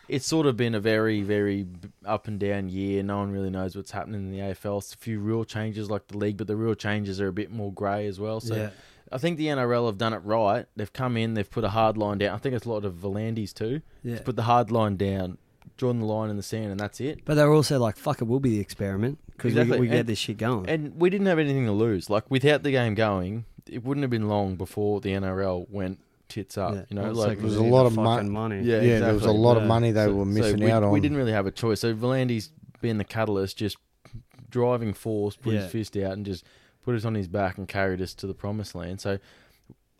[0.08, 1.66] it's sort of been a very, very
[2.04, 3.02] up and down year.
[3.02, 4.78] No one really knows what's happening in the AFL.
[4.78, 7.50] It's a few real changes like the league, but the real changes are a bit
[7.50, 8.40] more grey as well.
[8.40, 8.70] So Yeah.
[9.12, 10.66] I think the NRL have done it right.
[10.76, 12.34] They've come in, they've put a hard line down.
[12.34, 13.80] I think it's a lot of V'landys too.
[14.02, 14.20] Yeah.
[14.24, 15.38] Put the hard line down,
[15.76, 17.24] drawn the line in the sand, and that's it.
[17.24, 19.78] But they're also like, "Fuck it, we'll be the experiment because Exactly.
[19.78, 22.08] we, we get And- this shit going." And we didn't have anything to lose.
[22.10, 25.98] Like without the game going, it wouldn't have been long before the NRL went
[26.28, 26.74] tits up.
[26.74, 26.84] Yeah.
[26.88, 28.60] You know, Well, like like There's we a lot of mon- money.
[28.62, 29.38] Yeah, Yeah, there was a exactly.
[29.38, 30.90] lot of money they So- were so missing we, out on.
[30.90, 31.80] We didn't really have a choice.
[31.80, 33.76] So V'landys's been the catalyst, just
[34.50, 35.62] driving force, put Yeah.
[35.62, 36.44] his fist out and just
[36.84, 39.00] put us on his back and carried us to the promised land.
[39.00, 39.18] So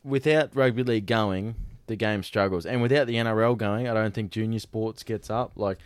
[0.05, 1.55] without rugby league going,
[1.86, 5.52] the game struggles, and without the NRL going, I don't think junior sports gets up.
[5.56, 5.78] Like,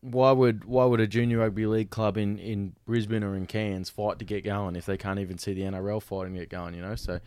[0.00, 3.90] why would why would a junior rugby league club in, in Brisbane or in Cairns
[3.90, 6.74] fight to get going if they can't even see the NRL fighting to get going?
[6.74, 7.20] You know, so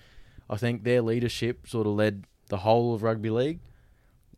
[0.49, 3.59] I think their leadership sort of led the whole of rugby league,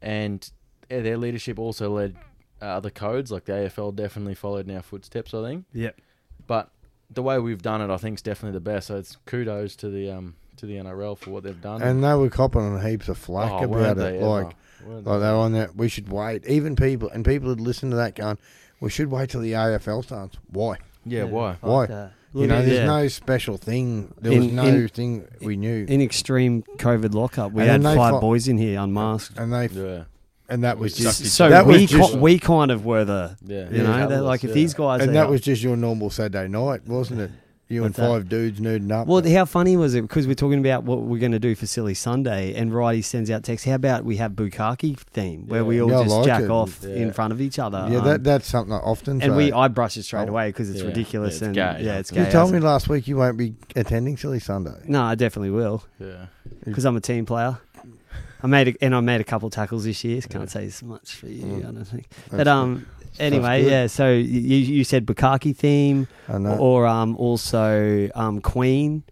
[0.02, 0.50] and
[0.90, 2.16] their leadership also led
[2.62, 3.32] uh, other codes.
[3.32, 5.34] Like the AFL definitely followed in our footsteps.
[5.34, 6.00] I think, Yep.
[6.48, 6.70] but
[7.12, 8.88] the way we've done it, I think, is definitely the best.
[8.88, 11.82] So it's kudos to the um to the NRL for what they've done.
[11.82, 13.98] And they were copping on heaps of flack Oh, about it.
[13.98, 14.26] they ever?
[14.26, 14.56] Like, Weren't
[14.88, 15.12] like they?
[15.12, 15.76] they were on that.
[15.76, 16.46] We should wait.
[16.48, 18.38] Even people and people had listened to that going,
[18.80, 20.38] we should wait till the AFL starts.
[20.52, 20.78] Why?
[21.06, 21.58] yeah, why?
[21.62, 21.86] Why?
[21.88, 22.12] that.
[22.34, 22.86] you know, there's yeah.
[22.86, 24.14] no special thing.
[24.20, 25.86] There was no in- thing we knew.
[25.88, 27.52] in extreme COVID lockup.
[27.52, 29.38] We And had five fought- boys in here unmasked.
[29.38, 30.04] and they Yeah,
[30.50, 33.38] and that was just So that we was just ki- we kind of were the
[33.46, 33.70] yeah.
[33.70, 34.54] you know they're like if Yeah.
[34.56, 37.32] these guys and that was just your normal Saturday night, wasn't it?
[37.74, 38.08] You and What's that?
[38.08, 39.08] five dudes nerding up.
[39.08, 40.02] Well, how funny was it?
[40.04, 43.32] Because we're talking about what we're going to do for Silly Sunday, and Righty sends
[43.32, 43.66] out text.
[43.66, 45.68] How about we have Bukkake theme where Yeah.
[45.68, 46.50] we all Yeah, I just like jack it.
[46.52, 46.96] off Yeah.
[46.96, 47.88] in front of each other?
[47.90, 49.38] yeah, um, that that's something I often and say.
[49.38, 50.32] we I brush it straight Oh.
[50.32, 50.86] away because it's Yeah.
[50.88, 51.78] ridiculous Yeah, and gay.
[51.82, 52.30] yeah, it's you gay.
[52.32, 54.76] told me last week you won't be attending Silly Sunday.
[54.88, 56.28] No, I definitely will Yeah.
[56.66, 57.58] because I'm a team player.
[58.44, 60.22] I made a, and I made a couple tackles this year.
[60.22, 61.44] Can't say as much for you.
[61.46, 61.58] Mm.
[61.60, 62.08] I don't think.
[62.30, 62.86] That's But um,
[63.20, 63.88] anyway, yeah.
[63.88, 69.04] So you you said Bukkake theme, or um also um Queen,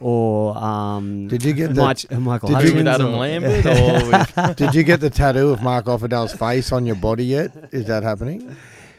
[0.00, 3.66] or um Did you get the Mike, Michael did you- Hutchence with Adam or- Lambert
[3.66, 4.10] or
[4.46, 7.50] with Did you get the tattoo of Mark Offerdale's face on your body yet?
[7.72, 8.56] Is that happening?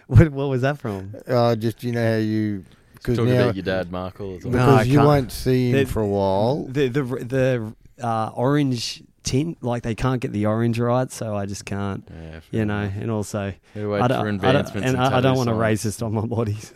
[0.08, 1.14] What, what was that from?
[1.28, 4.40] Uh, just you know how you because talking now about your dad, Mark, all the
[4.42, 4.52] time?
[4.52, 5.08] No, because I you can't.
[5.08, 6.64] won't see him The- for a while.
[6.66, 7.74] The the the
[8.06, 12.08] uh, orange tint, like they can't get the orange right, so I just can't.
[12.10, 15.22] Yeah, You know, and also Gotta wait I for don't, I don't, and I, I
[15.22, 16.56] don't want a racist on my body.
[16.56, 16.74] So.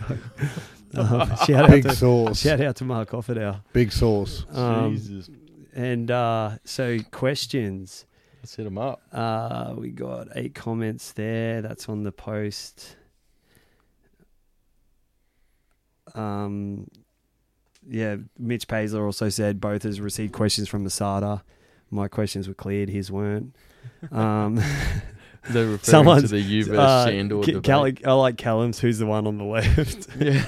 [0.97, 2.39] um, shout out Big to sauce.
[2.41, 3.61] shout out to Mark Offerdow.
[3.73, 4.45] Big sauce.
[4.51, 5.29] Um, Jesus,
[5.73, 8.05] and uh, so questions.
[8.41, 9.01] let's hit him up.
[9.11, 11.61] Uh, we got eight comments there.
[11.61, 12.97] That's on the post.
[16.13, 16.87] Um,
[17.87, 21.43] yeah, Mitch Paisley also said both has received questions from Masada.
[21.91, 23.55] My questions were cleared, his weren't.
[24.11, 24.59] Um,
[25.49, 28.99] They're referring to Someone's- the U versus uh, Sandor K- Cal- I like Callum's, who's
[28.99, 30.07] the one on the left.
[30.19, 30.43] Yeah.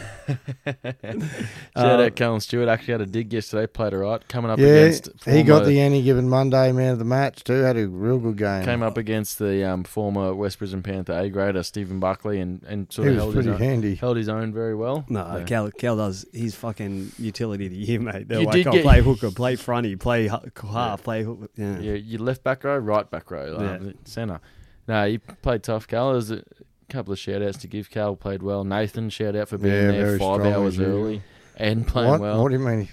[1.75, 2.69] Shout Uh, out Callum Stewart.
[2.69, 3.67] Actually had a dig yesterday.
[3.67, 4.25] Played alright.
[4.29, 5.09] Coming up Yeah, against.
[5.25, 7.53] he got the any given Monday man of the match too.
[7.61, 8.63] Had a real good game.
[8.63, 12.87] Came up against the um, former West Brisbane Panther A grader Stephen Buckley and, and
[12.89, 13.95] He sort of was held his, pretty own, handy.
[13.95, 15.05] held his own very well.
[15.09, 16.25] No, So- Cal, Cal does.
[16.31, 18.27] He's fucking utility of the year, mate.
[18.27, 21.47] They're You like, did oh, get- play hooker, play fronty, play hu- half, play hooker.
[21.57, 21.79] Yeah.
[21.79, 23.73] Yeah, you left back row, right back row, Yeah.
[23.75, 24.39] um, centre.
[24.87, 26.11] No, you played tough, Cal.
[26.11, 26.43] There's a
[26.89, 27.89] couple of shout outs to give.
[27.89, 28.63] Cal played well.
[28.63, 30.95] Nathan, shout out for being Yeah, there five strong hours as usual.
[31.05, 31.21] early
[31.55, 32.19] and playing What?
[32.21, 32.41] well.
[32.43, 32.89] What do you mean?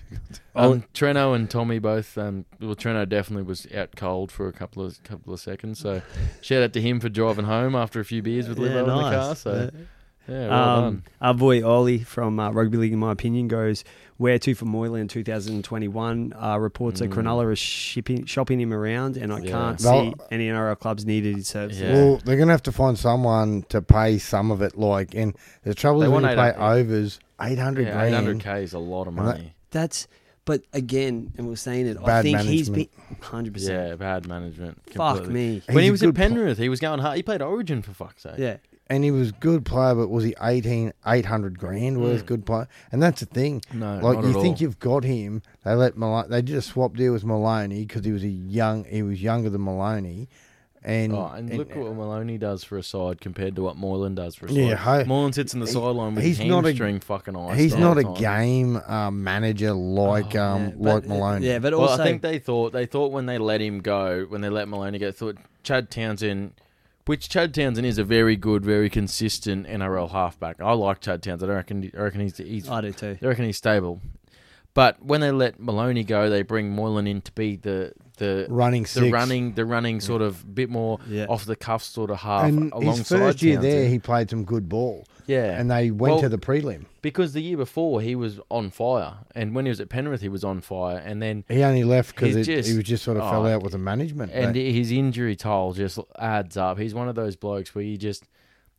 [0.54, 2.16] Um, Treno and Tommy both.
[2.18, 5.78] Um, well, Treno definitely was out cold for a couple of couple of seconds.
[5.80, 6.02] So,
[6.40, 8.86] shout out to him for driving home after a few beers with Yeah, Livo in
[8.86, 9.34] the car.
[9.36, 9.80] So, yeah,
[10.31, 11.02] well um, done.
[11.20, 13.85] Our boy Ollie from uh, Rugby League, in my opinion, goes
[14.16, 16.35] where to for Moylan in 2021.
[16.40, 17.15] Uh, reports that Mm.
[17.15, 19.51] Cronulla is shipping, shopping him around, and I Yeah.
[19.51, 21.81] can't They'll- see any NRL clubs needed his services.
[21.82, 21.93] Yeah.
[21.94, 24.77] Well, they're gonna have to find someone to pay some of it.
[24.78, 25.35] Like, and
[25.65, 28.15] the trouble They is when want you pay 800 overs, eight hundred Yeah, grand.
[28.43, 29.55] 800k is a lot of And that- money.
[29.70, 30.07] That's,
[30.44, 31.97] but again, and we're saying it.
[32.02, 33.23] I Bad think he's been management.
[33.23, 33.55] 100.
[33.55, 34.82] percent Yeah, bad management.
[34.93, 35.32] Fuck completely.
[35.35, 35.62] me.
[35.66, 37.16] When He's he was at good pl- Penrith, he was going hard.
[37.16, 38.35] He played Origin for fuck's sake.
[38.36, 38.57] Yeah,
[38.90, 42.26] and he was good player, but was he 18, 800 grand worth Mm.
[42.26, 42.68] good player?
[42.92, 43.62] And that's the thing.
[43.72, 44.62] No, like not you at think all.
[44.62, 45.40] you've got him.
[45.64, 46.28] They let Maloney.
[46.28, 48.84] They did a swap deal with Maloney because he was a young.
[48.84, 50.28] He was younger than Maloney,
[50.82, 54.34] and Oh, and look what Maloney does for a side compared to what Moylan does
[54.34, 54.56] for a side.
[54.58, 57.58] Yeah, hi- Moylan sits in the he- sideline with he's his not a- fucking ice.
[57.58, 58.14] he's not a time.
[58.14, 61.46] game um, manager like Oh, um yeah, but- like Maloney.
[61.46, 64.24] Yeah, but Well, also I think they thought they thought when they let him go,
[64.28, 66.52] when they let Maloney go, thought Chad Townsend,
[67.10, 70.62] which Chad Townsend is a very good, very consistent NRL halfback.
[70.62, 71.50] I like Chad Townsend.
[71.50, 71.90] I reckon.
[71.92, 72.68] I reckon he's he's.
[72.68, 73.18] I do too.
[73.20, 74.00] I reckon he's stable.
[74.74, 78.84] But when they let Maloney go, they bring Moylan in to be the the running
[78.84, 79.12] the six.
[79.12, 81.26] running the running sort of bit more Yeah.
[81.28, 84.44] off the cuff sort of half and alongside his first year there, he played some
[84.44, 86.86] good ball, yeah, and they went Well, to the prelim.
[87.02, 90.28] because the year before he was on fire, and when he was at Penrith, he
[90.28, 93.47] was on fire, and then He only left because he was just sort of fell
[93.47, 94.32] oh, out with the management.
[94.32, 96.78] and But his injury toll just adds up.
[96.78, 98.24] He's one of those blokes where you just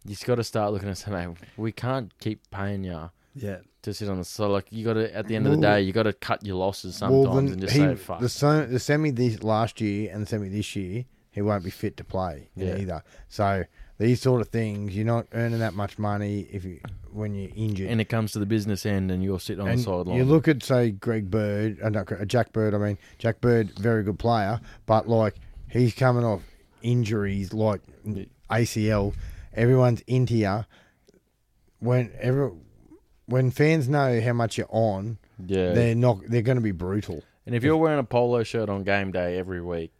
[0.03, 3.93] you just got to start looking at mate, we can't keep paying you Yeah, to
[3.93, 5.81] sit on the so like you got to at the end of the Well- day
[5.83, 8.19] you got to cut your losses well, sometimes then and just he- say fuck.
[8.19, 11.97] the, the semi this last year and the semi this year, he won't be fit
[11.97, 12.77] to play Yeah.
[12.77, 13.03] either.
[13.29, 13.63] So
[14.01, 16.79] these sort of things, you're not earning that much money if you
[17.13, 17.89] when you're injured.
[17.89, 20.17] and it comes to the business end, and you're sitting on And the sideline.
[20.17, 22.73] You look at say Greg Bird, uh, Jack Bird.
[22.73, 25.35] I mean Jack Bird, very good player, but like
[25.69, 26.41] he's coming off
[26.81, 27.81] injuries like
[28.49, 29.13] ACL.
[29.53, 30.65] Everyone's into you.
[31.79, 32.51] When every,
[33.25, 36.19] when fans know how much you're on, yeah, they're not.
[36.27, 37.23] They're going to be brutal.
[37.45, 39.91] and if you're wearing a polo shirt on game day every week,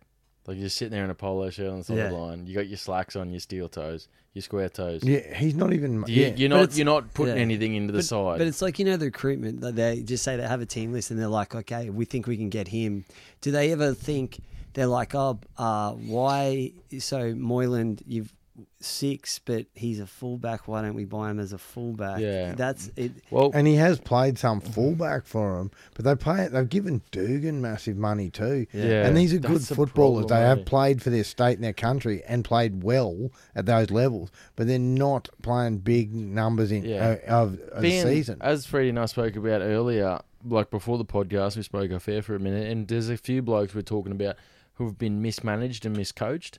[0.51, 2.09] Like you're sitting there in a polo shirt on the Yeah.
[2.09, 2.45] sideline.
[2.45, 5.01] You got your slacks on, your steel toes, your square toes.
[5.01, 6.03] Yeah, he's not even.
[6.07, 7.41] You, yeah, You're But not it's- you're not putting yeah.
[7.41, 8.37] anything into the but, side.
[8.37, 9.61] But it's like you know the recruitment.
[9.61, 12.27] like, They just say they have a team list and they're like, okay, we think
[12.27, 13.05] we can get him.
[13.39, 14.41] Do they ever think
[14.73, 16.73] they're like, oh, uh, why?
[16.99, 18.33] So Moylan, you've
[18.79, 20.67] six, but he's a fullback.
[20.67, 22.19] Why don't we buy him as a fullback?
[22.19, 22.53] Yeah.
[22.55, 23.11] that's it.
[23.29, 26.47] well, and he has played some fullback for him, but they pay.
[26.47, 28.65] They've given Dugan massive money too.
[28.73, 29.05] Yeah.
[29.07, 30.25] and these are good That's the footballers.
[30.27, 30.63] problem, they have eh?
[30.65, 34.79] played for their state and their country and played well at those levels, but they're
[34.79, 37.17] not playing big numbers in Yeah.
[37.29, 38.37] uh, of, of the being, season.
[38.41, 42.21] as Freddie and I spoke about earlier, like before the podcast, we spoke off air
[42.21, 44.35] for a minute, and there's a few blokes we're talking about
[44.75, 46.57] who have been mismanaged and miscoached,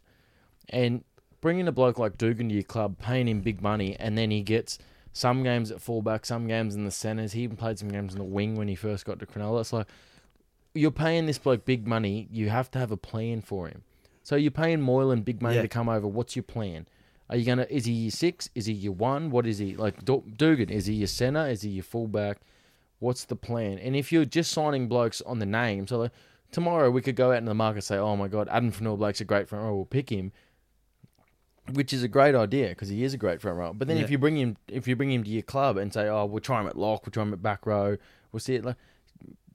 [0.68, 1.02] and
[1.43, 4.40] bringing a bloke like Dugan to your club, paying him big money, and then he
[4.40, 4.78] gets
[5.12, 7.32] some games at fullback, some games in the centres.
[7.32, 9.60] He even played some games in the wing when he first got to Cronulla.
[9.60, 9.86] It's like
[10.73, 12.28] you're paying this bloke big money.
[12.31, 13.82] You have to have a plan for him.
[14.23, 15.62] So you're paying Moylan big money Yeah.
[15.62, 16.06] to come over.
[16.06, 16.86] What's your plan?
[17.28, 17.66] Are you gonna?
[17.69, 18.48] Is he your six?
[18.55, 19.31] Is he your one?
[19.31, 20.05] What is he like?
[20.05, 20.70] Dugan?
[20.70, 21.47] Is he your center?
[21.47, 22.39] Is he your fullback?
[23.01, 23.78] What's the plan?
[23.78, 26.12] And if you're just signing blokes on the name, so like
[26.52, 29.20] tomorrow we could go out in the market and say, "Oh my God, Addin Fonua-Blake's
[29.20, 29.74] a great front oh, row.
[29.77, 30.31] We'll pick him,"
[31.72, 33.72] which is a great idea because he is a great front row.
[33.72, 36.09] But then if you bring him, if you bring him to your club and say,
[36.09, 37.97] "Oh, we'll try him at lock, we'll try him at back row,
[38.32, 38.76] we'll see it," like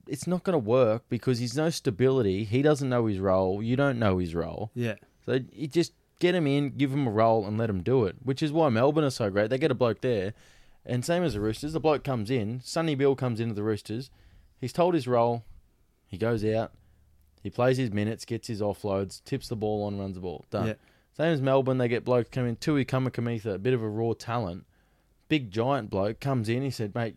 [0.06, 2.44] it's not going to work because he's no stability.
[2.44, 3.62] He doesn't know his role.
[3.62, 4.70] You don't know his role.
[4.74, 4.94] Yeah,
[5.26, 8.16] So you just get him in, give him a role, and let him do it.
[8.22, 9.50] Which is why Melbourne are so great.
[9.50, 10.32] They get a bloke there,
[10.86, 12.60] and same as the Roosters, the bloke comes in.
[12.64, 14.10] Sonny Bill comes into the Roosters.
[14.58, 15.44] He's told his role.
[16.06, 16.72] He goes out.
[17.42, 20.44] He plays his minutes, gets his offloads, tips the ball on, runs the ball.
[20.50, 20.68] Done.
[20.68, 20.74] Yeah.
[21.18, 22.56] Same as Melbourne, they get bloke come in.
[22.56, 24.64] Tui Kamikamica, a bit of a raw talent,
[25.28, 26.62] big giant bloke comes in.
[26.62, 27.16] He said, "Mate,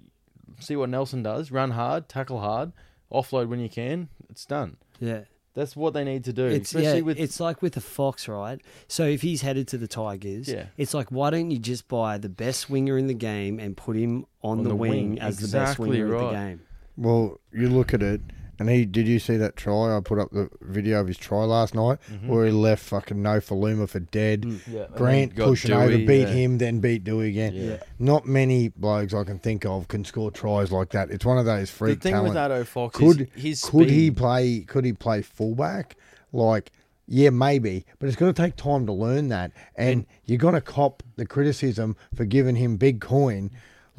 [0.59, 1.51] see what Nelson does.
[1.51, 2.73] Run hard, tackle hard,
[3.11, 4.09] offload when you can.
[4.29, 5.21] It's done." yeah.
[5.53, 8.29] That's what they need to do, It's especially yeah, with it's like with the Fox,
[8.29, 8.61] right?
[8.87, 10.67] So if he's headed to the Tigers, Yeah.
[10.77, 13.97] it's like why don't you just buy the best winger in the game and put
[13.97, 16.27] him on, On the, the wing, wing, as the best exactly winger of right.
[16.29, 16.61] the game?
[16.95, 18.21] Well, you look at it,
[18.61, 19.97] and he did you see that try?
[19.97, 21.97] I put up the video of his try last night
[22.27, 24.43] where he left fucking Nofoaluma for dead.
[24.43, 24.75] Mm-hmm.
[24.75, 26.27] Yeah, and Grant pushing Dewey, over, beat yeah.
[26.27, 27.55] him, then beat Dewey again.
[27.55, 27.77] Yeah.
[27.97, 31.09] Not many blokes I can think of can score tries like that.
[31.09, 32.35] It's one of those The freak thing talent.
[32.35, 34.59] with Ado Fox could is his could he play?
[34.59, 35.95] Could he play fullback?
[36.31, 36.71] Like,
[37.07, 40.61] yeah, maybe, but it's going to take time to learn that, and you're going to
[40.61, 43.49] cop the criticism for giving him big coin.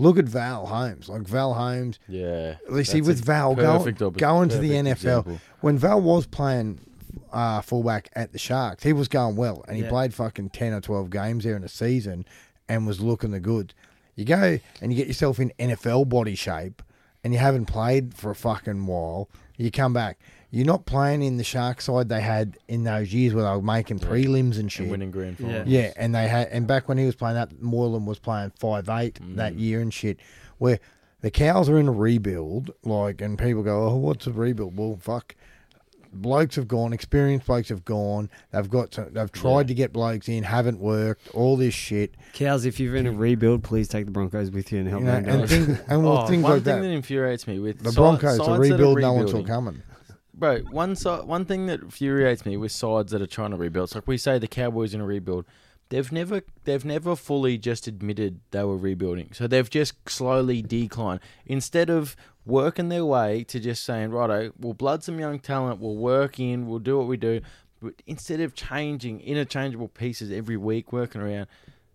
[0.02, 1.08] Look at Val Holmes.
[1.08, 4.70] Like Val Holmes, Yeah, you see that's with a Val go, perfect going to the
[4.72, 5.40] NFL example.
[5.60, 6.80] when Val was playing
[7.32, 9.88] uh, fullback at the Sharks, he was going well, and he Yeah.
[9.90, 12.24] played fucking ten or twelve games there in a season,
[12.68, 13.74] and was looking the good.
[14.16, 16.82] You go and you get yourself in NFL body shape,
[17.24, 19.28] and you haven't played for a fucking while.
[19.56, 20.18] You come back.
[20.54, 23.62] You're not playing in the Shark side they had in those years where they were
[23.62, 24.82] making prelims and shit.
[24.82, 25.66] and winning grand finals.
[25.66, 28.86] Yeah, and they had, and back when he was playing that, Moylan was playing five
[28.90, 29.36] eight Mm.
[29.36, 30.18] that year and shit.
[30.58, 30.78] Where
[31.22, 34.98] the cows are in a rebuild, like, and people go, "Oh, what's a rebuild?" Well,
[35.00, 35.34] fuck,
[36.12, 38.28] blokes have gone, experienced blokes have gone.
[38.50, 39.66] They've got, to, they've tried Yeah.
[39.68, 41.28] to get blokes in, haven't worked.
[41.34, 44.80] All this shit, Cows, if you're in a rebuild, please take the Broncos with you
[44.80, 45.28] and you help know, them.
[45.30, 45.48] and out.
[45.48, 46.82] things, and well, Oh, things one like thing that.
[46.88, 49.82] that infuriates me with The Broncos, sides the rebuild, no one saw coming.
[50.34, 53.88] Bro, one side, one thing that infuriates me with sides that are trying to rebuild.
[53.88, 55.44] It's like we say the Cowboys in a rebuild.
[55.90, 59.30] They've never, they've never fully just admitted they were rebuilding.
[59.34, 64.72] So they've just slowly declined instead of working their way to just saying, righto, we'll
[64.72, 67.42] blood some young talent, we'll work in, we'll do what we do.
[67.82, 71.48] But instead of changing interchangeable pieces every week, working around,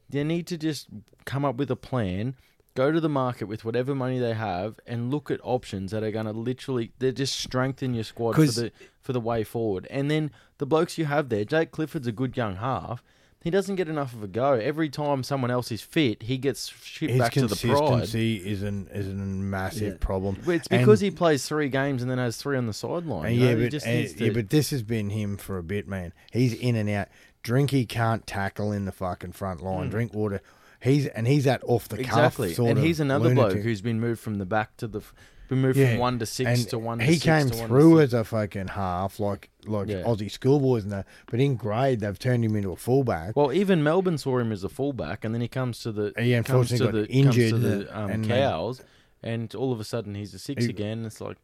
[0.09, 0.87] they need to just
[1.25, 2.35] come up with a plan
[2.77, 6.11] go to the market with whatever money they have and look at options that are
[6.11, 8.71] going to literally they just strengthen your squad for the
[9.01, 9.87] for the way forward.
[9.89, 10.29] And then
[10.59, 13.03] the blokes you have there, Jake Clifford's a good young half.
[13.43, 14.53] He doesn't get enough of a go.
[14.53, 17.69] Every time someone else is fit, he gets shipped His back to the pride.
[17.69, 19.97] His consistency is an is a massive Yeah.
[19.99, 20.37] problem.
[20.47, 23.25] It's And- because he plays three games and then has three on the sideline.
[23.27, 23.49] And you know?
[23.51, 26.13] yeah, but, just uh, to- yeah, but this has been him for a bit, man.
[26.31, 27.07] He's in and out.
[27.43, 29.89] Drinky can't tackle in the fucking front line.
[29.89, 30.41] Drinkwater,
[30.81, 32.53] he's and he's that off the cuff exactly.
[32.53, 33.53] sort And of he's another lunatic.
[33.53, 35.01] bloke who's been moved from the back to the,
[35.49, 36.99] been moved Yeah, from one to six and to one.
[36.99, 38.13] To he six came to one to through six.
[38.13, 40.03] as a fucking half, like like Yeah.
[40.03, 41.05] Aussie schoolboys and that.
[41.31, 43.35] But in grade, they've turned him into a fullback.
[43.35, 46.33] Well, even Melbourne saw him as a fullback, and then he comes to the He
[46.41, 48.81] comes to unfortunately got the injured comes to the um, and then- cows,
[49.23, 51.05] and all of a sudden he's a six He- again.
[51.05, 51.37] It's like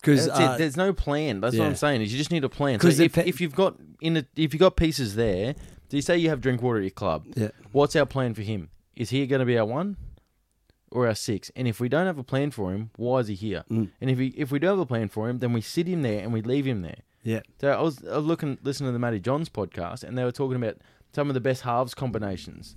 [0.00, 0.58] Because that's it.
[0.58, 1.40] There's no plan.
[1.40, 1.68] That's what yeah.
[1.68, 2.02] I'm saying.
[2.02, 2.78] Is you just need a plan.
[2.80, 5.54] So 'Cause the if, pe- if you've got in a, if you've got pieces there,
[5.88, 7.26] do you say you have Drinkwater at your club?
[7.34, 7.48] Yeah.
[7.72, 8.70] What's our plan for him?
[8.96, 9.96] Is he going to be our one
[10.90, 11.50] or our six?
[11.56, 13.64] And if we don't have a plan for him, why is he here?
[13.70, 13.90] Mm.
[14.00, 16.02] And if he, if we do have a plan for him, then we sit him
[16.02, 16.98] there and we leave him there.
[17.24, 17.40] Yeah.
[17.60, 20.32] So I was, I was looking, listening to the Matty Johns podcast, and they were
[20.32, 20.76] talking about
[21.12, 22.76] some of the best halves combinations,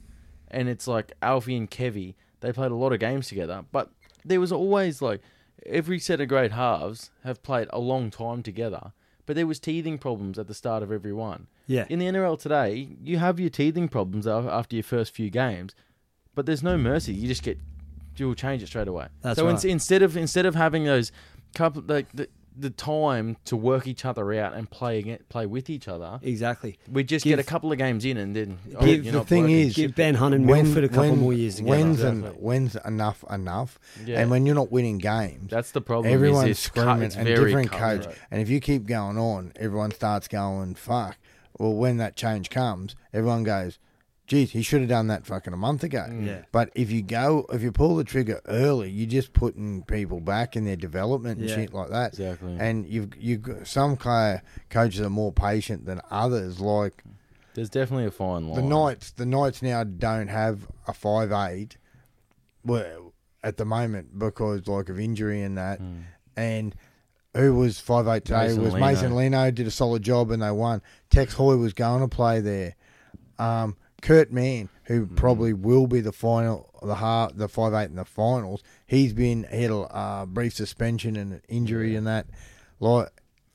[0.49, 2.15] and it's like Alfie and Kevy.
[2.39, 3.91] They played a lot of games together, but
[4.23, 5.21] there was always like
[5.65, 8.93] every set of great halves have played a long time together,
[9.27, 11.45] but there was teething problems at the start of every one.
[11.67, 11.85] Yeah.
[11.89, 15.75] In the NRL today, you have your teething problems after your first few games,
[16.33, 17.13] but there's no mercy.
[17.13, 17.59] You just get
[18.15, 19.09] you'll change it straight away.
[19.21, 19.51] That's so right.
[19.51, 21.11] ins- instead of instead of having those
[21.53, 22.27] couple like the,
[22.59, 26.79] the time to work each other out and play ag- play with each other, Exactly.
[26.91, 29.23] we just Give- get a couple of games in and then oh, Give- you're the
[29.23, 29.59] thing working.
[29.59, 31.77] is, Give Ben Hunt and When- Milford a couple when- more years together.
[31.77, 32.29] When's, Exactly.
[32.29, 33.79] en- when's enough enough?
[34.05, 34.19] Yeah.
[34.21, 36.13] And when you're not winning games, that's the problem.
[36.13, 38.03] everyone's is it's cut- screaming it's and very different cutthroat.
[38.05, 38.15] coach.
[38.31, 41.17] And if you keep going on, everyone starts going, fuck.
[41.59, 43.79] Well, when that change comes, everyone goes,
[44.27, 46.05] geez, he should have done that fucking a month ago.
[46.21, 46.41] Yeah.
[46.51, 50.55] But if you go, if you pull the trigger early, you're just putting people back
[50.55, 51.55] in their development and Yeah.
[51.55, 52.11] shit like that.
[52.13, 52.57] Exactly.
[52.59, 56.59] And you've you some kind of coaches are more patient than others.
[56.59, 57.03] Like
[57.55, 58.61] There's definitely a fine line.
[58.61, 61.77] the Knights, the Knights now don't have a five eight,
[62.63, 63.13] well,
[63.43, 65.99] at the moment because like of injury and that, Hmm.
[66.35, 66.75] and
[67.35, 68.85] who was five eight today Mason was Lino.
[68.85, 70.81] Mason Lino did a solid job and they won.
[71.09, 72.75] Tex Hoy was going to play there.
[73.39, 75.15] Um, Kurt Mann, who Hmm.
[75.15, 78.61] probably will be the final, the half, the five eight in the finals.
[78.85, 82.27] He's been he had a uh, brief suspension and injury and that,
[82.79, 83.09] like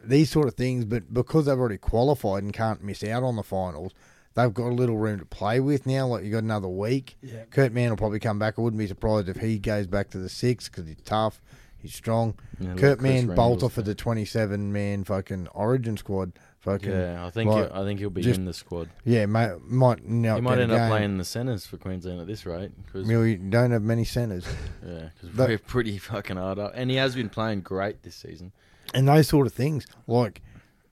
[0.04, 0.84] these sort of things.
[0.84, 3.92] But because they've already qualified and can't miss out on the finals,
[4.34, 6.08] they've got a little room to play with now.
[6.08, 7.16] Like you got another week.
[7.22, 7.44] Yeah.
[7.50, 8.58] Kurt Mann will probably come back.
[8.58, 11.40] I wouldn't be surprised if he goes back to the six because he's tough,
[11.78, 12.34] he's strong.
[12.58, 16.32] Yeah, Kurt Mann bolter for the twenty-seven man fucking Origin squad.
[16.62, 18.88] Fucking Yeah, I think like, I think he'll be just- in the squad.
[19.04, 22.46] yeah, mate, might not He might end up playing the centres for Queensland at this
[22.46, 24.46] rate because We don't have many centres.
[24.86, 28.14] yeah, 'cause But- we're pretty fucking hard up, and he has been playing great this
[28.14, 28.52] season.
[28.94, 29.86] and those sort of things.
[30.06, 30.42] Like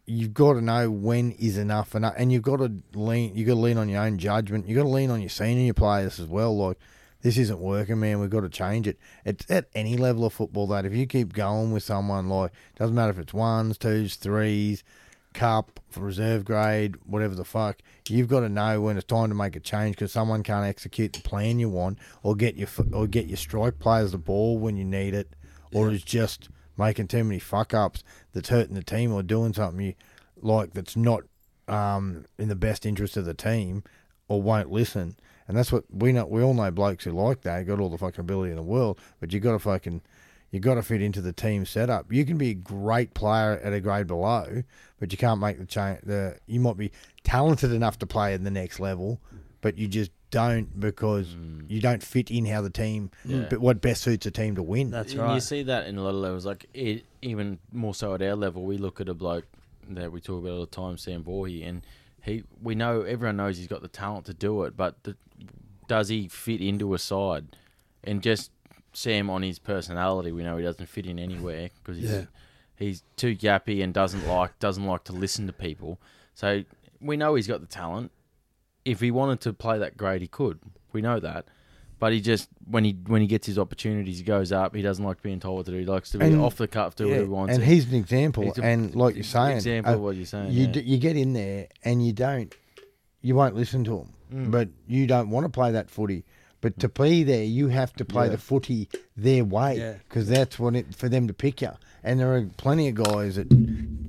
[0.07, 3.35] you've got to know when is enough enough, and you've got to lean.
[3.37, 4.67] You got to lean on your own judgment.
[4.69, 6.57] You have got to lean on your senior players as well.
[6.57, 6.79] Like
[7.23, 8.19] this isn't working, man.
[8.19, 8.99] We've got to change it.
[9.25, 12.95] It's at any level of football that if you keep going with someone, like doesn't
[12.97, 14.83] matter if it's ones, twos, threes,
[15.33, 17.79] cup, reserve grade, whatever the fuck.
[18.09, 21.13] You've got to know when it's time to make a change because someone can't execute
[21.13, 24.77] the plan you want, or get your or get your strike players the ball when
[24.77, 25.35] you need it,
[25.73, 28.03] or is just making too many fuck ups
[28.33, 29.95] that's hurting the team or doing something you,
[30.41, 31.23] like that's not
[31.69, 33.85] um, in the best interest of the team
[34.29, 35.17] or won't listen.
[35.47, 36.27] And that's what we know.
[36.27, 37.67] We all know blokes who like that.
[37.67, 40.01] Got all the fucking ability in the world, but you got to fucking
[40.51, 42.13] you got to fit into the team setup.
[42.13, 44.63] You can be a great player at a grade below,
[44.99, 46.01] but you can't make the change.
[46.03, 46.91] The you might be
[47.23, 49.21] talented enough to play at the next level,
[49.61, 51.69] but you just don't because mm.
[51.69, 53.11] you don't fit in how the team.
[53.25, 53.47] Yeah.
[53.49, 54.91] But what best suits a team to win?
[54.91, 55.35] That's And right.
[55.35, 58.35] You see that in a lot of levels, like it, even more so at our
[58.35, 58.65] level.
[58.65, 59.47] We look at a bloke
[59.89, 61.83] that we talk about all the time, Sam Voorhees, and
[62.23, 62.43] he.
[62.61, 65.17] We know everyone knows he's got the talent to do it, but the,
[65.87, 67.57] does he fit into a side?
[68.03, 68.51] And just
[68.93, 72.25] Sam on his personality, we know he doesn't fit in anywhere because he's Yeah.
[72.77, 76.01] he's too yappy and doesn't like doesn't like to listen to people.
[76.35, 76.65] So
[77.01, 78.11] we know he's got the talent.
[78.85, 80.59] If he wanted to play that grade, he could.
[80.93, 81.47] We know that.
[81.99, 84.75] But he just when he when he gets his opportunities, he goes up.
[84.75, 85.79] He doesn't like being told what to do.
[85.79, 87.55] He likes to be And- off the cuff, do Yeah, whatever he wants.
[87.57, 88.45] and he's an example.
[88.45, 90.51] He's a- and like you're saying, example uh, of what you're saying.
[90.53, 90.73] you yeah.
[90.73, 92.55] d- you get in there and you don't,
[93.21, 94.09] you won't listen to him.
[94.33, 94.51] Mm.
[94.51, 96.25] But you don't want to play that footy.
[96.61, 98.33] But to be there, you have to play Yeah.
[98.33, 99.95] the footy their way Yeah.
[100.09, 101.71] because that's what it for them to pick you.
[102.05, 103.49] And there are plenty of guys that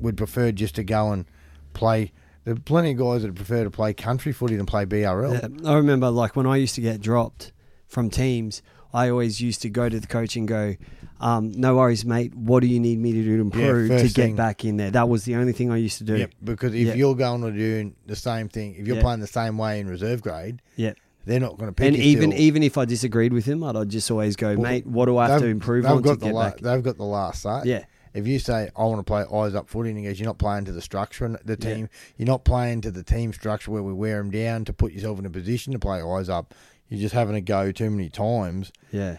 [0.02, 1.26] would prefer just to go and
[1.74, 2.12] play.
[2.44, 5.34] There are plenty of guys that prefer to play country footy than play BRL.
[5.34, 7.52] Yeah, I remember like when I used to get dropped
[7.88, 8.62] from teams,
[8.94, 10.76] I always used to go to the coach and go,
[11.22, 12.36] um, "No worries, mate.
[12.36, 14.36] What do you need me to do to improve to get thing.
[14.36, 16.18] back in there?" That was the only thing I used to do.
[16.18, 16.94] Yep, because if Yeah.
[16.96, 19.02] you're going to do the same thing, if you're Yeah.
[19.04, 20.94] playing the same way in reserve grade, Yeah.
[21.26, 23.76] They're not going to pick And you even even if I disagreed with him, I'd,
[23.76, 26.10] I'd just always go, Well, "Mate, what do I have to improve they've on to
[26.10, 27.62] got the get la- back?" They've got the last say.
[27.66, 30.26] Yeah, If you say I want to play eyes up footy, and he goes, you're
[30.28, 31.74] not playing to the structure and the Yeah.
[31.76, 31.90] team.
[32.18, 35.20] You're not playing to the team structure where we wear them down to put yourself
[35.20, 36.54] in a position to play eyes up.
[36.90, 38.72] You're just having to go too many times.
[38.92, 39.18] yeah,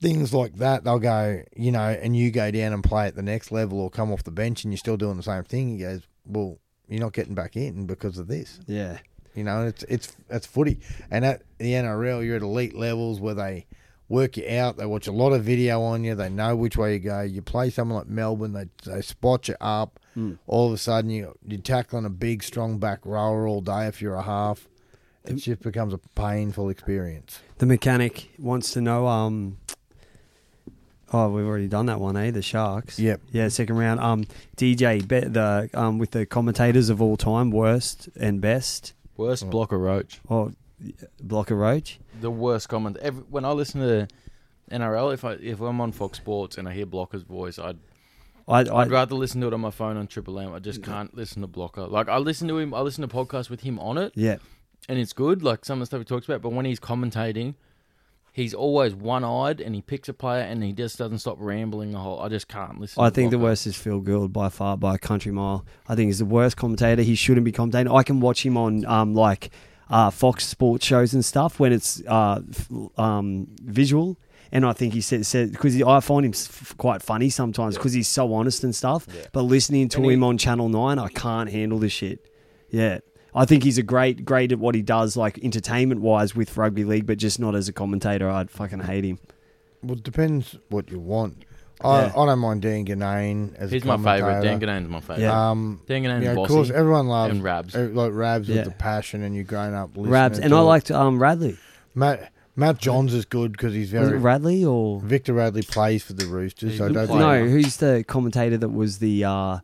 [0.00, 3.22] Things like that, they'll go, you know, and you go down and play at the
[3.22, 5.68] next level or come off the bench and you're still doing the same thing.
[5.70, 8.58] He goes, well, you're not getting back in because of this.
[8.66, 8.98] yeah,
[9.34, 10.80] You know, it's it's it's footy,
[11.10, 13.66] and at the NRL, you're at elite levels where they
[14.08, 14.76] work you out.
[14.76, 16.14] They watch a lot of video on you.
[16.14, 17.22] They know which way you go.
[17.22, 19.98] You play someone like Melbourne, they they spot you up.
[20.16, 20.38] Mm.
[20.46, 24.02] All of a sudden, you you're tackling a big, strong back rower all day if
[24.02, 24.68] you're a half.
[25.24, 27.38] It just becomes a painful experience.
[27.58, 29.06] The mechanic wants to know.
[29.06, 29.58] Um,
[31.14, 32.30] Oh, we've already done that one, eh?
[32.30, 32.98] The Sharks.
[32.98, 33.20] Yep.
[33.32, 34.00] Yeah, second round.
[34.00, 34.24] Um,
[34.56, 38.94] DJ, be, the um with the commentators of all time, worst and best.
[39.16, 39.48] Worst oh.
[39.48, 40.20] blocker roach.
[40.28, 40.52] Oh,
[41.20, 41.98] Blocker Roach.
[42.20, 42.96] The worst comment.
[42.98, 44.08] Every, when I listen to
[44.70, 47.78] NRL, if I if I'm on Fox Sports and I hear Blocker's voice, I'd
[48.48, 50.52] I, I'd I rather listen to it on my phone on Triple M.
[50.52, 51.86] I just can't listen to Blocker.
[51.86, 52.74] Like I listen to him.
[52.74, 54.36] I listen to podcasts with him on it, yeah.
[54.88, 55.42] and it's good.
[55.42, 56.42] Like some of the stuff he talks about.
[56.42, 57.54] But when he's commentating,
[58.32, 61.92] he's always one eyed and he picks a player and he just doesn't stop rambling
[61.92, 62.18] the whole.
[62.20, 63.02] I just can't listen.
[63.02, 63.50] I to think the Blocker.
[63.50, 65.64] worst is Phil Gould by far by a country mile.
[65.88, 67.02] I think he's the worst commentator.
[67.02, 67.94] He shouldn't be commentating.
[67.94, 69.50] I can watch him on um like
[69.90, 72.68] uh, Fox Sports shows and stuff when it's uh f-
[72.98, 74.18] um visual.
[74.54, 77.92] And I think he said said because I find him s- quite funny sometimes because
[77.94, 79.06] he's so honest and stuff.
[79.32, 82.26] But listening to And he- him on Channel Nine, I can't handle the shit.
[82.70, 82.98] Yeah.
[83.34, 86.84] I think he's a great, great at what he does, like entertainment wise with rugby
[86.84, 88.28] league, but just not as a commentator.
[88.28, 89.18] I'd fucking hate him.
[89.82, 91.44] Well, it depends what you want.
[91.82, 92.12] I, Yeah.
[92.16, 94.20] I don't mind Dan Ginnane as He's a my favourite.
[94.42, 94.58] commentator.
[94.58, 95.20] Dan Ginnane's my favourite.
[95.22, 95.50] Yeah.
[95.50, 97.74] Um, Dan Ginnane yeah, and of Vossy course, everyone loves and Rabs.
[97.74, 98.56] uh, like Rabs Yeah.
[98.56, 100.12] with the passion, and you're growing up listening.
[100.12, 100.62] Rabs, and to I it.
[100.64, 101.56] liked um, Radley.
[101.94, 102.30] Matt.
[102.54, 104.18] Matt Johns is good because he's Was it very.
[104.18, 107.38] Radley or Victor Radley plays for the Roosters, He's so I a good don't player.
[107.40, 109.58] think No, who's the commentator that was the uh,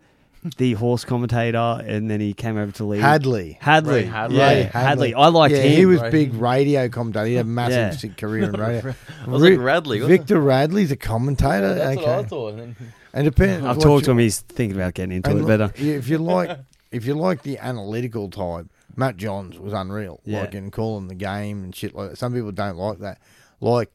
[0.57, 3.59] the horse commentator, and then he came over to lead Hadley.
[3.61, 3.95] Hadley.
[3.95, 4.37] Ray Hadley.
[4.37, 5.15] Yeah, Ray Hadley.
[5.15, 5.77] I liked yeah, him.
[5.77, 6.11] he was Ray.
[6.11, 7.27] big radio commentator.
[7.27, 8.15] He had a massive Yeah.
[8.17, 8.95] career in radio.
[9.27, 10.01] I was Ri- like Radley.
[10.01, 11.73] wasn't Victor Radley's a commentator.
[11.73, 11.75] it?
[11.77, 12.49] That's okay, what I thought.
[12.55, 12.77] And then-
[13.15, 13.67] and depends.
[13.67, 14.19] I've talked to him.
[14.19, 15.73] He's thinking about getting into it look, better.
[15.77, 16.57] If you like,
[16.93, 18.67] if you like the analytical type,
[18.97, 20.21] Matt Johns was unreal.
[20.25, 20.41] Yeah.
[20.43, 22.17] Like in calling the game and shit like that.
[22.19, 23.19] Some people don't like that.
[23.61, 23.91] Like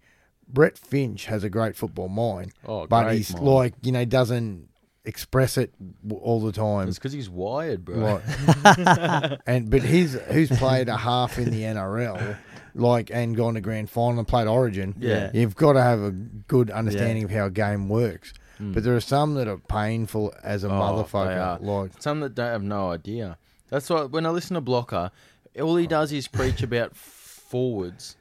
[0.48, 3.46] Brett Finch has a great football mind, Oh, but great he's mind.
[3.46, 4.68] like you know doesn't
[5.06, 5.74] express it
[6.10, 6.88] all the time.
[6.88, 8.22] It's because he's wired, bro.
[8.66, 9.40] Right.
[9.46, 12.38] and but he's who's played a half in the NRL,
[12.76, 14.96] like and gone to grand final and played Origin.
[15.00, 15.32] Yeah.
[15.34, 18.34] you've got to have a good understanding of how a game works.
[18.58, 18.72] Hmm.
[18.74, 21.62] But there are some that are painful as a Oh, motherfucker.
[21.62, 23.38] Like Some that don't have no idea.
[23.70, 25.12] That's why when I listen to Blocker,
[25.60, 25.90] all he oh.
[25.90, 28.16] does is preach about forwards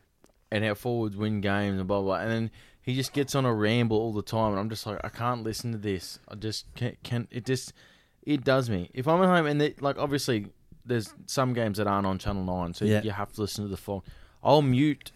[0.50, 2.16] and how forwards win games and blah blah.
[2.16, 2.50] And then
[2.82, 5.42] he just gets on a ramble all the time, and I'm just like, I can't
[5.42, 6.18] listen to this.
[6.28, 7.00] I just can't.
[7.02, 7.72] can it just
[8.24, 8.90] it does me.
[8.94, 10.46] If I'm at home and they, like obviously
[10.84, 13.02] there's some games that aren't on Channel Nine, so Yeah.
[13.02, 14.02] you have to listen to the phone.
[14.42, 15.12] I'll mute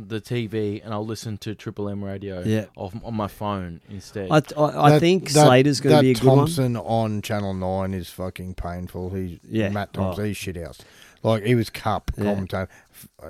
[0.00, 2.66] the TV and I'll listen to Triple M radio Yeah.
[2.76, 4.28] off, on my phone instead.
[4.30, 6.36] I, I, I that- think that- Slater's going to be a good one.
[6.38, 9.10] Thompson on Channel Nine is fucking painful.
[9.10, 9.70] He's Yeah.
[9.70, 10.22] Matt Thompson.
[10.22, 10.26] Oh.
[10.28, 10.78] He's shit house.
[11.24, 12.24] Like he was cup Yeah.
[12.26, 12.68] commentator.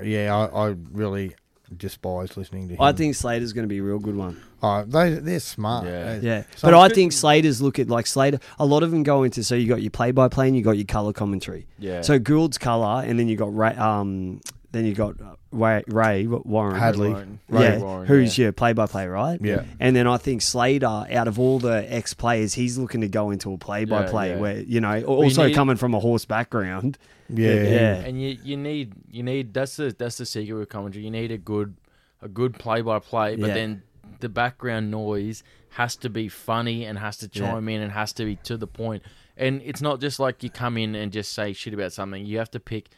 [0.03, 1.35] Yeah, I, I really
[1.77, 2.81] despise listening to him.
[2.81, 4.41] I think Slater's going to be a real good one.
[4.63, 5.87] oh, they they're smart.
[5.87, 6.19] Yeah.
[6.21, 8.39] Yeah, some- but I think Slater's look at like Slater.
[8.59, 10.63] A lot of them go into so you got your play by play and you
[10.63, 11.67] got your color commentary.
[11.79, 12.01] yeah.
[12.03, 13.75] So Gould's color, and then you got Ray.
[13.77, 14.41] Um,
[14.73, 16.77] then you got uh, Ray, Ray Warren.
[16.79, 17.11] Hadley.
[17.11, 17.41] Warren.
[17.51, 18.45] yeah, Ray Warren, who's yeah.
[18.45, 19.41] your play by play, right?
[19.43, 19.65] Yeah.
[19.81, 23.31] And then I think Slater, out of all the ex players, he's looking to go
[23.31, 24.41] into a play by play Yeah, yeah.
[24.41, 26.99] where you know, also need- coming from a horse background.
[27.31, 27.95] Yeah, Yeah.
[27.97, 31.05] and you you need you need that's the that's the secret with commentary.
[31.05, 31.75] You need a good
[32.23, 33.55] a good play by play, but Yeah.
[33.55, 33.83] then
[34.21, 37.53] the background noise has to be funny and has to Yeah.
[37.53, 39.03] chime in and has to be to the point.
[39.37, 42.27] And it's not just like you come in and just say shit about something.
[42.27, 42.89] You have to pick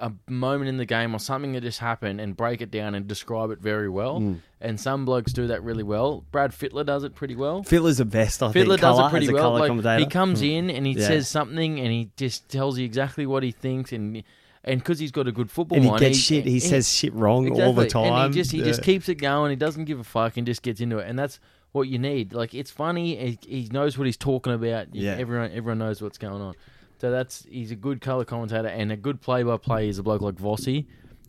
[0.00, 3.06] a moment in the game or something that just happened and break it down and
[3.06, 4.20] describe it very well.
[4.20, 4.40] Mm.
[4.60, 6.24] And some blokes do that really well.
[6.32, 7.62] Brad Fittler does it pretty well.
[7.62, 8.42] Fittler's the best.
[8.42, 8.68] I Fittler think.
[8.68, 9.58] does Colour, it pretty well.
[9.58, 11.06] Like, he comes in and he Yeah.
[11.06, 14.22] says something and he just tells you exactly what he thinks and
[14.62, 16.44] and because he's got a good football and he mind, gets shit.
[16.44, 18.12] He, says shit wrong all the time.
[18.12, 19.50] And he just he just keeps it going.
[19.50, 21.08] He doesn't give a fuck and just gets into it.
[21.08, 21.40] And that's
[21.72, 22.34] what you need.
[22.34, 23.16] Like it's funny.
[23.16, 24.94] He, he knows what he's talking about.
[24.94, 25.16] Yeah.
[25.18, 26.54] Everyone everyone knows what's going on.
[27.00, 30.02] So that's he's a good color commentator and a good play by play is a
[30.02, 30.84] bloke like Vossi,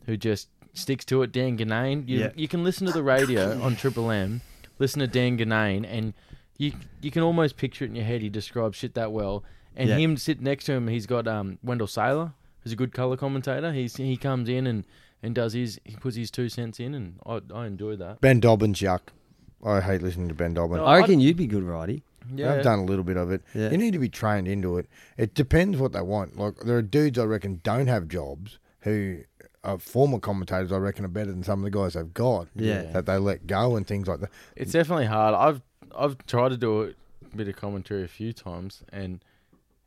[0.06, 1.32] who just sticks to it.
[1.32, 2.06] Dan Ginnane.
[2.08, 2.30] You, Yeah.
[2.34, 4.42] you can listen to the radio on Triple M,
[4.78, 6.12] listen to Dan Ginnane, and
[6.58, 8.20] you you can almost picture it in your head.
[8.20, 9.44] He describes shit that well.
[9.74, 9.96] And Yeah.
[9.96, 13.72] him sitting next to him, he's got um, Wendell Sailor, who's a good color commentator.
[13.72, 14.84] He's he comes in and,
[15.22, 18.20] and does his he puts his two cents in, and I I enjoy that.
[18.20, 19.00] Ben Dobbins, yuck.
[19.64, 20.78] I hate listening to Ben Dobbins.
[20.80, 22.02] No, I reckon you'd be good, Righty.
[22.34, 23.42] Yeah, I've done a little bit of it.
[23.54, 23.70] Yeah.
[23.70, 24.88] You need to be trained into it.
[25.16, 26.38] It depends what they want.
[26.38, 29.20] Like there are dudes I reckon don't have jobs who
[29.64, 30.72] are former commentators.
[30.72, 32.48] I reckon are better than some of the guys they've got.
[32.54, 32.82] Yeah.
[32.92, 34.30] that they let go and things like that.
[34.56, 35.34] It's definitely hard.
[35.34, 35.62] I've
[35.96, 36.94] I've tried to do
[37.32, 39.22] a bit of commentary a few times, and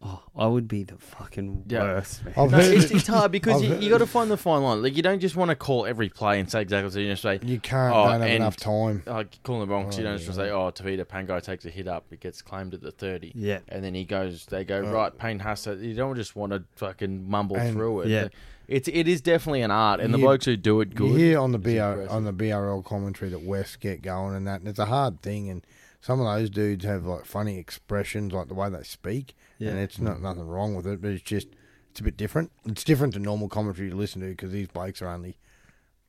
[0.02, 1.82] Oh, I would be the fucking Yeah.
[1.84, 2.24] worst.
[2.26, 2.34] Man.
[2.38, 4.38] I've no, heard it's, it- it's hard because I've you, you got to find the
[4.38, 4.84] fine line.
[4.84, 7.22] Like you don't just want to call every play and say exactly what you just
[7.24, 7.40] say.
[7.42, 7.96] you can't.
[7.96, 9.02] Oh, don't have and- enough time.
[9.08, 11.66] Like calling the wrong wrong, 'cause you Oh, don't just say, "Oh, Tevita Pangai takes
[11.66, 13.32] a hit up, it gets claimed at the 30.
[13.34, 13.60] Yeah.
[13.70, 14.46] and then he goes.
[14.46, 14.92] They go Oh.
[14.92, 15.18] right.
[15.18, 15.76] Payne has to.
[15.76, 18.08] You don't just want to fucking mumble And- through it.
[18.10, 18.28] Yeah.
[18.68, 21.12] It's it is definitely an art, and the You- blokes who do it good.
[21.12, 24.60] You hear on the BR on the BRL commentary that West get going and that,
[24.62, 25.50] and it's a hard thing.
[25.50, 25.66] And
[26.02, 29.70] some of those dudes have like funny expressions, like the way they speak, Yeah.
[29.72, 31.48] and it's not nothing wrong with it, but it's just
[31.92, 32.52] it's a bit different.
[32.66, 35.38] It's different to normal commentary you listen to because these blokes are only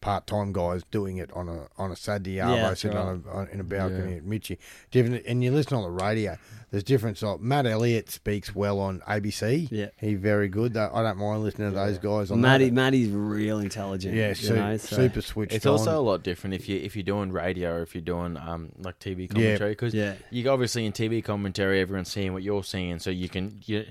[0.01, 3.25] part time guys doing it on a on a Saturday Yeah, arvo that's sitting on
[3.27, 4.17] a, on, in a balcony Yeah.
[4.19, 4.59] at Mitchie.
[4.91, 6.37] Different, and you listen on the radio.
[6.71, 7.17] There's different.
[7.19, 9.69] So Matt Elliott speaks well on ABC.
[9.71, 9.87] Yeah.
[9.99, 10.75] he's very good.
[10.75, 12.31] That- I don't mind listening to those guys.
[12.31, 12.75] On Matty, that.
[12.75, 14.15] Matty's real intelligent.
[14.15, 15.73] yeah, you su- know, so- super switched It's on.
[15.73, 18.73] also a lot different if you if you're doing radio or if you're doing um
[18.79, 20.15] like TV commentary because Yeah.
[20.31, 23.87] you obviously in TV commentary everyone's seeing what you're seeing so you can you.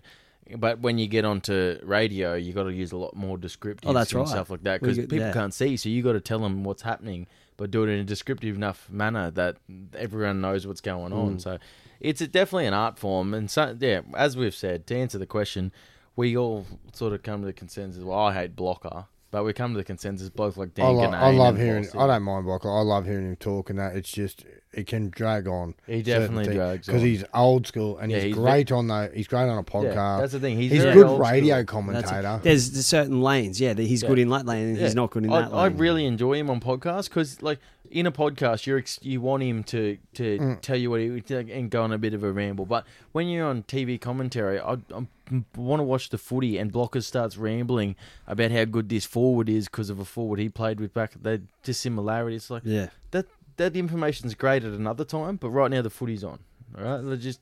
[0.58, 3.98] But when you get onto radio, you got to use a lot more descriptive Oh,
[3.98, 4.28] and right.
[4.28, 5.34] stuff like that because people yeah.
[5.34, 7.26] can't see, so you got to tell them what's happening,
[7.58, 9.58] but do it in a descriptive enough manner that
[9.98, 11.26] everyone knows what's going Mm.
[11.26, 11.40] on.
[11.40, 11.58] So
[12.00, 15.26] it's a, definitely an art form, and so yeah, as we've said, to answer the
[15.26, 15.72] question,
[16.16, 18.04] we all sort of come to the consensus.
[18.04, 19.06] Well, I hate Blocker,
[19.36, 21.86] but we come to the consensus both like Dan I, lo- I love hearing.
[21.98, 22.70] I don't mind Blocker.
[22.70, 23.94] I love hearing him talk and that.
[23.98, 25.76] It's just it can drag on.
[25.88, 29.12] He definitely drags because he's old school and Yeah, he's, he's great on the.
[29.14, 29.94] He's great on a podcast.
[29.96, 30.56] Yeah, that's the thing.
[30.58, 31.82] He's, he's very good radio school.
[31.82, 32.40] Commentator.
[32.44, 33.60] there's there's certain lanes.
[33.60, 34.08] Yeah, that he's Yeah.
[34.10, 34.84] good in that lane and Yeah.
[34.84, 35.78] he's not good in I, that I lane.
[35.78, 37.60] really enjoy him on podcasts because, like,
[37.96, 40.62] in a podcast, you're ex- you want him to to Mm.
[40.62, 42.66] tell you what he and go on a bit of a ramble.
[42.66, 45.08] But when you're on TV commentary, I, I
[45.56, 47.96] want to watch the footy, and Blocker starts rambling
[48.28, 51.14] about how good this forward is because of a forward he played with back.
[51.20, 52.36] The dissimilarity.
[52.36, 52.90] It's like yeah.
[53.12, 56.40] that that information's great at another time, but right now the footy's on.
[56.78, 57.40] All right, it just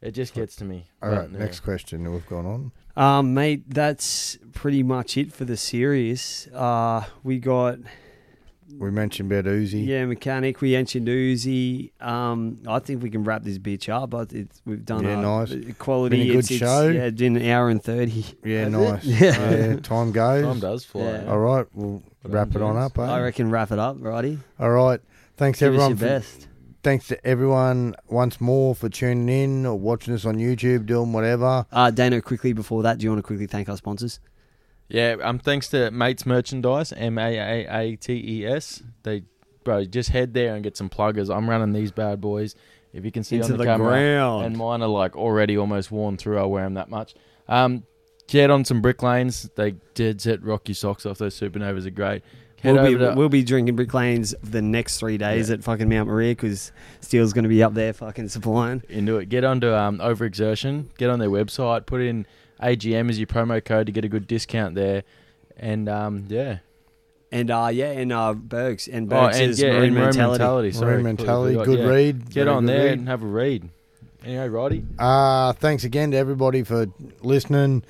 [0.00, 0.88] it just gets to me.
[1.00, 2.10] All right, right, next question.
[2.12, 2.72] We've gone on.
[2.96, 6.48] Um, mate, that's pretty much it for the series.
[6.52, 7.78] Uh, we got
[8.78, 9.86] We mentioned about Uzi.
[9.86, 10.60] yeah, mechanic.
[10.60, 11.92] We mentioned Uzi.
[12.02, 14.10] Um, I think we can wrap this bitch up.
[14.10, 15.54] But it's we've done Yeah, a, nice.
[15.78, 16.16] quality.
[16.18, 16.88] Been a good it's, it's- show.
[16.88, 18.24] yeah, it's been an hour and thirty.
[18.44, 19.04] Yeah, Has nice.
[19.04, 19.10] it?
[19.20, 19.50] Yeah.
[19.50, 19.76] Yeah.
[19.80, 20.44] time goes.
[20.44, 21.02] Time does fly.
[21.02, 21.26] Yeah.
[21.28, 22.98] All right, we'll Put wrap it on up.
[22.98, 23.02] Eh?
[23.02, 24.38] I reckon wrap it up, righty.
[24.58, 25.00] All right.
[25.36, 26.48] Thanks Give us everyone your for best.
[26.82, 31.66] thanks to everyone once more for tuning in or watching us on YouTube, doing whatever.
[31.72, 34.20] Uh, Dano, quickly before that, do you want to quickly thank our sponsors?
[34.92, 38.82] Yeah, um, thanks to Mates Merchandise, M A A A T E S.
[39.04, 39.22] They,
[39.64, 41.34] bro, just head there and get some pluggers.
[41.34, 42.54] I'm running these bad boys.
[42.92, 44.44] If you can see Into on the, the camera, ground.
[44.44, 46.38] and mine are like already almost worn through.
[46.38, 47.14] I wear them that much.
[47.48, 47.84] Um,
[48.26, 49.48] get on some brick lanes.
[49.56, 51.16] They dead set rock your socks off.
[51.16, 52.22] Those supernovas are great.
[52.60, 55.54] Head We'll be, to- we'll be drinking Brick Lanes the next three days Yeah.
[55.54, 56.70] at fucking Mount Maria because
[57.00, 58.84] Steele's going to be up there fucking supplying.
[58.88, 59.28] into it.
[59.28, 60.96] Get onto um, Overexertion.
[60.96, 61.86] Get on their website.
[61.86, 62.24] Put in
[62.62, 65.02] AGM as your promo code to get a good discount there.
[65.56, 66.58] And um, yeah,
[67.30, 70.04] And uh, yeah, and uh, Bergs and oh, Bergs and is yeah, marine and Marine
[70.06, 70.38] mentality.
[70.38, 70.72] mentality.
[70.72, 71.78] Sorry, Marine mentality, good.
[71.80, 71.86] Yeah.
[71.86, 72.30] read.
[72.30, 72.98] Get Very on there read.
[72.98, 73.68] and have a read.
[74.24, 74.84] Anyway, righty.
[74.98, 76.86] Uh, thanks again to everybody for
[77.22, 77.82] listening,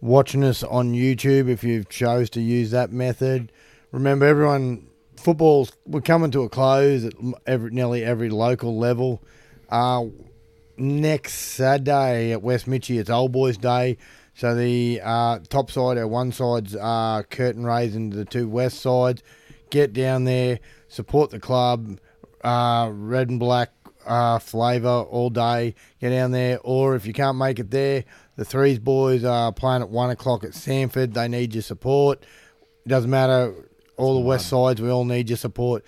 [0.00, 1.48] watching us on YouTube.
[1.48, 3.52] If you chose to use that method,
[3.92, 4.86] remember everyone,
[5.16, 7.12] football's we're coming to a close at
[7.46, 9.22] every nearly every local level.
[9.68, 10.06] Uh,
[10.76, 13.96] next Saturday at West Mitchie, it's Old Boys Day.
[14.34, 18.80] So the uh, top side, our one side's uh, curtain raising to the two west
[18.80, 19.22] sides.
[19.70, 21.98] Get down there, support the club,
[22.42, 23.70] uh, red and black
[24.06, 25.74] uh, flavour all day.
[26.00, 28.04] Get down there, or if you can't make it there,
[28.36, 31.14] the Threes boys are playing at one o'clock at Samford.
[31.14, 32.24] They need your support.
[32.84, 33.54] It Doesn't matter.
[33.96, 35.84] All the west sides, we all need your support.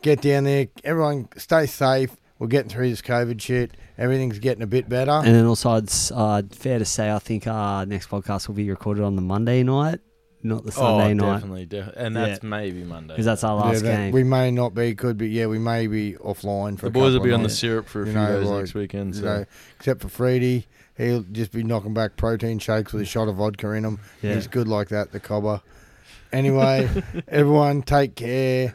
[0.00, 0.68] Get down there.
[0.82, 2.16] Everyone, stay safe.
[2.40, 3.76] We're getting through this COVID shit.
[3.98, 5.10] Everything's getting a bit better.
[5.12, 8.68] And then also, it's uh, fair to say, I think our next podcast will be
[8.70, 10.00] recorded on the Monday night,
[10.42, 13.12] not the Sunday oh, night, definitely, def- and that's maybe Monday.
[13.12, 14.12] because that's our Yeah, last that- game.
[14.12, 15.28] We may not be, could be.
[15.28, 17.48] Yeah, we may be offline for the a boys will couple be of on the
[17.48, 17.58] nights.
[17.58, 19.14] syrup for a You few know, days like, next weekend.
[19.16, 19.26] You So.
[19.26, 19.44] know,
[19.76, 20.64] except for Freedy,
[20.96, 24.00] he'll just be knocking back protein shakes with a shot of vodka in them.
[24.22, 24.34] Yeah.
[24.36, 25.60] He's good like that, the cobber.
[26.32, 26.88] Anyway,
[27.28, 28.74] everyone take care.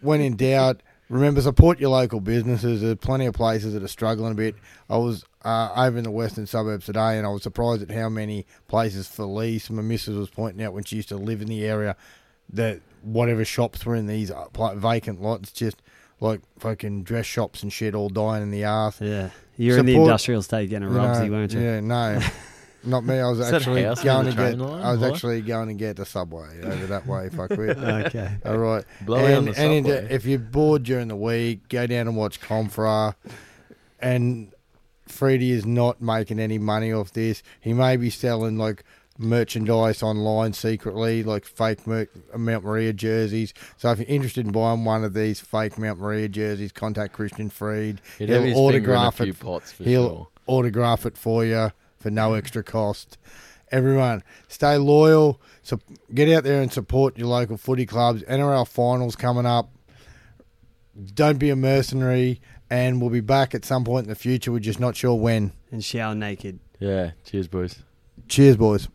[0.00, 2.82] When in doubt, remember support your local businesses.
[2.82, 4.54] There's plenty of places that are struggling a bit.
[4.90, 8.08] I was uh, over in the western suburbs today, and I was surprised at how
[8.08, 9.70] many places for lease.
[9.70, 11.96] My missus was pointing out when she used to live in the area
[12.52, 15.80] that whatever shops were in these uh, vacant lots, just
[16.20, 19.00] like fucking dress shops and shit, all dying in the arse.
[19.00, 21.60] yeah, you're in the industrial state getting a You rubsy, know, weren't you?
[21.60, 22.20] Yeah, no,
[22.84, 23.18] not me.
[23.18, 24.58] I was Is that actually house near going the to get.
[24.58, 27.28] line, I was actually going to get the subway over that way.
[27.28, 27.78] Fuck with.
[27.78, 28.36] okay.
[28.44, 28.84] All right.
[29.02, 30.08] Blowy on and, the and subway.
[30.14, 33.14] if you're bored during the week, go down and watch Confra.
[34.00, 34.52] And
[35.06, 37.42] Freddie is not making any money off this.
[37.60, 38.84] He may be selling like
[39.18, 43.52] merchandise online secretly, like fake Mer- Mount Maria jerseys.
[43.76, 47.50] So if you're interested in buying one of these fake Mount Maria jerseys, contact Christian
[47.50, 48.00] Freed.
[48.18, 49.40] He'd have He'll his finger in a autograph few it.
[49.40, 50.28] pots for He'll sure.
[50.46, 53.18] autograph it for you for no extra cost.
[53.70, 55.40] everyone, stay loyal.
[55.62, 55.78] So
[56.14, 58.22] get out there and support your local footy clubs.
[58.22, 59.70] NRL finals coming up.
[61.14, 64.50] Don't be a mercenary, and we'll be back at some point in the future.
[64.50, 65.52] We're just not sure when.
[65.70, 66.58] And shower naked.
[66.80, 67.12] Yeah.
[67.24, 67.82] Cheers, boys.
[68.26, 68.88] Cheers, boys.